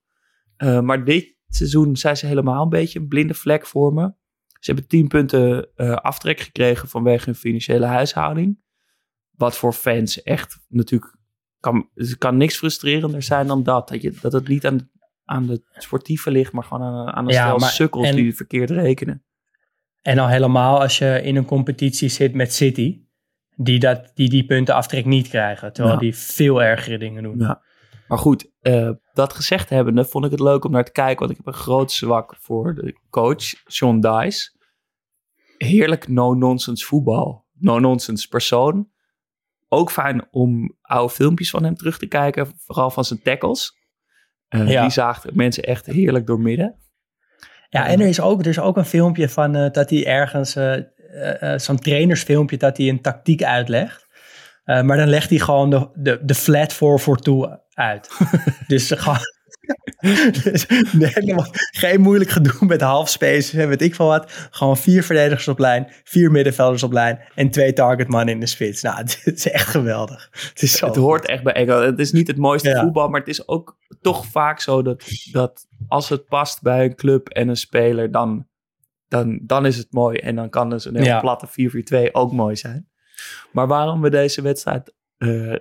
Eh, 0.55 0.79
maar 0.79 1.05
dit 1.05 1.35
seizoen 1.47 1.97
zijn 1.97 2.17
ze 2.17 2.25
helemaal 2.25 2.63
een 2.63 2.69
beetje 2.69 2.99
een 2.99 3.07
blinde 3.07 3.33
vlek 3.33 3.65
voor 3.67 3.93
me. 3.93 4.13
Ze 4.59 4.71
hebben 4.71 4.87
10 4.87 5.07
punten 5.07 5.69
eh, 5.75 5.91
aftrek 5.95 6.39
gekregen 6.39 6.87
vanwege 6.89 7.25
hun 7.25 7.35
financiële 7.35 7.85
huishouding. 7.85 8.59
Wat 9.31 9.57
voor 9.57 9.73
fans 9.73 10.23
echt 10.23 10.59
natuurlijk 10.67 11.15
kan, 11.59 11.89
het 11.93 12.17
kan 12.17 12.37
niks 12.37 12.57
frustrerender 12.57 13.23
zijn 13.23 13.47
dan 13.47 13.63
dat. 13.63 13.87
Dat, 13.89 14.01
je, 14.01 14.13
dat 14.21 14.31
het 14.31 14.47
niet 14.47 14.65
aan, 14.65 14.89
aan 15.25 15.45
de 15.47 15.63
sportieve 15.71 16.31
ligt, 16.31 16.51
maar 16.51 16.63
gewoon 16.63 16.83
aan, 16.83 17.07
aan 17.13 17.25
een 17.27 17.33
Ja, 17.33 17.45
stel 17.45 17.57
maar- 17.57 17.69
sukkels 17.69 18.07
en- 18.07 18.15
die 18.15 18.35
verkeerd 18.35 18.69
rekenen. 18.69 19.23
En 20.01 20.17
al 20.19 20.27
helemaal 20.27 20.81
als 20.81 20.97
je 20.97 21.21
in 21.23 21.35
een 21.35 21.45
competitie 21.45 22.09
zit 22.09 22.33
met 22.33 22.53
City, 22.53 23.01
die 23.61 23.79
dat, 23.79 24.11
die, 24.13 24.29
die 24.29 24.45
punten 24.45 24.75
aftrek 24.75 25.05
niet 25.05 25.27
krijgen. 25.27 25.73
Terwijl 25.73 25.95
Ja. 25.95 26.01
die 26.01 26.15
veel 26.15 26.63
ergere 26.63 26.97
dingen 26.97 27.23
doen. 27.23 27.39
Ja. 27.39 27.61
Maar 28.07 28.17
goed, 28.17 28.51
eh, 28.61 28.89
dat 29.13 29.33
gezegd 29.33 29.69
hebbende 29.69 30.05
vond 30.05 30.25
ik 30.25 30.31
het 30.31 30.39
leuk 30.39 30.63
om 30.65 30.71
naar 30.71 30.85
te 30.85 30.91
kijken. 30.91 31.19
Want 31.19 31.31
ik 31.31 31.37
heb 31.37 31.47
een 31.47 31.59
groot 31.61 31.91
zwak 31.91 32.35
voor 32.39 32.75
de 32.75 32.99
coach, 33.09 33.43
Sean 33.65 33.99
Dice. 33.99 34.57
Heerlijk 35.57 36.07
no-nonsense 36.07 36.85
voetbal. 36.85 37.45
No-nonsense 37.53 38.27
persoon. 38.27 38.89
Ook 39.67 39.91
fijn 39.91 40.27
om 40.31 40.75
oude 40.81 41.13
filmpjes 41.13 41.49
van 41.49 41.63
hem 41.63 41.75
terug 41.75 41.97
te 41.97 42.07
kijken. 42.07 42.47
Vooral 42.57 42.89
van 42.89 43.05
zijn 43.05 43.21
tackles. 43.21 43.73
Eh, 44.47 44.69
Ja. 44.69 44.81
Die 44.81 44.91
zaagt 44.91 45.33
mensen 45.35 45.63
echt 45.63 45.85
heerlijk 45.85 46.27
door 46.27 46.39
midden. 46.39 46.77
Ja, 47.69 47.87
en 47.87 47.99
er 47.99 48.07
is 48.07 48.21
ook, 48.21 48.39
er 48.39 48.47
is 48.47 48.59
ook 48.59 48.77
een 48.77 48.85
filmpje 48.85 49.29
van 49.29 49.55
eh, 49.55 49.71
dat 49.71 49.89
hij 49.89 50.05
ergens, 50.05 50.55
eh, 50.55 50.75
eh, 51.11 51.53
eh, 51.53 51.59
zo'n 51.59 51.79
trainersfilmpje, 51.79 52.57
dat 52.57 52.77
hij 52.77 52.89
een 52.89 53.01
tactiek 53.01 53.43
uitlegt. 53.43 54.07
Eh, 54.63 54.81
maar 54.81 54.97
dan 54.97 55.09
legt 55.09 55.29
hij 55.29 55.39
gewoon 55.39 55.69
de, 55.69 55.89
de, 55.93 56.19
de 56.21 56.35
flat 56.35 56.73
4 56.73 56.99
voor 56.99 57.17
toe 57.17 57.59
uit. 57.73 58.09
dus 58.67 58.91
gewoon. 58.91 59.17
dus, 60.43 60.65
helemaal 60.67 61.47
geen 61.71 62.01
moeilijk 62.01 62.29
gedoe 62.29 62.65
met 62.65 62.81
half 62.81 63.09
space, 63.09 63.67
weet 63.67 63.81
ik 63.81 63.95
veel 63.95 64.07
wat. 64.07 64.47
Gewoon 64.51 64.77
vier 64.77 65.03
verdedigers 65.03 65.47
op 65.47 65.59
lijn, 65.59 65.87
vier 66.03 66.31
middenvelders 66.31 66.83
op 66.83 66.91
lijn 66.91 67.19
en 67.35 67.49
twee 67.49 67.73
targetmannen 67.73 68.33
in 68.33 68.39
de 68.39 68.45
spits. 68.45 68.81
Nou, 68.81 68.97
het 69.23 69.23
is 69.25 69.49
echt 69.49 69.67
geweldig. 69.67 70.29
Het 70.31 70.61
is 70.61 70.77
zo 70.77 70.85
Het 70.85 70.95
hoort 70.95 71.25
echt 71.25 71.43
bij 71.43 71.53
Engeland. 71.53 71.85
Het 71.85 71.99
is 71.99 72.11
niet 72.11 72.27
het 72.27 72.37
mooiste 72.37 72.69
Ja. 72.69 72.81
voetbal, 72.81 73.07
maar 73.07 73.19
het 73.19 73.29
is 73.29 73.47
ook 73.47 73.77
toch 74.01 74.25
vaak 74.25 74.61
zo 74.61 74.81
dat, 74.81 75.03
dat 75.31 75.65
als 75.87 76.09
het 76.09 76.25
past 76.25 76.61
bij 76.61 76.85
een 76.85 76.95
club 76.95 77.29
en 77.29 77.47
een 77.47 77.57
speler, 77.57 78.11
dan, 78.11 78.47
dan, 79.09 79.39
dan 79.43 79.65
is 79.65 79.77
het 79.77 79.93
mooi. 79.93 80.17
En 80.17 80.35
dan 80.35 80.49
kan 80.49 80.69
dus 80.69 80.85
een 80.85 80.95
heel 80.95 81.03
Ja. 81.05 81.19
platte 81.19 81.47
4-4-2 81.47 82.11
ook 82.11 82.31
mooi 82.31 82.55
zijn. 82.55 82.89
Maar 83.51 83.67
waarom 83.67 84.01
we 84.01 84.09
deze 84.09 84.41
wedstrijd 84.41 84.93
eh, 85.17 85.55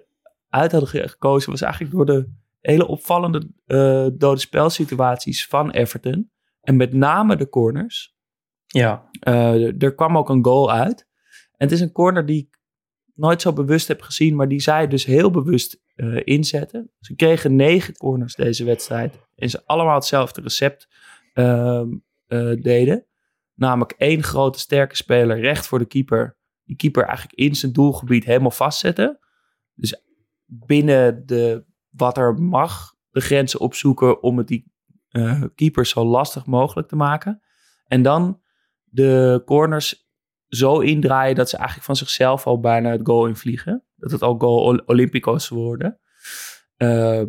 uit 0.49 0.71
hadden 0.73 0.89
ge- 0.89 1.09
gekozen, 1.09 1.51
was 1.51 1.61
eigenlijk 1.61 1.93
door 1.95 2.07
de 2.07 2.33
hele 2.61 2.87
opvallende 2.87 3.51
eh 3.67 4.07
dode 4.15 4.41
spelsituaties 4.41 5.47
van 5.47 5.71
Everton. 5.71 6.31
En 6.61 6.77
met 6.77 6.93
name 6.93 7.37
de 7.37 7.49
corners. 7.49 8.17
Ja, 8.67 9.11
Eh, 9.21 9.83
er 9.83 9.95
kwam 9.95 10.17
ook 10.19 10.29
een 10.29 10.45
goal 10.45 10.71
uit. 10.73 11.07
En 11.57 11.67
het 11.67 11.73
is 11.73 11.81
een 11.81 11.93
corner 11.93 12.27
die 12.27 12.39
ik 12.43 12.59
nooit 13.15 13.43
zo 13.43 13.53
bewust 13.53 13.89
heb 13.89 14.01
gezien, 14.01 14.37
maar 14.37 14.49
die 14.49 14.61
zij 14.61 14.89
dus 14.89 15.05
heel 15.05 15.31
bewust 15.31 15.83
eh, 15.95 16.21
inzetten. 16.25 16.91
Ze 17.01 17.15
kregen 17.15 17.57
negen 17.57 17.97
corners 17.97 18.35
deze 18.35 18.65
wedstrijd. 18.65 19.19
En 19.35 19.51
ze 19.51 19.63
allemaal 19.67 19.95
hetzelfde 19.95 20.41
recept 20.41 20.89
ehm, 21.33 21.89
eh, 22.27 22.53
deden. 22.63 23.07
Namelijk 23.59 23.93
één 23.93 24.23
grote 24.23 24.59
sterke 24.59 24.97
speler 24.97 25.41
recht 25.41 25.67
voor 25.67 25.79
de 25.79 25.87
keeper. 25.87 26.39
Die 26.65 26.77
keeper 26.77 27.05
eigenlijk 27.05 27.39
in 27.39 27.55
zijn 27.55 27.73
doelgebied 27.73 28.25
helemaal 28.25 28.51
vastzetten. 28.51 29.19
Dus 29.75 30.03
binnen 30.45 31.27
de, 31.27 31.65
wat 31.89 32.17
er 32.17 32.35
mag, 32.35 32.95
de 33.11 33.21
grenzen 33.21 33.61
opzoeken 33.61 34.23
om 34.23 34.39
het 34.39 34.47
die 34.49 34.73
eh, 35.09 35.43
keeper 35.55 35.87
zo 35.87 36.05
lastig 36.05 36.47
mogelijk 36.47 36.89
te 36.89 36.97
maken. 36.97 37.43
En 37.87 38.03
dan 38.03 38.41
de 38.85 39.43
corners 39.45 40.09
zo 40.49 40.79
indraaien 40.81 41.35
dat 41.35 41.49
ze 41.49 41.57
eigenlijk 41.57 41.87
van 41.87 41.97
zichzelf 41.97 42.47
al 42.47 42.61
bijna 42.61 42.91
het 42.91 43.01
goal 43.07 43.27
invliegen. 43.27 43.85
Dat 43.97 44.11
het 44.11 44.23
al 44.23 44.39
goal 44.39 44.63
Ol- 44.63 44.83
Olympico's 44.87 45.49
worden. 45.49 46.01
Eh, 46.77 47.23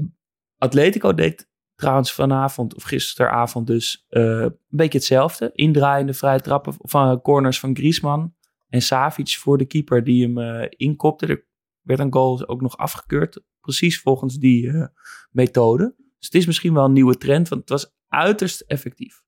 Atletico 0.57 1.13
deed 1.13 1.49
trouwens 1.79 2.13
vanavond, 2.13 2.75
of 2.75 2.83
gisteravond 2.83 3.67
dus, 3.67 4.05
eh, 4.09 4.21
een 4.23 4.55
beetje 4.67 4.97
hetzelfde. 4.97 5.51
Indraaiende 5.53 6.13
vrije 6.13 6.39
trappen 6.41 6.73
van 6.77 7.21
corners 7.21 7.59
van 7.59 7.75
Griezmann 7.75 8.35
en 8.69 8.81
Savic 8.81 9.29
voor 9.29 9.57
de 9.57 9.65
keeper 9.65 10.03
die 10.03 10.23
hem 10.23 10.37
eh, 10.37 10.67
inkopte. 10.69 11.25
Er 11.27 11.45
werd 11.81 11.99
een 11.99 12.13
goal 12.13 12.47
ook 12.47 12.61
nog 12.61 12.77
afgekeurd, 12.77 13.41
precies 13.61 14.01
volgens 14.01 14.37
die 14.37 14.69
eh, 14.71 14.85
methode. 15.31 15.93
Dus 15.97 16.27
het 16.27 16.35
is 16.35 16.45
misschien 16.45 16.73
wel 16.73 16.85
een 16.85 16.93
nieuwe 16.93 17.17
trend, 17.17 17.47
want 17.49 17.61
het 17.61 17.69
was 17.69 17.93
uiterst 18.07 18.61
effectief. 18.61 19.21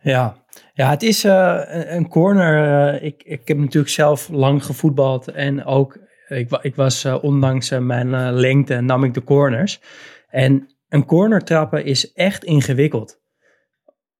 Ja, 0.00 0.44
ja 0.74 0.90
het 0.90 1.02
is 1.02 1.24
eh, 1.24 1.60
een- 1.66 1.94
een 1.94 2.08
corner. 2.08 2.88
eh, 2.94 3.02
ik, 3.06 3.22
ik 3.22 3.48
heb 3.48 3.58
natuurlijk 3.58 3.92
zelf 3.92 4.28
lang 4.28 4.64
gevoetbald 4.64 5.28
en 5.28 5.64
ook, 5.64 5.98
ik, 6.28 6.50
ik 6.62 6.74
was 6.74 7.04
eh, 7.04 7.24
ondanks 7.24 7.70
eh, 7.70 7.78
mijn 7.78 8.14
eh, 8.14 8.28
lengte, 8.32 8.80
nam 8.80 9.04
ik 9.04 9.14
de 9.14 9.24
corners. 9.24 9.80
En 10.28 10.68
een 10.94 11.04
corner 11.04 11.44
trappen 11.44 11.84
is 11.84 12.12
echt 12.12 12.44
ingewikkeld. 12.44 13.20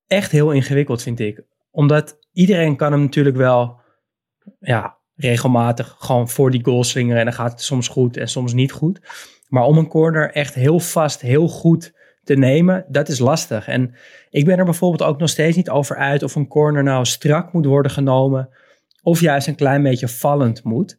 Echt 0.07 0.31
heel 0.31 0.51
ingewikkeld 0.51 1.03
vind 1.03 1.21
ik. 1.21 1.43
Omdat 1.71 2.19
iedereen 2.33 2.77
kan 2.77 2.93
hem 2.93 3.01
natuurlijk 3.01 3.37
wel, 3.37 3.81
ja, 4.59 4.97
regelmatig 5.17 5.97
gewoon 5.99 6.29
voor 6.29 6.51
die 6.51 6.65
goal 6.65 6.85
slingeren. 6.85 7.19
En 7.19 7.25
dan 7.25 7.35
gaat 7.35 7.51
het 7.51 7.61
soms 7.61 7.89
goed 7.89 8.17
en 8.17 8.29
soms 8.29 8.53
niet 8.53 8.73
goed. 8.73 9.01
Maar 9.49 9.65
om 9.65 9.79
een 9.79 9.89
corner 9.89 10.31
echt 10.31 10.55
heel 10.55 10.81
vast, 10.81 11.21
heel 11.21 11.49
goed 11.49 11.93
te 12.25 12.35
nemen, 12.35 12.85
dat 12.89 13.09
is 13.09 13.19
lastig. 13.19 13.69
En 13.69 13.95
ik 14.31 14.45
ben 14.45 14.59
er 14.59 14.65
bijvoorbeeld 14.65 15.11
ook 15.11 15.19
nog 15.19 15.29
steeds 15.29 15.57
niet 15.57 15.71
over 15.71 15.97
uit 15.97 16.23
of 16.23 16.35
een 16.35 16.49
corner 16.49 16.83
nou 16.83 17.05
strak 17.05 17.53
moet 17.53 17.67
worden 17.67 17.93
genomen 17.93 18.49
of 19.03 19.21
juist 19.21 19.47
een 19.47 19.55
klein 19.55 19.83
beetje 19.83 20.09
vallend 20.09 20.65
moet. 20.65 20.97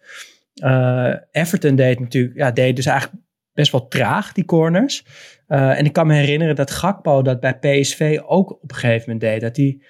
Eh, 0.56 1.14
Everton 1.32 1.76
deed 1.76 2.00
natuurlijk, 2.00 2.36
ja, 2.36 2.52
deed 2.52 2.76
dus 2.76 2.86
eigenlijk 2.86 3.25
best 3.56 3.72
wel 3.72 3.88
traag 3.88 4.32
die 4.32 4.46
corners. 4.46 5.06
Eh, 5.48 5.78
en 5.78 5.86
ik 5.86 5.94
kan 5.94 6.08
me 6.08 6.14
herinneren 6.14 6.56
dat 6.56 6.72
Gakpo 6.72 7.22
dat 7.22 7.40
bij 7.40 7.58
PSV 7.58 8.20
ook 8.26 8.52
op 8.52 8.72
een 8.72 8.76
gegeven 8.76 9.04
moment 9.12 9.22
deed. 9.22 9.42
Dat 9.42 9.58
hij 9.58 9.82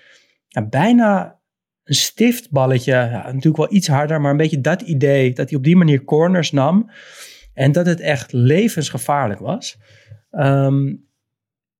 bijna 0.69 1.39
een 1.83 1.95
stiftballetje, 1.95 2.91
ja, 2.91 3.25
natuurlijk 3.25 3.57
wel 3.57 3.73
iets 3.73 3.87
harder, 3.87 4.21
maar 4.21 4.31
een 4.31 4.37
beetje 4.37 4.61
dat 4.61 4.81
idee 4.81 5.33
dat 5.33 5.49
hij 5.49 5.57
op 5.57 5.63
die 5.63 5.75
manier 5.75 6.03
corners 6.03 6.51
nam. 6.51 6.89
En 7.53 7.71
dat 7.71 7.85
het 7.85 7.99
echt 7.99 8.31
levensgevaarlijk 8.31 9.39
was. 9.39 9.77
Ehm, 10.31 10.93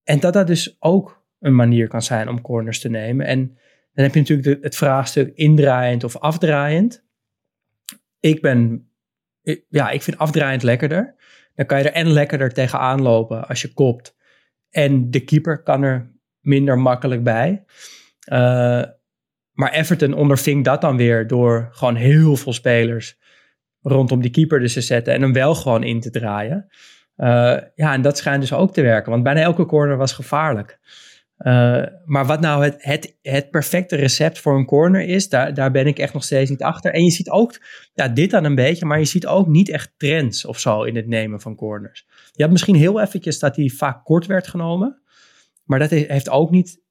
en 0.04 0.20
dat 0.20 0.34
dat 0.34 0.48
dus 0.48 0.76
ook 0.80 1.26
een 1.40 1.56
manier 1.56 1.88
kan 1.88 2.02
zijn 2.02 2.30
om 2.30 2.42
corners 2.42 2.80
te 2.80 2.90
nemen. 2.90 3.26
En 3.26 3.58
dan 3.94 4.04
heb 4.04 4.14
je 4.14 4.20
natuurlijk 4.20 4.64
het 4.64 4.76
vraagstuk 4.76 5.36
indraaiend 5.36 6.04
of 6.04 6.18
afdraaiend. 6.18 7.04
Ik 8.20 8.42
ben, 8.42 8.90
ja, 9.70 9.90
ik 9.90 10.02
vind 10.02 10.18
afdraaiend 10.18 10.64
lekkerder. 10.64 11.15
Dan 11.56 11.66
kan 11.66 11.78
je 11.78 11.84
er 11.84 11.94
en 11.94 12.12
lekkerder 12.12 12.54
tegenaan 12.54 13.02
lopen 13.02 13.48
als 13.48 13.62
je 13.62 13.74
kopt. 13.74 14.16
En 14.70 15.12
de 15.12 15.20
keeper 15.20 15.64
kan 15.64 15.84
er 15.84 16.12
minder 16.40 16.80
makkelijk 16.80 17.24
bij. 17.24 17.64
Eh, 18.20 18.84
maar 19.52 19.72
Everton 19.72 20.14
onderving 20.14 20.64
dat 20.64 20.82
dan 20.82 20.98
weer 20.98 21.28
door 21.28 21.70
gewoon 21.72 21.96
heel 21.96 22.36
veel 22.36 22.54
spelers 22.54 23.18
rondom 23.82 24.22
die 24.22 24.32
keeper 24.32 24.60
dus 24.60 24.74
te 24.74 24.82
zetten 24.82 25.14
en 25.14 25.22
hem 25.22 25.34
wel 25.34 25.56
gewoon 25.56 25.84
in 25.84 26.00
te 26.00 26.10
draaien. 26.10 26.68
Eh, 27.16 27.58
ja, 27.76 27.94
en 27.94 28.02
dat 28.02 28.18
schijnt 28.18 28.42
dus 28.42 28.54
ook 28.54 28.74
te 28.74 28.82
werken, 28.82 29.12
want 29.12 29.24
bijna 29.24 29.42
elke 29.42 29.66
corner 29.66 29.98
was 29.98 30.14
gevaarlijk. 30.14 30.80
Eh, 31.38 31.84
maar 32.06 32.26
wat 32.26 32.40
nou 32.42 32.64
het, 32.64 32.76
het, 32.78 33.18
het 33.22 33.50
perfecte 33.50 33.96
recept 33.96 34.40
voor 34.40 34.56
een 34.58 34.66
corner 34.66 35.02
is, 35.02 35.30
daar, 35.30 35.54
daar 35.54 35.72
ben 35.72 35.88
ik 35.88 36.00
echt 36.00 36.14
nog 36.14 36.24
steeds 36.24 36.50
niet 36.50 36.64
achter. 36.64 36.94
En 36.94 37.04
je 37.04 37.12
ziet 37.12 37.30
ook, 37.30 37.62
ja, 37.94 38.08
dit 38.08 38.32
dan 38.32 38.44
een 38.44 38.56
beetje, 38.56 38.86
maar 38.86 39.00
je 39.00 39.06
ziet 39.06 39.28
ook 39.28 39.48
niet 39.48 39.70
echt 39.70 39.94
trends 39.98 40.46
of 40.46 40.60
zo 40.60 40.84
in 40.84 40.96
het 40.96 41.08
nemen 41.08 41.42
van 41.42 41.56
corners. 41.56 42.08
Je 42.32 42.44
had 42.44 42.52
misschien 42.52 42.76
heel 42.76 43.02
eventjes 43.02 43.40
dat 43.40 43.56
die 43.56 43.74
vaak 43.76 44.04
kort 44.06 44.26
werd 44.26 44.48
genomen, 44.48 45.02
maar 45.64 45.80
dat 45.80 45.90
he- 45.90 46.06
heeft 46.08 46.30
ook 46.30 46.52
niet 46.52 46.82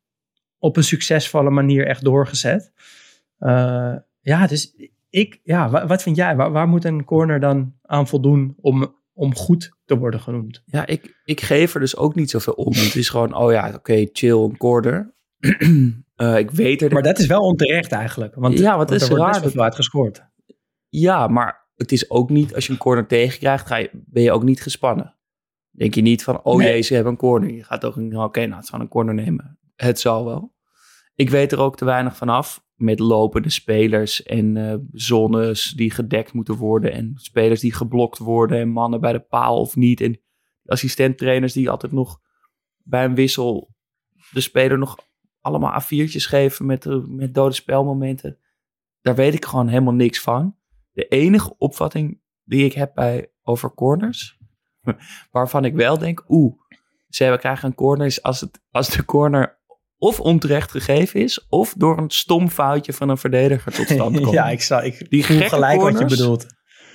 op 0.58 0.76
een 0.76 0.84
succesvolle 0.84 1.50
manier 1.50 1.86
echt 1.86 2.04
doorgezet. 2.04 2.72
Eh, 3.38 3.94
ja, 4.20 4.46
dus 4.46 4.74
ik, 5.10 5.40
ja, 5.42 5.70
wa- 5.70 5.86
wat 5.86 6.02
vind 6.02 6.16
jij? 6.16 6.36
Waar 6.36 6.68
moet 6.68 6.84
een 6.84 7.04
corner 7.04 7.40
dan 7.40 7.74
aan 7.82 8.08
voldoen 8.08 8.54
om, 8.60 8.94
om 9.14 9.34
goed 9.34 9.76
te 9.84 9.98
worden 9.98 10.20
genoemd? 10.20 10.62
Ja, 10.64 10.86
ik, 10.86 11.20
ik 11.24 11.40
geef 11.40 11.74
er 11.74 11.80
dus 11.80 11.96
ook 11.96 12.14
niet 12.14 12.30
zoveel 12.30 12.52
om. 12.52 12.72
Het 12.72 12.96
is 12.96 13.08
gewoon, 13.08 13.34
oh 13.36 13.52
ja, 13.52 13.72
oké, 13.74 14.06
chill, 14.12 14.38
een 14.42 14.56
corner. 14.56 15.14
Eh, 16.14 16.38
ik 16.38 16.50
weet 16.50 16.82
er... 16.82 16.92
Maar 16.92 17.02
dat 17.02 17.18
is 17.18 17.26
wel 17.26 17.40
onterecht 17.42 17.92
eigenlijk. 17.92 18.34
Want, 18.34 18.58
Ja, 18.58 18.76
want 18.76 18.90
het 18.90 19.00
is 19.00 19.08
er 19.08 19.16
wordt 19.16 19.22
raar 19.22 19.30
best 19.30 19.40
wel 19.40 19.42
dat- 19.44 19.52
veel 19.52 19.62
uit 19.62 19.74
gescoord. 19.74 20.24
Ja, 20.88 21.26
maar 21.26 21.68
het 21.74 21.92
is 21.92 22.10
ook 22.10 22.30
niet, 22.30 22.54
als 22.54 22.66
je 22.66 22.72
een 22.72 22.78
corner 22.78 23.06
tegenkrijgt, 23.06 23.66
ga 23.66 23.76
je, 23.76 23.90
ben 23.92 24.22
je 24.22 24.32
ook 24.32 24.42
niet 24.42 24.62
gespannen. 24.62 25.16
Denk 25.70 25.94
je 25.94 26.00
niet 26.02 26.24
van, 26.24 26.42
oh 26.42 26.56
Nee. 26.58 26.68
jee, 26.68 26.82
ze 26.82 26.94
hebben 26.94 27.12
een 27.12 27.18
corner. 27.18 27.50
Je 27.54 27.64
gaat 27.64 27.84
ook, 27.84 27.96
oké, 27.96 28.40
nou, 28.40 28.52
het 28.54 28.62
is 28.62 28.68
gewoon 28.68 28.80
een 28.84 28.90
corner 28.90 29.14
nemen. 29.14 29.58
Het 29.76 30.00
zal 30.00 30.24
wel. 30.24 30.53
Ik 31.14 31.30
weet 31.30 31.52
er 31.52 31.58
ook 31.58 31.76
te 31.76 31.84
weinig 31.84 32.16
van 32.16 32.28
af. 32.28 32.64
Met 32.74 32.98
lopende 32.98 33.50
spelers 33.50 34.22
en 34.22 34.56
eh, 34.56 34.74
zones 34.92 35.72
die 35.76 35.90
gedekt 35.90 36.32
moeten 36.32 36.54
worden. 36.54 36.92
En 36.92 37.12
spelers 37.14 37.60
die 37.60 37.72
geblokt 37.72 38.18
worden. 38.18 38.58
En 38.58 38.68
mannen 38.68 39.00
bij 39.00 39.12
de 39.12 39.20
paal 39.20 39.60
of 39.60 39.76
niet. 39.76 40.00
En 40.00 40.20
assistenttrainers 40.64 41.52
die 41.52 41.70
altijd 41.70 41.92
nog 41.92 42.20
bij 42.76 43.04
een 43.04 43.14
wissel 43.14 43.74
de 44.30 44.40
speler 44.40 44.78
nog 44.78 44.98
allemaal 45.40 45.82
A4'tjes 45.82 46.26
geven 46.26 46.66
met, 46.66 46.86
eh, 46.86 47.04
met 47.06 47.34
dode 47.34 47.54
spelmomenten. 47.54 48.38
Daar 49.00 49.14
weet 49.14 49.34
ik 49.34 49.44
gewoon 49.44 49.68
helemaal 49.68 49.94
niks 49.94 50.20
van. 50.20 50.56
De 50.92 51.08
enige 51.08 51.58
opvatting 51.58 52.20
die 52.44 52.64
ik 52.64 52.72
heb 52.72 52.94
bij, 52.94 53.32
over 53.42 53.74
corners, 53.74 54.38
waarvan 55.30 55.64
ik 55.64 55.74
wel 55.74 55.98
denk, 55.98 56.24
oeh, 56.28 56.54
ze 57.08 57.22
hebben 57.22 57.40
krijgen 57.40 57.68
een 57.68 57.74
corner 57.74 58.18
als, 58.22 58.40
het, 58.40 58.62
als 58.70 58.88
de 58.88 59.04
corner 59.04 59.62
of 60.04 60.20
onterecht 60.20 60.70
gegeven 60.70 61.20
is, 61.20 61.46
of 61.48 61.74
door 61.76 61.98
een 61.98 62.10
stom 62.10 62.48
foutje 62.48 62.92
van 62.92 63.08
een 63.08 63.18
verdediger 63.18 63.72
tot 63.72 63.88
stand 63.88 64.16
komt. 64.20 64.30
ja, 64.30 64.48
ik, 64.48 64.62
zal, 64.62 64.82
ik 64.82 65.10
Die 65.10 65.24
voel 65.24 65.40
gelijk 65.40 65.80
wat 65.80 65.98
je 65.98 66.04
bedoelt. 66.04 66.46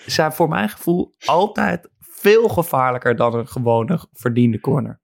zijn 0.05 0.32
voor 0.32 0.49
mijn 0.49 0.70
gevoel 0.70 1.14
altijd 1.26 1.89
veel 1.99 2.49
gevaarlijker 2.49 3.16
dan 3.16 3.34
een 3.34 3.47
gewone 3.47 4.07
verdiende 4.14 4.60
corner. 4.60 5.01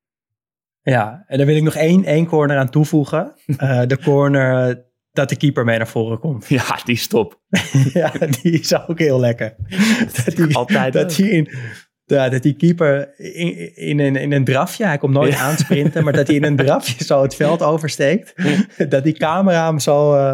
Ja, 0.82 1.24
en 1.28 1.38
dan 1.38 1.48
wil 1.48 1.56
ik 1.56 1.64
nog 1.64 1.76
één, 1.76 2.04
één 2.04 2.26
corner 2.26 2.58
aan 2.58 2.70
toevoegen. 2.70 3.34
Eh, 3.58 3.82
de 3.88 4.00
corner 4.00 4.70
eh, 4.70 4.76
dat 5.12 5.30
de 5.30 5.36
keeper 5.38 5.64
mee 5.64 5.78
naar 5.78 5.88
voren 5.88 6.20
komt. 6.20 6.48
Ja, 6.48 6.80
die 6.84 6.96
stop. 6.98 7.42
ja, 7.94 8.12
die 8.42 8.60
is 8.60 8.88
ook 8.88 9.00
heel 9.00 9.20
lekker. 9.20 9.56
Dat 10.26 10.36
die, 10.36 10.56
Altijd 10.56 10.94
dat 10.94 11.18
in, 11.18 11.50
Ja, 12.08 12.30
dat 12.30 12.44
die 12.44 12.54
keeper 12.56 13.14
in, 13.18 13.76
in, 13.76 14.00
een, 14.00 14.16
in 14.16 14.32
een 14.32 14.44
drafje, 14.44 14.86
hij 14.86 14.98
komt 14.98 15.14
nooit 15.14 15.36
aansprinten, 15.36 16.04
maar 16.04 16.14
dat 16.14 16.28
hij 16.28 16.36
in 16.36 16.44
een 16.44 16.56
drafje 16.56 17.04
zo 17.04 17.22
het 17.22 17.36
veld 17.36 17.62
oversteekt. 17.64 18.34
dat 18.90 19.04
die 19.04 19.14
camera 19.14 19.66
hem 19.68 19.80
zo, 19.80 20.14
eh, 20.16 20.34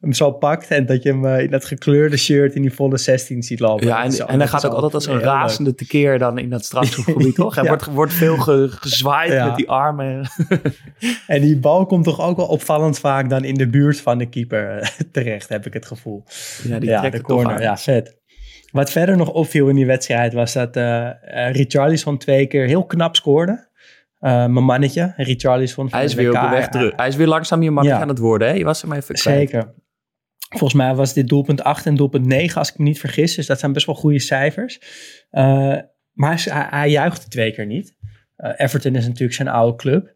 hem 0.00 0.12
zo 0.12 0.30
pakt 0.30 0.68
en 0.68 0.86
dat 0.86 1.02
je 1.02 1.08
hem 1.08 1.26
eh, 1.26 1.40
in 1.40 1.50
dat 1.50 1.64
gekleurde 1.64 2.16
shirt 2.16 2.54
in 2.54 2.62
die 2.62 2.72
volle 2.72 2.98
16 2.98 3.42
ziet 3.42 3.60
lopen. 3.60 3.86
Ja, 3.86 4.04
en, 4.04 4.12
Zo, 4.12 4.24
en 4.26 4.38
hij 4.38 4.48
gaat 4.48 4.66
ook 4.66 4.72
altijd 4.72 4.94
als 4.94 5.06
een 5.06 5.14
leuk. 5.14 5.22
razende 5.22 5.74
tekeer 5.74 6.18
dan 6.18 6.38
in 6.38 6.50
dat 6.50 6.64
strafschopgebied, 6.64 7.34
toch? 7.44 7.54
Hij 7.54 7.64
Ja. 7.64 7.68
wordt, 7.70 7.84
wordt 7.86 8.12
veel 8.12 8.36
ge- 8.36 8.68
gezwaaid 8.70 9.44
met 9.44 9.56
die 9.56 9.68
armen. 9.70 10.30
En 11.26 11.40
die 11.40 11.58
bal 11.58 11.86
komt 11.86 12.04
toch 12.04 12.20
ook 12.20 12.36
wel 12.36 12.46
opvallend 12.46 12.98
vaak 12.98 13.30
dan 13.30 13.44
in 13.44 13.54
de 13.54 13.68
buurt 13.68 14.00
van 14.00 14.18
de 14.18 14.26
keeper 14.28 14.78
eh, 14.78 14.88
terecht, 15.12 15.48
heb 15.48 15.66
ik 15.66 15.72
het 15.72 15.86
gevoel. 15.86 16.24
Ja, 16.62 16.78
die 16.78 16.96
trekt 16.98 17.16
de 17.16 17.22
corner. 17.22 17.60
Ja, 17.62 17.76
vet. 17.76 18.20
Wat 18.72 18.90
verder 18.90 19.16
nog 19.16 19.30
opviel 19.32 19.68
in 19.68 19.74
die 19.74 19.86
wedstrijd 19.86 20.32
was 20.32 20.52
dat 20.52 20.76
eh, 20.76 21.10
Richarlison 21.52 22.18
twee 22.18 22.46
keer 22.46 22.66
heel 22.66 22.84
knap 22.84 23.16
scoorde. 23.16 23.68
Eh, 24.18 24.30
mijn 24.30 24.64
mannetje, 24.64 25.12
Richarlison 25.16 25.88
Hij 25.90 26.04
is 26.04 26.14
weer 26.14 26.34
op 26.34 26.40
de 26.40 26.48
weg 26.48 26.68
terug. 26.68 26.92
Hij 26.96 27.08
is 27.08 27.16
weer 27.16 27.26
langzaam 27.26 27.62
je 27.62 27.70
mannetje 27.70 27.96
Ja. 27.96 28.02
aan 28.02 28.08
het 28.08 28.18
worden, 28.18 28.48
hè? 28.48 28.54
Je 28.54 28.64
was 28.64 28.82
hem 28.82 28.92
even 28.92 29.14
kwijt. 29.14 29.38
Zeker. 29.38 29.74
Volgens 30.48 30.74
mij 30.74 30.94
was 30.94 31.12
dit 31.12 31.28
doelpunt 31.28 31.62
8 31.62 31.86
en 31.86 31.94
doelpunt 31.94 32.26
9, 32.26 32.58
als 32.58 32.70
ik 32.70 32.78
me 32.78 32.84
niet 32.84 33.00
vergis. 33.00 33.34
Dus 33.34 33.46
dat 33.46 33.58
zijn 33.58 33.72
best 33.72 33.86
wel 33.86 33.94
goede 33.94 34.20
cijfers. 34.20 34.80
Maar 36.12 36.42
hij, 36.44 36.66
hij, 36.70 36.90
juichte 36.90 37.28
twee 37.28 37.52
keer 37.52 37.66
niet. 37.66 37.96
Everton 38.56 38.94
is 38.94 39.06
natuurlijk 39.06 39.34
zijn 39.34 39.48
oude 39.48 39.76
club. 39.76 40.12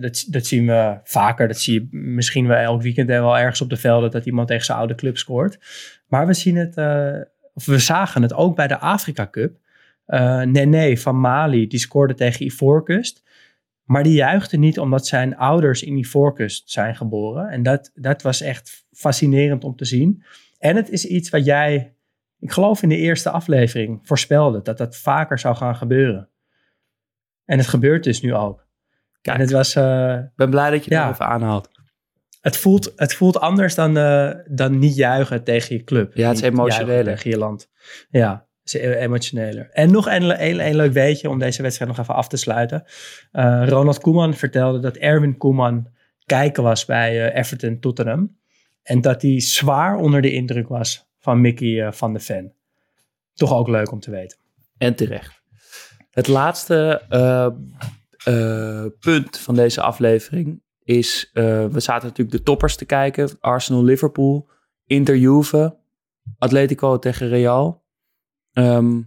Dat, 0.00 0.26
dat 0.28 0.46
zien 0.46 0.66
we 0.66 0.98
vaker. 1.02 1.48
Dat 1.48 1.58
zie 1.58 1.74
je 1.74 1.88
misschien 1.90 2.46
wel 2.46 2.56
elk 2.56 2.82
weekend 2.82 3.08
wel 3.08 3.38
ergens 3.38 3.60
op 3.60 3.70
de 3.70 3.76
velden... 3.76 4.10
dat 4.10 4.26
iemand 4.26 4.48
tegen 4.48 4.64
zijn 4.64 4.78
oude 4.78 4.94
club 4.94 5.16
scoort. 5.16 5.58
Maar 6.06 6.26
we 6.26 6.34
zien 6.34 6.56
het, 6.56 6.76
eh, 6.76 7.14
of 7.54 7.66
we 7.66 7.78
zagen 7.78 8.22
het 8.22 8.34
ook 8.34 8.56
bij 8.56 8.66
de 8.66 8.78
Afrika 8.78 9.28
Cup. 9.30 9.56
Eh 10.06 10.40
Nene 10.42 10.98
van 10.98 11.20
Mali, 11.20 11.66
die 11.66 11.78
scoorde 11.78 12.14
tegen 12.14 12.46
Ivoorkust. 12.46 13.24
Maar 13.84 14.02
die 14.02 14.12
juichte 14.14 14.56
niet 14.56 14.78
omdat 14.78 15.06
zijn 15.06 15.36
ouders 15.36 15.82
in 15.82 15.96
Ivoorkust 15.96 16.70
zijn 16.70 16.96
geboren. 16.96 17.48
En 17.48 17.62
dat, 17.62 17.90
dat 17.94 18.22
was 18.22 18.40
echt 18.40 18.86
fascinerend 18.92 19.64
om 19.64 19.76
te 19.76 19.84
zien. 19.84 20.22
En 20.58 20.76
het 20.76 20.90
is 20.90 21.06
iets 21.06 21.30
wat 21.30 21.44
jij, 21.44 21.94
ik 22.38 22.52
geloof 22.52 22.82
in 22.82 22.88
de 22.88 22.96
eerste 22.96 23.30
aflevering, 23.30 23.98
voorspelde. 24.02 24.62
Dat 24.62 24.78
dat 24.78 24.96
vaker 24.96 25.38
zou 25.38 25.56
gaan 25.56 25.76
gebeuren. 25.76 26.28
En 27.44 27.58
het 27.58 27.66
gebeurt 27.66 28.04
dus 28.04 28.20
nu 28.22 28.34
ook. 28.34 28.66
Kijk. 29.20 29.36
En 29.36 29.42
het 29.42 29.52
was... 29.52 29.74
eh, 29.74 30.14
Ik 30.14 30.36
ben 30.36 30.50
blij 30.50 30.70
dat 30.70 30.84
je 30.84 30.94
het 30.94 31.02
Ja. 31.04 31.10
even 31.10 31.26
aanhaalt. 31.26 31.70
Het 32.46 32.56
voelt, 32.56 32.92
het 32.96 33.14
voelt 33.14 33.40
anders 33.40 33.74
dan, 33.74 33.96
eh, 33.96 34.30
dan 34.48 34.78
niet 34.78 34.96
juichen 34.96 35.44
tegen 35.44 35.76
je 35.76 35.84
club. 35.84 36.14
Ja, 36.14 36.28
het 36.28 36.36
is 36.36 36.42
emotioneler. 36.42 37.04
tegen 37.04 37.30
je 37.30 37.38
land. 37.38 37.70
Ja, 38.10 38.46
het 38.62 38.74
is 38.74 38.80
e- 38.80 38.94
emotioneler. 38.94 39.70
En 39.72 39.90
nog 39.90 40.06
een, 40.06 40.44
een, 40.44 40.66
een 40.66 40.76
leuk 40.76 40.92
weetje 40.92 41.28
om 41.28 41.38
deze 41.38 41.62
wedstrijd 41.62 41.90
nog 41.90 42.00
even 42.00 42.14
af 42.14 42.28
te 42.28 42.36
sluiten. 42.36 42.84
Eh, 43.32 43.68
Ronald 43.68 44.00
Koeman 44.00 44.34
vertelde 44.34 44.78
dat 44.78 44.96
Erwin 44.96 45.36
Koeman 45.36 45.88
kijken 46.26 46.62
was 46.62 46.84
bij 46.84 47.30
eh, 47.30 47.38
Everton 47.38 47.80
Tottenham. 47.80 48.38
En 48.82 49.00
dat 49.00 49.22
hij 49.22 49.40
zwaar 49.40 49.96
onder 49.96 50.22
de 50.22 50.32
indruk 50.32 50.68
was 50.68 51.08
van 51.18 51.40
Mickey 51.40 51.92
van 51.92 52.12
de 52.12 52.20
Ven. 52.20 52.54
Toch 53.34 53.52
ook 53.54 53.68
leuk 53.68 53.92
om 53.92 54.00
te 54.00 54.10
weten. 54.10 54.38
En 54.78 54.94
terecht. 54.94 55.42
Het 56.10 56.28
laatste 56.28 57.02
punt 59.00 59.38
van 59.38 59.54
deze 59.54 59.80
aflevering 59.80 60.64
is... 60.86 61.30
eh, 61.32 61.66
we 61.66 61.80
zaten 61.80 62.08
natuurlijk 62.08 62.36
de 62.36 62.42
toppers 62.42 62.76
te 62.76 62.84
kijken. 62.84 63.30
Arsenal-Liverpool, 63.40 64.48
Inter-Juve, 64.86 65.76
Atletico 66.38 66.98
tegen 66.98 67.28
Real. 67.28 67.84
Ehm, 68.52 69.00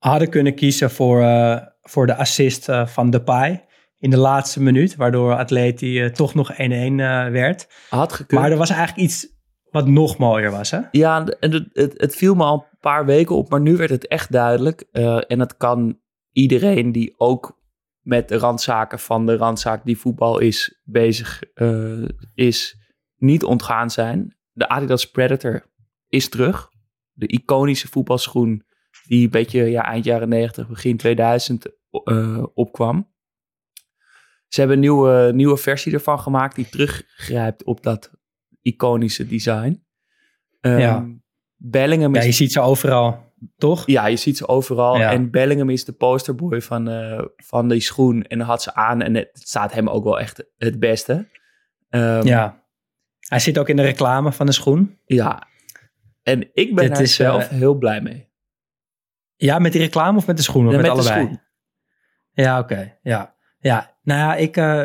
Hadden 0.00 0.28
kunnen 0.28 0.54
kiezen 0.54 0.90
voor, 0.90 1.22
eh, 1.22 1.56
voor 1.82 2.06
de 2.06 2.16
assist 2.16 2.68
eh, 2.68 2.86
van 2.86 3.10
Depay 3.10 3.64
in 3.98 4.10
de 4.10 4.16
laatste 4.16 4.62
minuut. 4.62 4.96
Waardoor 4.96 5.36
Atleti 5.36 6.10
toch 6.10 6.34
nog 6.34 6.52
1-1 6.52 7.00
eh, 7.00 7.28
werd. 7.28 7.68
had 7.88 8.12
gekund. 8.12 8.40
Maar 8.40 8.50
er 8.50 8.56
was 8.56 8.70
eigenlijk 8.70 9.00
iets 9.00 9.28
wat 9.70 9.86
nog 9.86 10.18
mooier 10.18 10.50
was, 10.50 10.70
hè? 10.70 10.78
Ja, 10.90 11.26
en 11.40 11.52
het, 11.52 11.66
het, 11.72 11.94
het 11.96 12.16
viel 12.16 12.34
me 12.34 12.44
al 12.44 12.66
een 12.70 12.78
paar 12.80 13.06
weken 13.06 13.36
op, 13.36 13.50
maar 13.50 13.60
nu 13.60 13.76
werd 13.76 13.90
het 13.90 14.06
echt 14.08 14.32
duidelijk. 14.32 14.80
En 15.28 15.38
dat 15.38 15.56
kan 15.56 15.98
iedereen 16.32 16.92
die 16.92 17.14
ook 17.16 17.59
met 18.00 18.28
de 18.28 18.38
randzaken 18.38 18.98
van 18.98 19.26
de 19.26 19.36
randzaak 19.36 19.84
die 19.84 19.98
voetbal 19.98 20.38
is, 20.38 20.80
bezig 20.84 21.42
eh, 21.54 22.04
is, 22.34 22.76
niet 23.16 23.44
ontgaan 23.44 23.90
zijn. 23.90 24.36
De 24.52 24.68
Adidas 24.68 25.10
Predator 25.10 25.66
is 26.08 26.28
terug. 26.28 26.68
De 27.12 27.26
iconische 27.26 27.88
voetbalschoen 27.88 28.64
die 29.06 29.24
een 29.24 29.30
beetje 29.30 29.64
ja, 29.64 29.84
eind 29.84 30.04
jaren 30.04 30.28
90, 30.28 30.68
begin 30.68 30.96
2000 30.96 31.66
eh, 31.90 32.44
opkwam. 32.54 33.08
Ze 34.48 34.60
hebben 34.60 34.76
een 34.76 34.82
nieuwe, 34.82 35.30
nieuwe 35.34 35.56
versie 35.56 35.92
ervan 35.92 36.20
gemaakt 36.20 36.54
die 36.54 36.68
teruggrijpt 36.68 37.64
op 37.64 37.82
dat 37.82 38.10
iconische 38.62 39.26
design. 39.26 39.84
Ehm, 40.60 40.78
Ja. 40.78 41.06
Bellingham 41.56 42.14
Ja, 42.14 42.20
is 42.20 42.26
je 42.26 42.32
ziet 42.32 42.52
ze 42.52 42.60
overal, 42.60 43.29
toch? 43.58 43.86
ja, 43.86 44.06
je 44.06 44.16
ziet 44.16 44.36
ze 44.36 44.48
overal. 44.48 44.96
Ja. 44.98 45.10
En 45.12 45.30
Bellingham 45.30 45.70
is 45.70 45.84
de 45.84 45.92
posterboy 45.92 46.60
van, 46.60 46.88
eh, 46.88 47.24
van 47.36 47.68
die 47.68 47.80
schoen. 47.80 48.22
En 48.22 48.38
dan 48.38 48.46
had 48.46 48.62
ze 48.62 48.74
aan. 48.74 49.02
En 49.02 49.14
het 49.14 49.30
staat 49.32 49.72
hem 49.72 49.88
ook 49.88 50.04
wel 50.04 50.20
echt 50.20 50.44
het 50.58 50.78
beste. 50.78 51.28
Ehm, 51.88 52.26
Ja. 52.26 52.58
Hij 53.28 53.38
zit 53.38 53.58
ook 53.58 53.68
in 53.68 53.76
de 53.76 53.82
reclame 53.82 54.32
van 54.32 54.46
de 54.46 54.52
schoen. 54.52 54.98
ja. 55.06 55.48
En 56.22 56.48
ik 56.52 56.74
ben 56.74 56.88
Dit 56.88 56.96
er 56.96 57.02
is, 57.02 57.14
zelf 57.14 57.42
eh, 57.42 57.58
heel 57.58 57.74
blij 57.74 58.00
mee. 58.00 58.28
Ja, 59.36 59.58
met 59.58 59.72
die 59.72 59.80
reclame 59.80 60.18
of 60.18 60.26
met 60.26 60.36
de 60.36 60.42
schoen? 60.42 60.66
Of 60.66 60.72
Ja, 60.72 60.76
met, 60.78 60.86
met 60.86 60.96
de 60.96 61.00
allebei? 61.02 61.24
schoen. 61.26 61.40
Ja, 62.32 62.58
oké. 62.58 62.96
Ja. 63.02 63.34
ja, 63.58 63.96
nou 64.02 64.20
ja, 64.20 64.34
ik, 64.34 64.56
eh, 64.56 64.82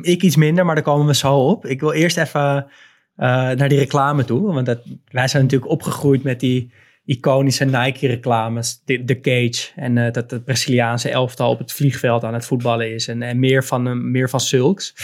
ik 0.00 0.22
iets 0.22 0.36
minder, 0.36 0.64
maar 0.66 0.74
daar 0.74 0.84
komen 0.84 1.06
we 1.06 1.14
zo 1.14 1.36
op. 1.38 1.66
Ik 1.66 1.80
wil 1.80 1.92
eerst 1.92 2.16
even 2.18 2.70
naar 3.16 3.68
die 3.68 3.78
reclame 3.78 4.24
toe. 4.24 4.52
Want 4.52 4.66
dat, 4.66 4.82
wij 5.10 5.28
zijn 5.28 5.42
natuurlijk 5.42 5.70
opgegroeid 5.70 6.22
met 6.22 6.40
die 6.40 6.72
iconische 7.04 7.64
Nike-reclames. 7.64 8.82
De, 8.84 9.20
Cage 9.20 9.70
en 9.76 9.98
eh, 9.98 10.12
dat 10.12 10.30
het 10.30 10.44
Braziliaanse 10.44 11.10
elftal 11.10 11.50
op 11.50 11.58
het 11.58 11.72
vliegveld 11.72 12.24
aan 12.24 12.34
het 12.34 12.44
voetballen 12.44 12.94
is. 12.94 13.08
En, 13.08 13.38
meer, 13.38 13.64
van, 13.64 13.86
eh, 13.86 13.92
meer 13.92 14.30
van 14.30 14.40
zulks. 14.40 14.94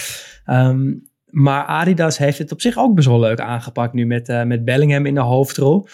Ehm, 0.45 0.95
maar 1.25 1.65
Adidas 1.65 2.19
heeft 2.19 2.39
het 2.39 2.53
op 2.53 2.61
zich 2.61 2.77
ook 2.77 2.95
best 2.95 3.09
wel 3.09 3.21
leuk 3.21 3.41
aangepakt 3.41 3.93
nu 3.93 4.07
met, 4.07 4.29
eh, 4.29 4.43
met 4.43 4.65
Bellingham 4.65 5.07
in 5.07 5.15
de 5.15 5.21
hoofdrol. 5.21 5.87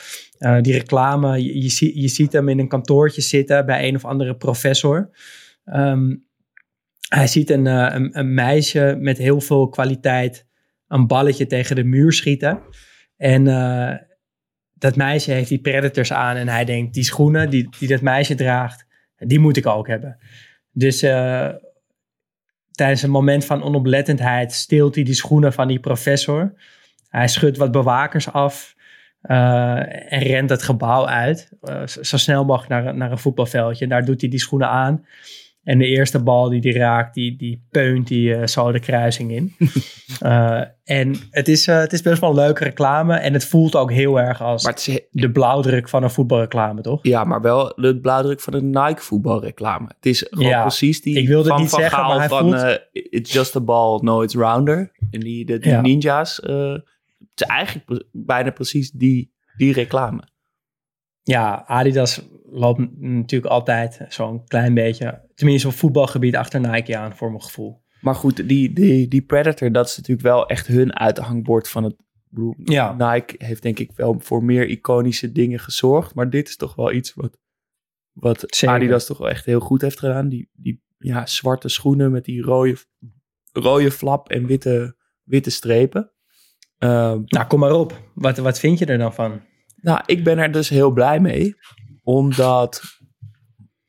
Die 0.60 0.72
reclame, 0.72 1.42
je, 1.42 1.62
je, 1.62 1.68
zie- 1.68 2.00
je 2.00 2.08
ziet 2.08 2.32
hem 2.32 2.48
in 2.48 2.58
een 2.58 2.68
kantoortje 2.68 3.20
zitten 3.20 3.66
bij 3.66 3.88
een 3.88 3.94
of 3.94 4.04
andere 4.04 4.36
professor. 4.36 5.10
Ehm, 5.64 6.14
hij 7.08 7.26
ziet 7.26 7.50
een, 7.50 7.66
een, 7.66 8.18
een 8.18 8.34
meisje 8.34 8.96
met 9.00 9.18
heel 9.18 9.40
veel 9.40 9.68
kwaliteit 9.68 10.46
een 10.88 11.06
balletje 11.06 11.46
tegen 11.46 11.76
de 11.76 11.84
muur 11.84 12.12
schieten. 12.12 12.60
En 13.16 13.46
dat 14.84 14.96
meisje 14.96 15.32
heeft 15.32 15.48
die 15.48 15.60
predators 15.60 16.12
aan 16.12 16.36
en 16.36 16.48
hij 16.48 16.64
denkt, 16.64 16.94
die 16.94 17.04
schoenen 17.04 17.50
die, 17.50 17.68
die 17.78 17.88
dat 17.88 18.00
meisje 18.00 18.34
draagt, 18.34 18.86
die 19.16 19.38
moet 19.38 19.56
ik 19.56 19.66
ook 19.66 19.86
hebben. 19.86 20.18
Dus 20.72 21.02
eh, 21.02 21.48
tijdens 22.70 23.02
een 23.02 23.10
moment 23.10 23.44
van 23.44 23.62
onoplettendheid 23.62 24.52
steelt 24.52 24.94
hij 24.94 25.04
die 25.04 25.14
schoenen 25.14 25.52
van 25.52 25.68
die 25.68 25.80
professor. 25.80 26.54
Hij 27.08 27.28
schudt 27.28 27.56
wat 27.56 27.70
bewakers 27.70 28.32
af 28.32 28.74
eh, 29.20 30.12
en 30.12 30.22
rent 30.22 30.50
het 30.50 30.62
gebouw 30.62 31.06
uit. 31.06 31.50
eh, 31.60 31.86
zo, 31.86 32.16
snel 32.16 32.44
mogelijk 32.44 32.70
naar, 32.70 32.94
naar 32.94 33.10
een 33.10 33.18
voetbalveldje. 33.18 33.86
Daar 33.86 34.04
doet 34.04 34.20
hij 34.20 34.30
die 34.30 34.40
schoenen 34.40 34.68
aan. 34.68 35.06
En 35.64 35.78
de 35.78 35.86
eerste 35.86 36.22
bal 36.22 36.48
die 36.48 36.60
die 36.60 36.72
raakt, 36.72 37.14
die, 37.14 37.36
die 37.36 37.66
peunt 37.70 38.06
die 38.08 38.34
eh, 38.34 38.46
zo 38.46 38.72
de 38.72 38.80
kruising 38.80 39.30
in. 39.32 39.52
Eh, 40.20 40.60
en 40.84 41.14
het 41.30 41.48
is, 41.48 41.66
eh, 41.66 41.78
het 41.78 41.92
is 41.92 42.02
best 42.02 42.20
wel 42.20 42.30
een 42.30 42.36
leuke 42.36 42.64
reclame. 42.64 43.14
En 43.16 43.32
het 43.32 43.44
voelt 43.46 43.76
ook 43.76 43.92
heel 43.92 44.20
erg 44.20 44.42
als 44.42 44.66
is, 44.86 45.00
de 45.10 45.30
blauwdruk 45.30 45.88
van 45.88 46.02
een 46.02 46.10
voetbalreclame, 46.10 46.80
toch? 46.80 46.98
ja, 47.02 47.24
maar 47.24 47.40
wel 47.40 47.72
de 47.76 48.00
blauwdruk 48.00 48.40
van 48.40 48.54
een 48.54 48.70
Nike 48.70 49.00
voetbalreclame. 49.00 49.86
Het 49.96 50.06
is 50.06 50.26
gewoon 50.30 50.48
Ja, 50.48 50.60
precies 50.60 51.00
die 51.02 51.18
ik 51.18 51.28
wilde 51.28 51.48
van 51.48 51.60
niet 51.60 51.70
Van 51.70 51.80
zeggen, 51.80 51.98
Gaal 51.98 52.08
maar 52.08 52.18
hij 52.18 52.28
van 52.28 52.50
voelt- 52.58 52.80
It's 52.92 53.32
just 53.32 53.56
a 53.56 53.60
ball, 53.60 53.98
no 54.02 54.22
it's 54.22 54.34
rounder. 54.34 54.92
En 55.10 55.20
die, 55.20 55.44
de, 55.44 55.58
die 55.58 55.70
Ja. 55.70 55.80
ninja's. 55.80 56.36
het 56.36 56.82
is 57.34 57.46
eigenlijk 57.46 57.86
pre- 57.86 58.04
bijna 58.12 58.50
precies 58.50 58.90
die, 58.90 59.32
die 59.56 59.72
reclame. 59.72 60.22
Ja, 61.24 61.64
Adidas 61.66 62.22
loopt 62.50 63.00
natuurlijk 63.00 63.52
altijd 63.52 64.00
zo'n 64.08 64.44
klein 64.44 64.74
beetje, 64.74 65.28
tenminste 65.34 65.68
op 65.68 65.74
voetbalgebied, 65.74 66.36
achter 66.36 66.60
Nike 66.60 66.96
aan, 66.98 67.16
voor 67.16 67.30
mijn 67.30 67.42
gevoel. 67.42 67.82
Maar 68.00 68.14
goed, 68.14 68.48
die, 68.48 68.72
die, 68.72 69.08
die 69.08 69.22
Predator, 69.22 69.72
dat 69.72 69.88
is 69.88 69.96
natuurlijk 69.96 70.26
wel 70.26 70.46
echt 70.46 70.66
hun 70.66 70.96
uithangbord 70.98 71.68
van 71.68 71.84
het. 71.84 71.96
bedoel, 72.28 72.54
Ja. 72.64 72.92
Nike 72.92 73.34
heeft 73.38 73.62
denk 73.62 73.78
ik 73.78 73.92
wel 73.94 74.16
voor 74.18 74.44
meer 74.44 74.68
iconische 74.68 75.32
dingen 75.32 75.58
gezorgd. 75.58 76.14
Maar 76.14 76.30
dit 76.30 76.48
is 76.48 76.56
toch 76.56 76.74
wel 76.74 76.92
iets 76.92 77.14
wat, 77.14 77.38
wat 78.12 78.44
Zeker. 78.46 78.74
Adidas 78.74 79.06
toch 79.06 79.18
wel 79.18 79.28
echt 79.28 79.44
heel 79.44 79.60
goed 79.60 79.80
heeft 79.80 79.98
gedaan. 79.98 80.28
Die, 80.28 80.50
die 80.52 80.82
ja, 80.98 81.26
zwarte 81.26 81.68
schoenen 81.68 82.12
met 82.12 82.24
die 82.24 82.42
rode, 82.42 82.76
rode 83.52 83.90
flap 83.90 84.28
en 84.28 84.46
witte, 84.46 84.96
witte 85.22 85.50
strepen. 85.50 86.12
Ehm, 86.78 87.20
Nou, 87.24 87.46
kom 87.46 87.60
maar 87.60 87.72
op. 87.72 88.00
Wat, 88.14 88.36
wat 88.36 88.58
vind 88.58 88.78
je 88.78 88.86
er 88.86 88.98
dan 88.98 89.14
van? 89.14 89.40
Nou, 89.84 90.00
ik 90.06 90.24
ben 90.24 90.38
er 90.38 90.52
dus 90.52 90.68
heel 90.68 90.90
blij 90.90 91.20
mee. 91.20 91.54
Omdat 92.02 92.82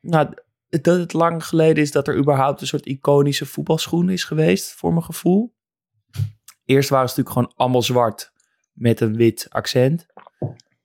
nou, 0.02 0.34
dat 0.68 0.98
het 0.98 1.14
lang 1.14 1.46
geleden 1.46 1.84
is 1.84 1.92
dat 1.92 2.08
er 2.08 2.18
überhaupt 2.18 2.62
een 2.62 2.68
soort 2.68 2.86
iconische 2.86 3.46
voetbalschoen 3.46 4.10
is 4.10 4.24
geweest, 4.24 4.72
voor 4.72 4.92
mijn 4.92 5.06
gevoel. 5.06 5.56
Eerst 6.66 6.90
waren 6.90 7.10
ze 7.10 7.16
natuurlijk 7.16 7.48
gewoon 7.48 7.54
allemaal 7.56 7.82
zwart 7.82 8.32
met 8.74 9.00
een 9.00 9.16
wit 9.16 9.46
accent. 9.50 10.06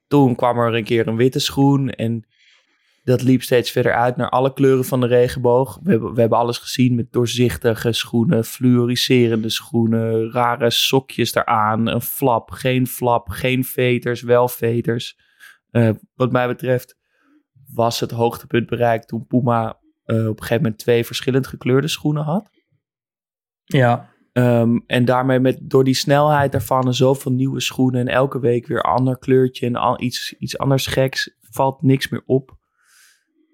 Toen 0.06 0.34
kwam 0.36 0.58
er 0.58 0.74
een 0.74 0.84
keer 0.84 1.06
een 1.06 1.16
witte 1.16 1.38
schoen 1.38 1.90
en 1.90 2.26
dat 3.10 3.22
liep 3.22 3.42
steeds 3.42 3.70
verder 3.70 3.94
uit 3.94 4.16
naar 4.16 4.28
alle 4.28 4.52
kleuren 4.52 4.84
van 4.84 5.00
de 5.00 5.06
regenboog. 5.06 5.78
We 5.82 5.90
hebben, 5.90 6.14
we 6.14 6.20
hebben 6.20 6.38
alles 6.38 6.58
gezien 6.58 6.94
met 6.94 7.12
doorzichtige 7.12 7.92
schoenen, 7.92 8.44
fluoriserende 8.44 9.48
schoenen, 9.48 10.32
rare 10.32 10.70
sokjes 10.70 11.34
eraan, 11.34 11.86
een 11.86 12.00
flap, 12.00 12.50
geen 12.50 12.86
flap, 12.86 13.28
geen 13.28 13.64
veters, 13.64 14.22
wel 14.22 14.48
veters. 14.48 15.18
Uh, 15.70 15.90
wat 16.14 16.32
mij 16.32 16.46
betreft 16.46 16.98
was 17.74 18.00
het 18.00 18.10
hoogtepunt 18.10 18.66
bereikt 18.66 19.08
toen 19.08 19.26
Puma 19.26 19.80
uh, 20.06 20.28
op 20.28 20.36
een 20.36 20.42
gegeven 20.42 20.62
moment 20.62 20.78
twee 20.78 21.06
verschillend 21.06 21.46
gekleurde 21.46 21.88
schoenen 21.88 22.22
had. 22.22 22.50
Ja. 23.64 24.10
Um, 24.32 24.84
en 24.86 25.04
daarmee 25.04 25.40
met, 25.40 25.58
door 25.62 25.84
die 25.84 25.94
snelheid 25.94 26.52
daarvan 26.52 26.86
en 26.86 26.94
zoveel 26.94 27.32
nieuwe 27.32 27.60
schoenen 27.60 28.00
en 28.00 28.08
elke 28.08 28.40
week 28.40 28.66
weer 28.66 28.76
een 28.76 28.82
ander 28.82 29.18
kleurtje 29.18 29.66
en 29.66 29.76
al, 29.76 30.00
iets, 30.00 30.34
iets 30.38 30.58
anders 30.58 30.86
geks, 30.86 31.36
valt 31.40 31.82
niks 31.82 32.08
meer 32.08 32.22
op. 32.26 32.58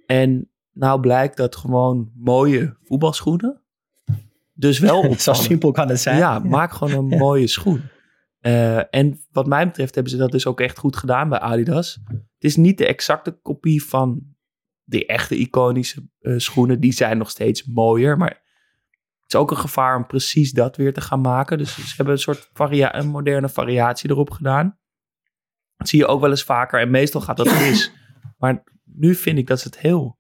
En 0.06 0.50
nou 0.72 1.00
blijkt 1.00 1.36
dat 1.36 1.56
gewoon 1.56 2.10
mooie 2.14 2.76
voetbalschoenen 2.82 3.66
dus 4.56 4.78
wel 4.78 5.00
op. 5.10 5.18
Zo 5.18 5.32
simpel 5.32 5.70
kan 5.70 5.88
het 5.88 6.00
zijn. 6.00 6.18
Ja, 6.18 6.38
maak 6.38 6.72
gewoon 6.72 7.12
een 7.12 7.18
mooie 7.26 7.46
schoen. 7.46 7.82
Uh, 8.40 8.94
en 8.94 9.20
wat 9.30 9.46
mij 9.46 9.66
betreft 9.66 9.94
hebben 9.94 10.12
ze 10.12 10.18
dat 10.18 10.30
dus 10.30 10.46
ook 10.46 10.60
echt 10.60 10.78
goed 10.78 10.96
gedaan 10.96 11.28
bij 11.28 11.38
Adidas. 11.38 11.98
Het 12.08 12.44
is 12.44 12.56
niet 12.56 12.78
de 12.78 12.86
exacte 12.86 13.38
kopie 13.42 13.84
van 13.84 14.34
de 14.84 15.06
echte 15.06 15.36
iconische 15.36 16.08
uh, 16.20 16.38
schoenen. 16.38 16.80
Die 16.80 16.92
zijn 16.92 17.18
nog 17.18 17.30
steeds 17.30 17.64
mooier, 17.64 18.16
maar 18.16 18.28
het 18.30 19.34
is 19.34 19.40
ook 19.40 19.50
een 19.50 19.56
gevaar 19.56 19.96
om 19.96 20.06
precies 20.06 20.52
dat 20.52 20.76
weer 20.76 20.92
te 20.92 21.00
gaan 21.00 21.20
maken. 21.20 21.58
Dus 21.58 21.74
ze 21.74 21.94
hebben 21.96 22.14
een 22.14 22.20
soort 22.20 22.50
varia 22.52 22.94
een 22.94 23.08
moderne 23.08 23.48
variatie 23.48 24.10
erop 24.10 24.30
gedaan. 24.30 24.78
Dat 25.76 25.88
zie 25.88 25.98
je 25.98 26.06
ook 26.06 26.20
wel 26.20 26.30
eens 26.30 26.44
vaker 26.44 26.80
en 26.80 26.90
meestal 26.90 27.20
gaat 27.20 27.36
dat 27.36 27.58
mis. 27.58 27.90
Maar 28.38 28.64
nu 28.96 29.14
vind 29.14 29.38
ik 29.38 29.46
dat 29.46 29.60
ze 29.60 29.68
het 29.68 29.78
heel 29.78 30.18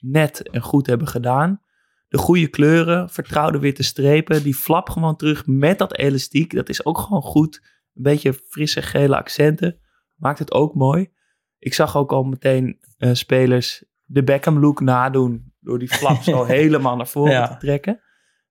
net 0.00 0.50
en 0.50 0.60
goed 0.60 0.86
hebben 0.86 1.08
gedaan. 1.08 1.60
De 2.08 2.18
goede 2.18 2.48
kleuren, 2.48 3.10
vertrouwde 3.10 3.58
witte 3.58 3.82
strepen, 3.82 4.42
die 4.42 4.54
flap 4.54 4.88
gewoon 4.88 5.16
terug 5.16 5.46
met 5.46 5.78
dat 5.78 5.96
elastiek. 5.96 6.54
Dat 6.54 6.68
is 6.68 6.84
ook 6.84 6.98
gewoon 6.98 7.22
goed. 7.22 7.60
Een 7.94 8.02
beetje 8.02 8.32
frisse 8.32 8.82
gele 8.82 9.16
accenten. 9.16 9.78
Maakt 10.16 10.38
het 10.38 10.52
ook 10.52 10.74
mooi. 10.74 11.10
Ik 11.58 11.74
zag 11.74 11.96
ook 11.96 12.12
al 12.12 12.22
meteen 12.22 12.78
uh, 12.98 13.14
spelers 13.14 13.84
de 14.04 14.24
Beckham 14.24 14.58
look 14.58 14.80
nadoen. 14.80 15.52
Door 15.60 15.78
die 15.78 15.88
flap 15.88 16.22
zo 16.22 16.44
helemaal 16.56 16.96
naar 16.96 17.08
voren 17.08 17.32
ja. 17.32 17.48
te 17.48 17.56
trekken. 17.56 18.00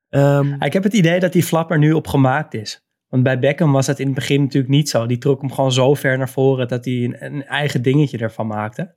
Um, 0.09 0.61
ik 0.61 0.73
heb 0.73 0.83
het 0.83 0.93
idee 0.93 1.19
dat 1.19 1.33
die 1.33 1.43
flap 1.43 1.71
er 1.71 1.77
nu 1.77 1.91
op 1.93 2.07
gemaakt 2.07 2.53
is. 2.53 2.87
Want 3.07 3.23
bij 3.23 3.39
Beckham 3.39 3.71
was 3.71 3.85
dat 3.85 3.99
in 3.99 4.05
het 4.05 4.15
begin 4.15 4.41
natuurlijk 4.41 4.73
niet 4.73 4.89
zo. 4.89 5.05
Die 5.05 5.17
trok 5.17 5.41
hem 5.41 5.51
gewoon 5.51 5.71
zo 5.71 5.93
ver 5.93 6.17
naar 6.17 6.29
voren 6.29 6.67
dat 6.67 6.85
hij 6.85 6.93
een, 6.93 7.25
een, 7.25 7.45
eigen 7.45 7.81
dingetje 7.81 8.17
ervan 8.17 8.47
maakte. 8.47 8.93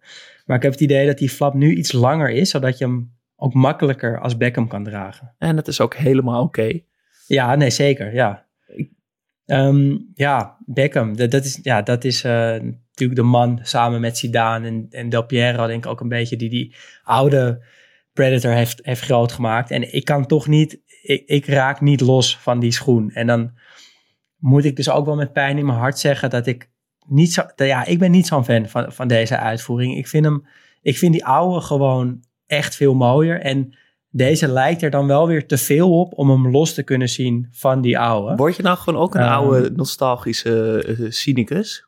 Maar 0.47 0.57
ik 0.57 0.63
heb 0.63 0.73
het 0.73 0.81
idee 0.81 1.07
dat 1.07 1.19
die 1.19 1.31
flap 1.31 1.55
nu 1.55 1.75
iets 1.75 1.93
langer 1.93 2.31
is, 2.31 2.51
zodat 2.51 2.79
je 2.79 2.85
hem 2.85 3.13
ook 3.37 3.55
makkelijker 3.55 4.21
als 4.21 4.37
Beckham 4.37 4.69
kan 4.69 4.85
dragen. 4.85 5.35
En 5.39 5.57
dat 5.57 5.69
is 5.69 5.81
ook 5.81 5.95
helemaal 5.95 6.43
oké. 6.43 6.81
Ja, 7.27 7.55
nee, 7.55 7.71
zeker, 7.71 8.15
ja. 8.15 8.47
Um, 9.47 10.11
ja, 10.15 10.57
Beckham, 10.67 11.17
dat, 11.17 11.31
dat 11.31 11.45
is, 11.45 11.59
ja, 11.63 11.83
dat 11.83 12.05
is 12.05 12.25
uh, 12.25 12.33
natuurlijk 12.33 13.15
de 13.15 13.23
man 13.23 13.59
samen 13.63 14.01
met 14.01 14.19
Zidane 14.19 14.67
en, 14.67 14.87
en 14.91 15.09
Del 15.09 15.27
Piero, 15.27 15.67
denk 15.67 15.85
ik 15.85 15.91
ook 15.91 16.01
een 16.01 16.09
beetje, 16.09 16.37
die 16.37 16.51
die 16.51 16.75
oude 17.03 17.65
Predator 18.13 18.53
heeft, 18.53 18.79
heeft 18.83 19.01
groot 19.01 19.33
gemaakt. 19.33 19.71
En 19.71 19.95
ik 19.95 20.05
kan 20.05 20.27
toch 20.27 20.47
niet, 20.47 20.81
ik, 21.03 21.23
ik 21.27 21.47
raak 21.47 21.81
niet 21.81 22.01
los 22.01 22.39
van 22.39 22.61
die 22.61 22.73
schoen. 22.73 23.11
En 23.11 23.27
dan 23.27 23.53
moet 24.37 24.65
ik 24.65 24.77
dus 24.77 24.91
ook 24.91 25.07
wel 25.07 25.17
met 25.17 25.33
pijn 25.33 25.59
in 25.59 25.67
mijn 25.67 25.79
hart 25.79 25.99
zeggen 25.99 26.31
dat 26.31 26.47
ik 26.47 26.71
niet 27.07 27.33
zo, 27.33 27.43
ja, 27.57 27.85
ik 27.85 27.99
ben 27.99 28.11
niet 28.11 28.27
zo'n 28.27 28.45
fan 28.45 28.69
van, 28.69 28.93
van 28.93 29.09
deze 29.09 29.37
uitvoering. 29.37 29.97
Ik 29.97 30.09
vind 30.09 30.25
hem, 30.25 30.47
ik 30.83 30.99
vind 30.99 31.13
die 31.13 31.25
oude 31.25 31.61
gewoon 31.61 32.25
echt 32.47 32.77
veel 32.77 32.95
mooier. 32.95 33.41
En 33.41 33.77
deze 34.11 34.49
lijkt 34.49 34.83
er 34.83 34.91
dan 34.91 35.07
wel 35.07 35.27
weer 35.27 35.47
te 35.47 35.59
veel 35.59 35.99
op 36.01 36.19
om 36.19 36.31
hem 36.31 36.51
los 36.51 36.75
te 36.75 36.83
kunnen 36.83 37.09
zien 37.09 37.49
van 37.51 37.81
die 37.81 37.99
oude. 37.99 38.37
Word 38.37 38.57
je 38.57 38.63
nou 38.63 38.79
gewoon 38.79 39.01
ook 39.01 39.15
een 39.15 39.23
um, 39.23 39.29
oude 39.29 39.71
nostalgische 39.71 40.85
uh, 40.99 41.11
cynicus? 41.11 41.87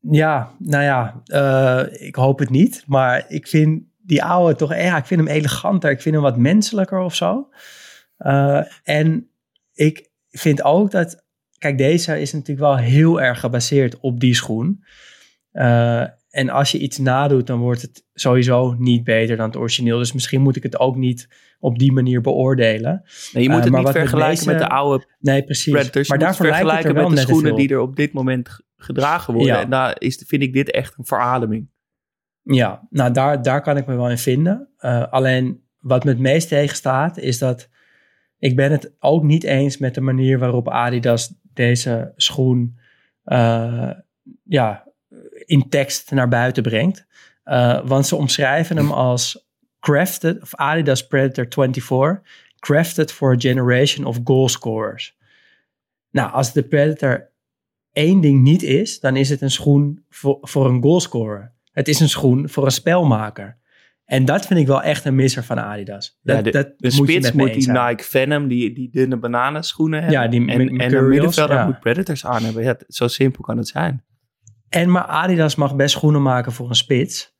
Ja, 0.00 0.50
nou 0.58 0.84
ja, 0.84 1.22
uh, 1.26 2.06
ik 2.06 2.14
hoop 2.14 2.38
het 2.38 2.50
niet. 2.50 2.84
Maar 2.86 3.24
ik 3.28 3.46
vind 3.46 3.82
die 3.98 4.24
oude 4.24 4.54
toch, 4.54 4.74
ja, 4.74 4.96
ik 4.96 5.06
vind 5.06 5.20
hem 5.20 5.28
eleganter. 5.28 5.90
Ik 5.90 6.00
vind 6.00 6.14
hem 6.14 6.24
wat 6.24 6.36
menselijker 6.36 6.98
of 6.98 7.14
zo. 7.14 7.48
Uh, 8.18 8.62
en 8.82 9.30
ik 9.74 10.10
vind 10.30 10.62
ook 10.62 10.90
dat 10.90 11.26
kijk, 11.58 11.78
deze 11.78 12.20
is 12.20 12.32
natuurlijk 12.32 12.66
wel 12.66 12.76
heel 12.76 13.20
erg 13.20 13.40
gebaseerd 13.40 14.00
op 14.00 14.20
die 14.20 14.34
schoen. 14.34 14.84
Uh, 15.52 16.04
en 16.30 16.48
als 16.48 16.72
je 16.72 16.78
iets 16.78 16.98
nadoet, 16.98 17.46
dan 17.46 17.58
wordt 17.58 17.82
het 17.82 18.04
sowieso 18.14 18.74
niet 18.78 19.04
beter 19.04 19.36
dan 19.36 19.46
het 19.46 19.56
origineel. 19.56 19.98
Dus 19.98 20.12
misschien 20.12 20.42
moet 20.42 20.56
ik 20.56 20.62
het 20.62 20.78
ook 20.78 20.96
niet 20.96 21.28
op 21.58 21.78
die 21.78 21.92
manier 21.92 22.20
beoordelen. 22.20 23.02
Nee, 23.32 23.42
je 23.42 23.50
moet 23.50 23.64
het 23.64 23.72
uh, 23.72 23.78
niet 23.78 23.88
vergelijken 23.88 24.28
met, 24.28 24.36
deze, 24.36 24.50
met, 24.50 24.58
de 24.58 24.68
oude 24.68 25.04
nee, 25.18 25.44
precies. 25.44 25.72
Predators. 25.72 26.08
maar 26.08 26.18
daarvoor 26.18 26.46
vergelijken 26.46 26.94
met 26.94 27.10
de 27.10 27.16
schoenen 27.16 27.54
die 27.54 27.68
er 27.68 27.80
op 27.80 27.96
dit 27.96 28.12
moment 28.12 28.60
gedragen 28.76 29.34
worden. 29.34 29.54
Ja. 29.54 29.62
En 29.62 29.70
daar 29.70 29.96
is, 29.98 30.24
vind 30.26 30.42
ik 30.42 30.52
dit 30.52 30.70
echt 30.70 30.94
een 30.98 31.04
verademing. 31.04 31.70
Ja, 32.42 32.86
nou 32.90 33.12
daar, 33.12 33.42
daar 33.42 33.62
kan 33.62 33.76
ik 33.76 33.86
me 33.86 33.96
wel 33.96 34.10
in 34.10 34.18
vinden. 34.18 34.68
Uh, 34.80 35.06
alleen 35.10 35.62
wat 35.78 36.04
me 36.04 36.10
het 36.10 36.20
meest 36.20 36.48
tegenstaat 36.48 37.18
is 37.18 37.38
dat 37.38 37.68
ik 38.38 38.56
ben 38.56 38.70
het 38.70 38.92
ook 38.98 39.22
niet 39.22 39.44
eens 39.44 39.78
met 39.78 39.94
de 39.94 40.00
manier 40.00 40.38
waarop 40.38 40.68
Adidas 40.68 41.34
deze 41.52 42.12
schoen 42.16 42.78
uh, 43.24 43.90
ja, 44.42 44.86
in 45.44 45.68
tekst 45.68 46.10
naar 46.10 46.28
buiten 46.28 46.62
brengt. 46.62 47.06
Uh, 47.44 47.86
want 47.86 48.06
ze 48.06 48.16
omschrijven 48.16 48.76
hem 48.76 48.90
als 48.90 49.46
crafted, 49.80 50.42
of 50.42 50.54
Adidas 50.54 51.06
Predator 51.06 51.46
24, 51.48 52.20
crafted 52.58 53.12
for 53.12 53.32
a 53.32 53.38
generation 53.38 54.06
of 54.06 54.20
goal 54.24 54.48
scorers. 54.48 55.16
Nou, 56.10 56.32
als 56.32 56.52
de 56.52 56.62
Predator 56.62 57.30
één 57.92 58.20
ding 58.20 58.42
niet 58.42 58.62
is, 58.62 59.00
dan 59.00 59.16
is 59.16 59.28
het 59.28 59.40
een 59.40 59.50
schoen 59.50 60.04
voor, 60.10 60.38
voor 60.40 60.66
een 60.66 60.82
goalscorer. 60.82 61.52
Het 61.72 61.88
is 61.88 62.00
een 62.00 62.08
schoen 62.08 62.48
voor 62.48 62.64
een 62.64 62.70
spelmaker. 62.70 63.58
En 64.08 64.24
dat 64.24 64.46
vind 64.46 64.60
ik 64.60 64.66
wel 64.66 64.82
echt 64.82 65.04
een 65.04 65.14
misser 65.14 65.44
van 65.44 65.58
Adidas. 65.58 66.18
Dat, 66.22 66.36
ja, 66.36 66.42
de, 66.42 66.50
dat 66.50 66.66
de 66.76 66.92
moet 66.96 67.08
spits 67.08 67.32
moet 67.32 67.54
die. 67.54 67.70
Nike 67.70 68.04
Venom, 68.04 68.48
die, 68.48 68.74
die 68.74 68.90
dunne 68.90 69.16
bananenschoenen 69.16 70.00
hebben. 70.02 70.20
Ja, 70.20 70.28
die 70.28 70.40
en, 70.40 70.48
en 70.48 70.60
een 70.60 70.76
Mercurials, 70.76 71.08
middenvelder 71.10 71.56
ja. 71.56 71.64
moet 71.66 71.80
Predators 71.80 72.26
aan 72.26 72.42
hebben. 72.44 72.62
Ja, 72.62 72.76
zo 72.88 73.08
simpel 73.08 73.42
kan 73.42 73.56
het 73.56 73.68
zijn. 73.68 74.04
En 74.68 74.90
maar 74.90 75.04
Adidas 75.04 75.54
mag 75.54 75.76
best 75.76 75.94
schoenen 75.94 76.22
maken 76.22 76.52
voor 76.52 76.68
een 76.68 76.74
spits. 76.74 77.36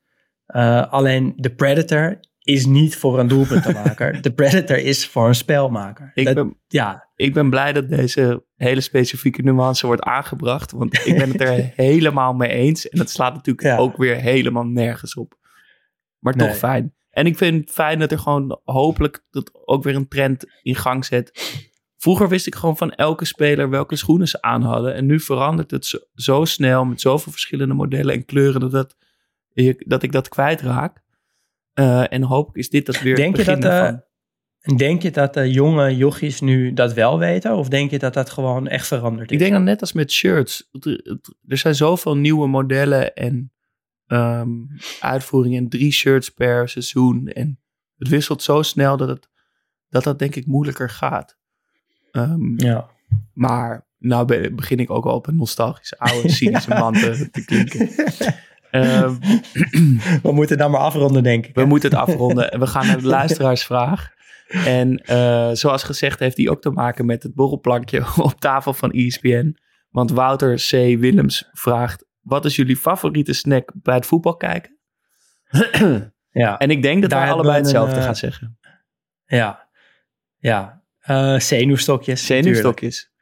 Uh, 0.47 0.93
alleen 0.93 1.33
de 1.37 1.55
Predator 1.55 2.21
is 2.39 2.67
niet 2.67 2.97
voor 2.97 3.19
een 3.19 3.29
doelpuntenmaker. 3.29 4.21
de 4.23 4.33
Predator 4.33 4.77
is 4.79 5.07
voor 5.07 5.29
een 5.29 5.35
spelmaker. 5.35 6.11
Ik 6.15 6.25
Dat- 6.25 6.35
ben- 6.35 6.57
ja, 6.67 7.09
Ik 7.17 7.33
ben 7.35 7.51
blij 7.51 7.73
dat 7.73 7.89
deze 7.89 8.45
hele 8.57 8.81
specifieke 8.81 9.43
nuance 9.43 9.87
wordt 9.87 10.03
aangebracht. 10.03 10.73
Want 10.73 11.07
ik 11.07 11.17
ben 11.19 11.31
het 11.31 11.41
er 11.41 11.73
helemaal 11.87 12.33
mee 12.33 12.49
eens. 12.51 12.89
En 12.89 12.99
dat 12.99 13.11
slaat 13.11 13.35
natuurlijk 13.35 13.67
Ja. 13.67 13.77
ook 13.77 13.97
weer 13.97 14.17
helemaal 14.17 14.65
nergens 14.65 15.15
op. 15.15 15.38
Maar 16.19 16.35
toch 16.35 16.57
fijn. 16.57 16.95
En 17.11 17.27
ik 17.27 17.37
vind 17.37 17.61
het 17.61 17.71
fijn 17.71 17.99
dat 17.99 18.13
er 18.13 18.19
gewoon 18.19 18.61
hopelijk 18.65 19.25
dat 19.31 19.51
ook 19.65 19.83
weer 19.83 19.95
een 19.95 20.09
trend 20.09 20.45
in 20.63 20.75
gang 20.75 21.05
zet. 21.05 21.57
Vroeger 21.97 22.29
wist 22.29 22.47
ik 22.47 22.55
gewoon 22.55 22.77
van 22.77 22.93
elke 22.93 23.25
speler 23.25 23.71
welke 23.71 23.97
schoenen 23.97 24.29
ze 24.29 24.43
aan 24.43 24.63
hadden. 24.63 24.95
En 24.95 25.07
nu 25.07 25.21
verandert 25.21 25.71
het 25.71 25.87
zo, 25.87 25.99
zo 26.15 26.45
snel 26.45 26.85
met 26.85 27.01
zoveel 27.01 27.33
verschillende 27.33 27.75
modellen 27.75 28.15
en 28.15 28.25
kleuren 28.25 28.61
dat, 28.61 28.71
dat, 28.71 28.97
ik, 29.53 29.85
dat 29.87 30.03
ik 30.03 30.13
dat 30.13 30.29
kwijtraak. 30.29 31.03
Eh 31.73 32.13
en 32.13 32.23
hopelijk 32.23 32.59
is 32.59 32.71
dit 32.71 32.87
dat 32.87 33.01
weer 33.01 33.17
Denk 33.17 33.37
het 33.37 33.47
begin 33.47 33.61
dat, 33.61 33.73
eh, 33.73 34.77
denk 34.77 35.03
je 35.03 35.11
dat 35.11 35.35
de 35.35 35.51
jonge 35.51 35.97
jochies 35.97 36.41
nu 36.41 36.73
dat 36.73 36.93
wel 36.93 37.19
weten? 37.19 37.57
Of 37.57 37.69
denk 37.69 37.91
je 37.91 37.99
dat 37.99 38.15
dat 38.15 38.31
gewoon 38.31 38.69
echt 38.69 38.87
veranderd 38.87 39.31
is? 39.31 39.33
Ik 39.33 39.39
denk 39.39 39.53
dan 39.53 39.65
net 39.65 39.81
als 39.81 39.93
met 39.93 40.13
shirts. 40.13 40.71
Er 41.49 41.57
zijn 41.57 41.75
zoveel 41.75 42.17
nieuwe 42.17 42.49
modellen 42.49 43.15
en 43.15 43.53
ehm, 44.09 44.49
uitvoeringen. 45.01 45.69
Drie 45.69 45.93
shirts 45.93 46.29
per 46.29 46.69
seizoen. 46.69 47.27
En 47.27 47.59
het 47.99 48.09
wisselt 48.09 48.43
zo 48.43 48.63
snel 48.63 48.97
dat 48.97 49.09
het, 49.09 49.29
dat, 49.89 50.05
dat 50.05 50.19
denk 50.19 50.35
ik 50.35 50.47
moeilijker 50.47 50.91
gaat. 50.91 51.37
Ehm, 52.11 52.61
Ja. 52.65 52.89
Maar 53.33 53.87
nou 53.99 54.25
be- 54.25 54.53
begin 54.55 54.79
ik 54.79 54.91
ook 54.91 55.05
al 55.05 55.15
op 55.15 55.27
een 55.27 55.37
nostalgische 55.37 55.99
oude 55.99 56.29
cynische 56.39 56.71
man 56.75 56.93
te, 56.93 57.29
te 57.31 57.45
klinken. 57.45 57.89
Ehm, 58.71 59.15
We 60.23 60.33
moeten 60.33 60.59
dan 60.59 60.71
maar 60.71 60.81
afronden, 60.81 61.23
denk 61.23 61.47
ik. 61.47 61.55
we 61.55 61.65
moeten 61.65 61.91
het 61.91 61.99
afronden. 61.99 62.51
En 62.53 62.61
we 62.65 62.67
gaan 62.67 62.87
naar 62.87 63.01
de 63.01 63.07
luisteraarsvraag. 63.07 64.11
En 64.49 64.97
eh, 64.97 65.51
zoals 65.53 65.83
gezegd 65.83 66.19
heeft 66.19 66.37
die 66.37 66.51
ook 66.51 66.61
te 66.63 66.71
maken 66.71 67.07
met 67.07 67.23
het 67.23 67.35
borrelplankje 67.35 68.05
op 68.17 68.41
tafel 68.41 68.73
van 68.75 68.91
ESPN. 68.91 69.57
Want 69.91 70.11
Wouter 70.11 70.55
C. 70.55 70.71
Willems 70.99 71.49
vraagt... 71.53 72.07
Wat 72.29 72.45
is 72.45 72.57
jullie 72.57 72.77
favoriete 72.77 73.33
snack 73.33 73.73
bij 73.75 73.95
het 73.95 74.07
voetbal 74.07 74.37
kijken? 74.37 74.79
Ja, 76.31 76.59
En 76.59 76.71
ik 76.71 76.83
denk 76.83 77.01
dat 77.01 77.11
Daar 77.11 77.21
wij 77.21 77.31
allebei 77.31 77.57
een, 77.57 77.63
hetzelfde 77.63 77.97
eh, 77.97 78.05
gaan 78.05 78.17
zeggen. 78.17 78.59
ja, 79.27 79.69
ja. 80.37 80.83
Eh, 80.99 81.39
zenuwstokjes. 81.39 82.27
Zenuwstokjes. 82.27 83.13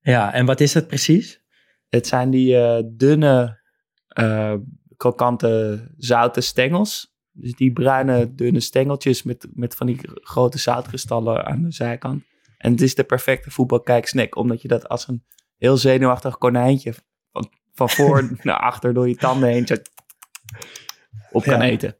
Ja, 0.00 0.32
en 0.32 0.46
wat 0.46 0.60
is 0.60 0.74
het 0.74 0.86
precies? 0.86 1.42
Het 1.88 2.06
zijn 2.06 2.30
die 2.30 2.56
eh, 2.56 2.82
dunne, 2.86 3.60
eh, 4.08 4.54
krokante, 4.96 5.86
zoute 5.96 6.40
stengels. 6.40 7.14
Dus 7.30 7.54
die 7.54 7.72
bruine, 7.72 8.34
dunne 8.34 8.60
stengeltjes 8.60 9.22
met, 9.22 9.46
met 9.52 9.74
van 9.74 9.86
die 9.86 10.00
grote 10.02 10.58
zoutkristallen 10.58 11.44
aan 11.44 11.62
de 11.62 11.72
zijkant. 11.72 12.24
En 12.58 12.70
het 12.72 12.80
is 12.80 12.94
de 12.94 13.04
perfecte 13.04 13.50
voetbalkijksnack, 13.50 14.36
omdat 14.36 14.62
je 14.62 14.68
dat 14.68 14.88
als 14.88 15.08
een 15.08 15.24
heel 15.56 15.76
zenuwachtig 15.76 16.38
konijntje 16.38 16.94
van, 17.74 17.90
voor 17.90 18.28
naar 18.42 18.58
achter 18.58 18.94
door 18.94 19.08
je 19.08 19.16
tanden 19.16 19.48
heen 19.48 19.66
op 21.30 21.42
kan 21.42 21.58
Ja. 21.58 21.64
eten. 21.64 21.96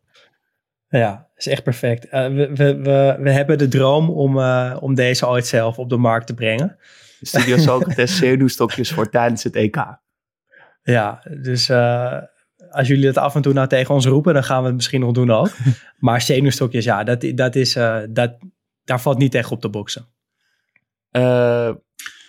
Ja, 0.89 1.29
is 1.37 1.47
echt 1.47 1.63
perfect. 1.63 2.09
Eh, 2.09 2.27
we, 2.27 2.51
we, 2.55 2.77
we, 2.77 3.17
we 3.21 3.31
hebben 3.31 3.59
de 3.59 3.69
droom 3.69 4.11
om, 4.11 4.39
eh, 4.39 4.77
om 4.81 4.95
deze 4.95 5.29
ooit 5.29 5.47
zelf 5.47 5.79
op 5.79 5.89
de 5.89 5.97
markt 5.97 6.27
te 6.27 6.35
brengen. 6.35 6.77
Studio 7.21 7.57
Socrates 7.67 8.17
zenuwstokjes 8.17 8.93
voor 8.93 9.11
tijdens 9.11 9.43
het 9.43 9.57
EK. 9.57 9.85
Ja, 10.83 11.23
dus 11.41 11.69
eh, 11.69 12.19
als 12.71 12.89
jullie 12.89 13.05
dat 13.05 13.17
af 13.17 13.35
en 13.35 13.43
toe 13.43 13.53
nou 13.53 13.69
tegen 13.69 13.95
ons 13.95 14.07
roepen, 14.07 14.35
dan 14.35 14.45
gaan 14.45 14.61
we 14.61 14.67
het 14.67 14.75
misschien 14.75 15.01
nog 15.01 15.13
doen 15.13 15.31
ook. 15.31 15.51
maar 15.99 16.21
zenuwstokjes, 16.21 16.85
ja, 16.85 17.05
dat, 17.05 17.27
dat 17.35 17.55
is, 17.55 17.73
dat, 18.09 18.37
daar 18.85 19.01
valt 19.01 19.19
niet 19.19 19.31
tegen 19.31 19.51
op 19.51 19.61
te 19.61 19.69
boksen. 19.69 20.07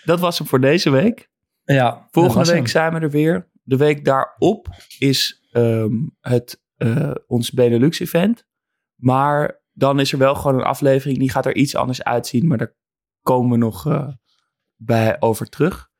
Dat 0.04 0.20
was 0.20 0.38
hem 0.38 0.48
voor 0.48 0.62
deze 0.62 0.90
week. 0.90 1.30
Ja, 1.64 2.08
Volgende 2.12 2.52
week 2.52 2.68
zijn 2.68 2.94
we 2.94 3.00
er 3.00 3.10
weer. 3.10 3.52
De 3.64 3.78
week 3.78 4.06
daarop 4.06 4.68
is 5.00 5.48
ehm, 5.52 5.94
het, 6.20 6.64
eh, 6.76 7.12
ons 7.28 7.52
Benelux-event. 7.52 8.48
Maar 8.96 9.62
dan 9.72 10.00
is 10.00 10.12
er 10.12 10.18
wel 10.18 10.36
gewoon 10.36 10.60
een 10.60 10.66
aflevering. 10.66 11.18
Die 11.18 11.30
gaat 11.30 11.46
er 11.46 11.56
iets 11.56 11.76
anders 11.76 12.04
uitzien. 12.04 12.48
Maar 12.48 12.58
daar 12.58 12.76
komen 13.22 13.52
we 13.52 13.58
nog 13.58 13.88
eh, 13.88 14.08
bij 14.76 15.22
over 15.22 15.50
terug. 15.50 15.92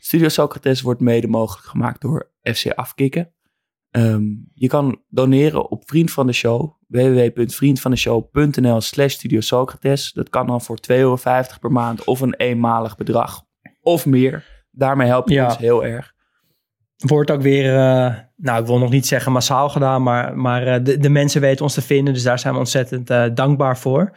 Studio 0.00 0.28
Socrates 0.28 0.80
wordt 0.80 1.00
mede 1.00 1.26
mogelijk 1.26 1.66
gemaakt 1.66 2.00
door 2.00 2.32
FC 2.42 2.70
Afkikken. 2.70 3.34
Ehm, 3.90 4.24
je 4.54 4.68
kan 4.68 5.02
doneren 5.08 5.70
op 5.70 5.88
Vriend 5.88 6.10
van 6.10 6.26
de 6.26 6.32
Show. 6.32 6.74
www.vriendvandeshow.nl 6.86 8.80
slash 8.80 9.14
Studio 9.14 9.40
Socrates. 9.40 10.12
Dat 10.12 10.28
kan 10.28 10.46
dan 10.46 10.60
voor 10.60 10.76
2,50 10.80 10.86
euro 10.96 11.18
per 11.60 11.72
maand 11.72 12.04
of 12.04 12.20
een 12.20 12.34
eenmalig 12.34 12.96
bedrag. 12.96 13.44
Of 13.80 14.06
meer. 14.06 14.55
Daarmee 14.76 15.06
help 15.06 15.28
je 15.28 15.34
Ja. 15.34 15.44
ons 15.46 15.58
heel 15.58 15.84
erg. 15.84 16.14
Wordt 16.96 17.30
ook 17.30 17.42
weer, 17.42 17.74
eh, 17.76 18.14
nou 18.36 18.60
ik 18.60 18.66
wil 18.66 18.78
nog 18.78 18.90
niet 18.90 19.06
zeggen 19.06 19.32
massaal 19.32 19.68
gedaan, 19.68 20.02
maar, 20.02 20.36
maar 20.38 20.66
eh, 20.66 20.84
de, 20.84 20.98
de 20.98 21.08
mensen 21.08 21.40
weten 21.40 21.64
ons 21.64 21.74
te 21.74 21.82
vinden. 21.82 22.14
Dus 22.14 22.22
daar 22.22 22.38
zijn 22.38 22.52
we 22.52 22.58
ontzettend 22.58 23.10
eh, 23.10 23.24
dankbaar 23.34 23.78
voor. 23.78 24.10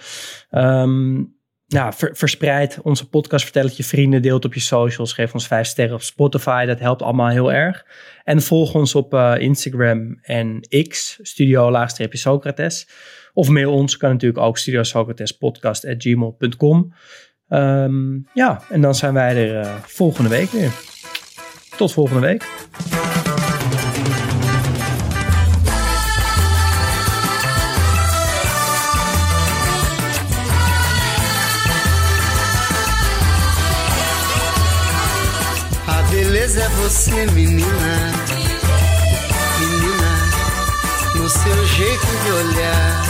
Ver- 1.90 2.16
verspreid 2.16 2.80
onze 2.82 3.10
podcast, 3.10 3.44
vertel 3.44 3.64
het 3.64 3.78
je 3.78 3.84
vrienden, 3.84 4.22
deel 4.22 4.36
het 4.36 4.46
op 4.46 4.54
je 4.54 4.60
socials, 4.60 5.14
geef 5.14 5.34
ons 5.34 5.48
vijf 5.48 5.68
sterren 5.68 5.96
op 5.96 6.02
Spotify. 6.02 6.66
Dat 6.66 6.80
helpt 6.80 7.02
allemaal 7.02 7.28
heel 7.30 7.52
erg. 7.52 7.86
En 8.24 8.42
volg 8.42 8.74
ons 8.74 8.96
op 8.96 9.14
Instagram 9.38 10.20
en 10.22 10.60
X, 10.88 11.20
studio-socrates. 11.22 12.88
Of 13.34 13.50
mail 13.50 13.74
ons, 13.74 13.98
kan 13.98 14.12
natuurlijk 14.12 14.44
ook 14.44 14.58
studiosocratespodcast.gmail.com. 14.58 16.94
Ehm 17.50 18.18
ja, 18.34 18.62
en 18.70 18.82
dan 18.82 18.96
zijn 18.96 19.14
wij 19.14 19.36
er 19.36 19.60
eh, 19.60 19.74
volgende 19.82 20.30
week 20.30 20.52
weer. 20.52 20.72
Tot 21.78 21.94
volgende 21.94 22.22
week. 22.22 22.48
Beleza 36.10 36.64
é 36.64 36.70
você, 36.70 37.12
menina. 37.34 38.12
Menina, 39.60 40.12
no 41.16 41.30
seu 41.30 41.66
jeito 41.66 42.08
de 42.24 42.32
olhar. 42.32 43.09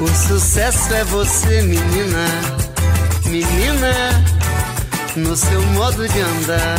O 0.00 0.06
sucesso 0.06 0.94
é 0.94 1.02
você, 1.02 1.60
menina. 1.62 2.24
Menina, 3.26 3.92
no 5.16 5.36
seu 5.36 5.60
modo 5.72 6.06
de 6.08 6.20
andar. 6.20 6.78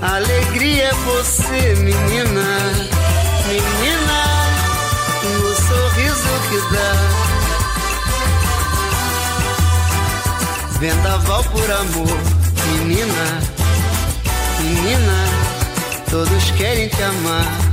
A 0.00 0.16
alegria 0.16 0.84
é 0.84 0.94
você, 0.94 1.74
menina. 1.76 2.42
Menina, 3.46 4.24
no 5.24 5.54
sorriso 5.56 6.32
que 6.48 6.58
dá. 6.74 7.24
Vendaval 10.80 11.44
por 11.44 11.70
amor, 11.70 12.18
menina, 12.78 13.40
menina, 14.60 15.18
todos 16.10 16.50
querem 16.52 16.88
te 16.88 17.02
amar. 17.02 17.63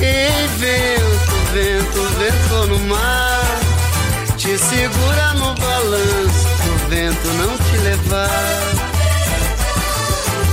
Ei, 0.00 0.48
vento, 0.58 1.34
vento, 1.52 2.02
vento 2.18 2.66
no 2.68 2.78
mar, 2.80 3.60
te 4.36 4.58
segura 4.58 5.32
no 5.34 5.54
balanço, 5.54 6.48
pro 6.62 6.88
vento 6.88 7.28
não 7.38 7.56
te 7.58 7.76
levar. 7.78 8.74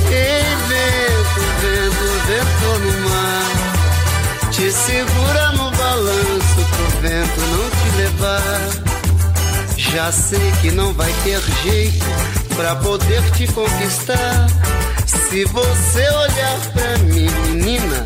Ei, 0.10 0.44
vento, 0.68 1.42
vento, 1.62 2.06
vento 2.28 2.70
no 2.80 3.10
mar, 3.10 4.52
te 4.52 4.72
segura 4.72 5.52
no 5.52 5.72
balanço, 5.72 6.60
pro 6.72 6.88
vento 7.02 7.42
não 7.42 7.70
te 7.70 7.90
levar. 7.98 8.92
Já 9.78 10.12
sei 10.12 10.52
que 10.62 10.72
não 10.72 10.94
vai 10.94 11.12
ter 11.24 11.42
jeito 11.64 12.06
pra 12.56 12.76
poder 12.78 13.22
te 13.32 13.48
conquistar. 13.48 14.48
Se 15.06 15.44
você 15.46 16.10
olhar 16.10 16.60
pra 16.74 16.98
mim, 17.00 17.30
menina, 17.48 18.06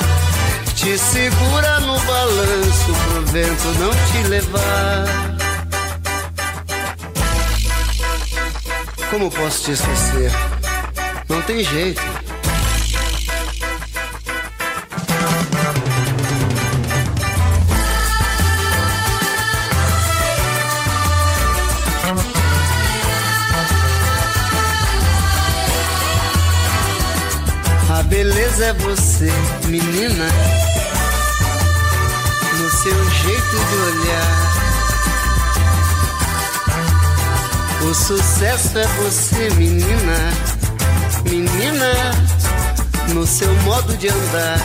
Te 0.81 0.97
segura 0.97 1.79
no 1.81 1.99
balanço 1.99 2.91
pro 3.05 3.25
vento 3.27 3.67
não 3.77 3.91
te 3.91 4.27
levar. 4.27 5.05
Como 9.11 9.29
posso 9.29 9.65
te 9.65 9.71
esquecer? 9.73 10.31
Não 11.29 11.39
tem 11.43 11.63
jeito. 11.63 12.01
A 27.87 28.01
beleza 28.01 28.65
é 28.65 28.73
você, 28.73 29.31
menina, 29.67 30.25
jeito 33.51 33.75
olhar. 33.75 34.51
O 37.89 37.93
sucesso 37.93 38.77
é 38.77 38.87
você, 38.87 39.49
menina, 39.51 40.31
menina, 41.25 42.11
no 43.13 43.25
seu 43.27 43.53
modo 43.63 43.97
de 43.97 44.07
andar. 44.07 44.59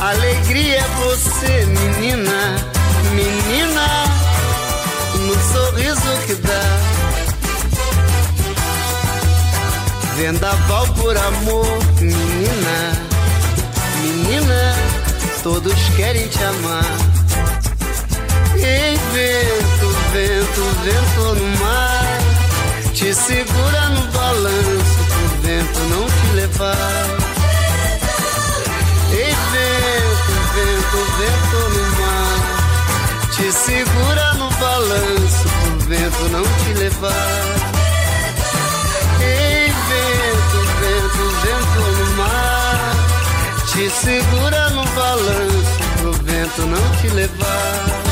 Alegria 0.00 0.78
é 0.78 0.88
você, 1.04 1.66
menina, 1.66 2.56
menina, 3.14 4.04
no 5.14 5.34
sorriso 5.52 6.26
que 6.26 6.34
dá. 6.34 6.98
Vendaval 10.16 10.86
por 10.94 11.16
amor, 11.16 11.78
menina, 12.00 12.92
menina, 14.02 14.87
todos 15.48 15.74
querem 15.96 16.28
te 16.28 16.44
amar. 16.44 16.84
Ei, 18.54 18.98
vento, 19.14 19.88
vento, 20.12 20.62
vento 20.84 21.34
no 21.40 21.48
mar, 21.64 22.18
te 22.92 23.14
segura 23.14 23.88
no 23.88 24.02
balanço, 24.12 24.98
pro 25.08 25.28
vento 25.42 25.80
não 25.88 26.04
te 26.06 26.26
levar. 26.34 27.16
Ei, 29.10 29.34
vento, 29.54 30.32
vento, 30.54 30.98
vento 31.18 31.58
no 31.74 31.84
mar, 32.02 33.30
te 33.34 33.50
segura 33.50 34.34
no 34.34 34.50
balanço 34.50 35.48
pro 35.62 35.88
vento 35.88 36.28
não 36.30 36.42
te 36.42 36.78
levar. 36.78 37.77
Segura 43.90 44.70
no 44.70 44.84
balanço 44.84 45.78
pro 45.98 46.12
vento 46.12 46.66
não 46.66 46.96
te 47.00 47.08
levar. 47.08 48.07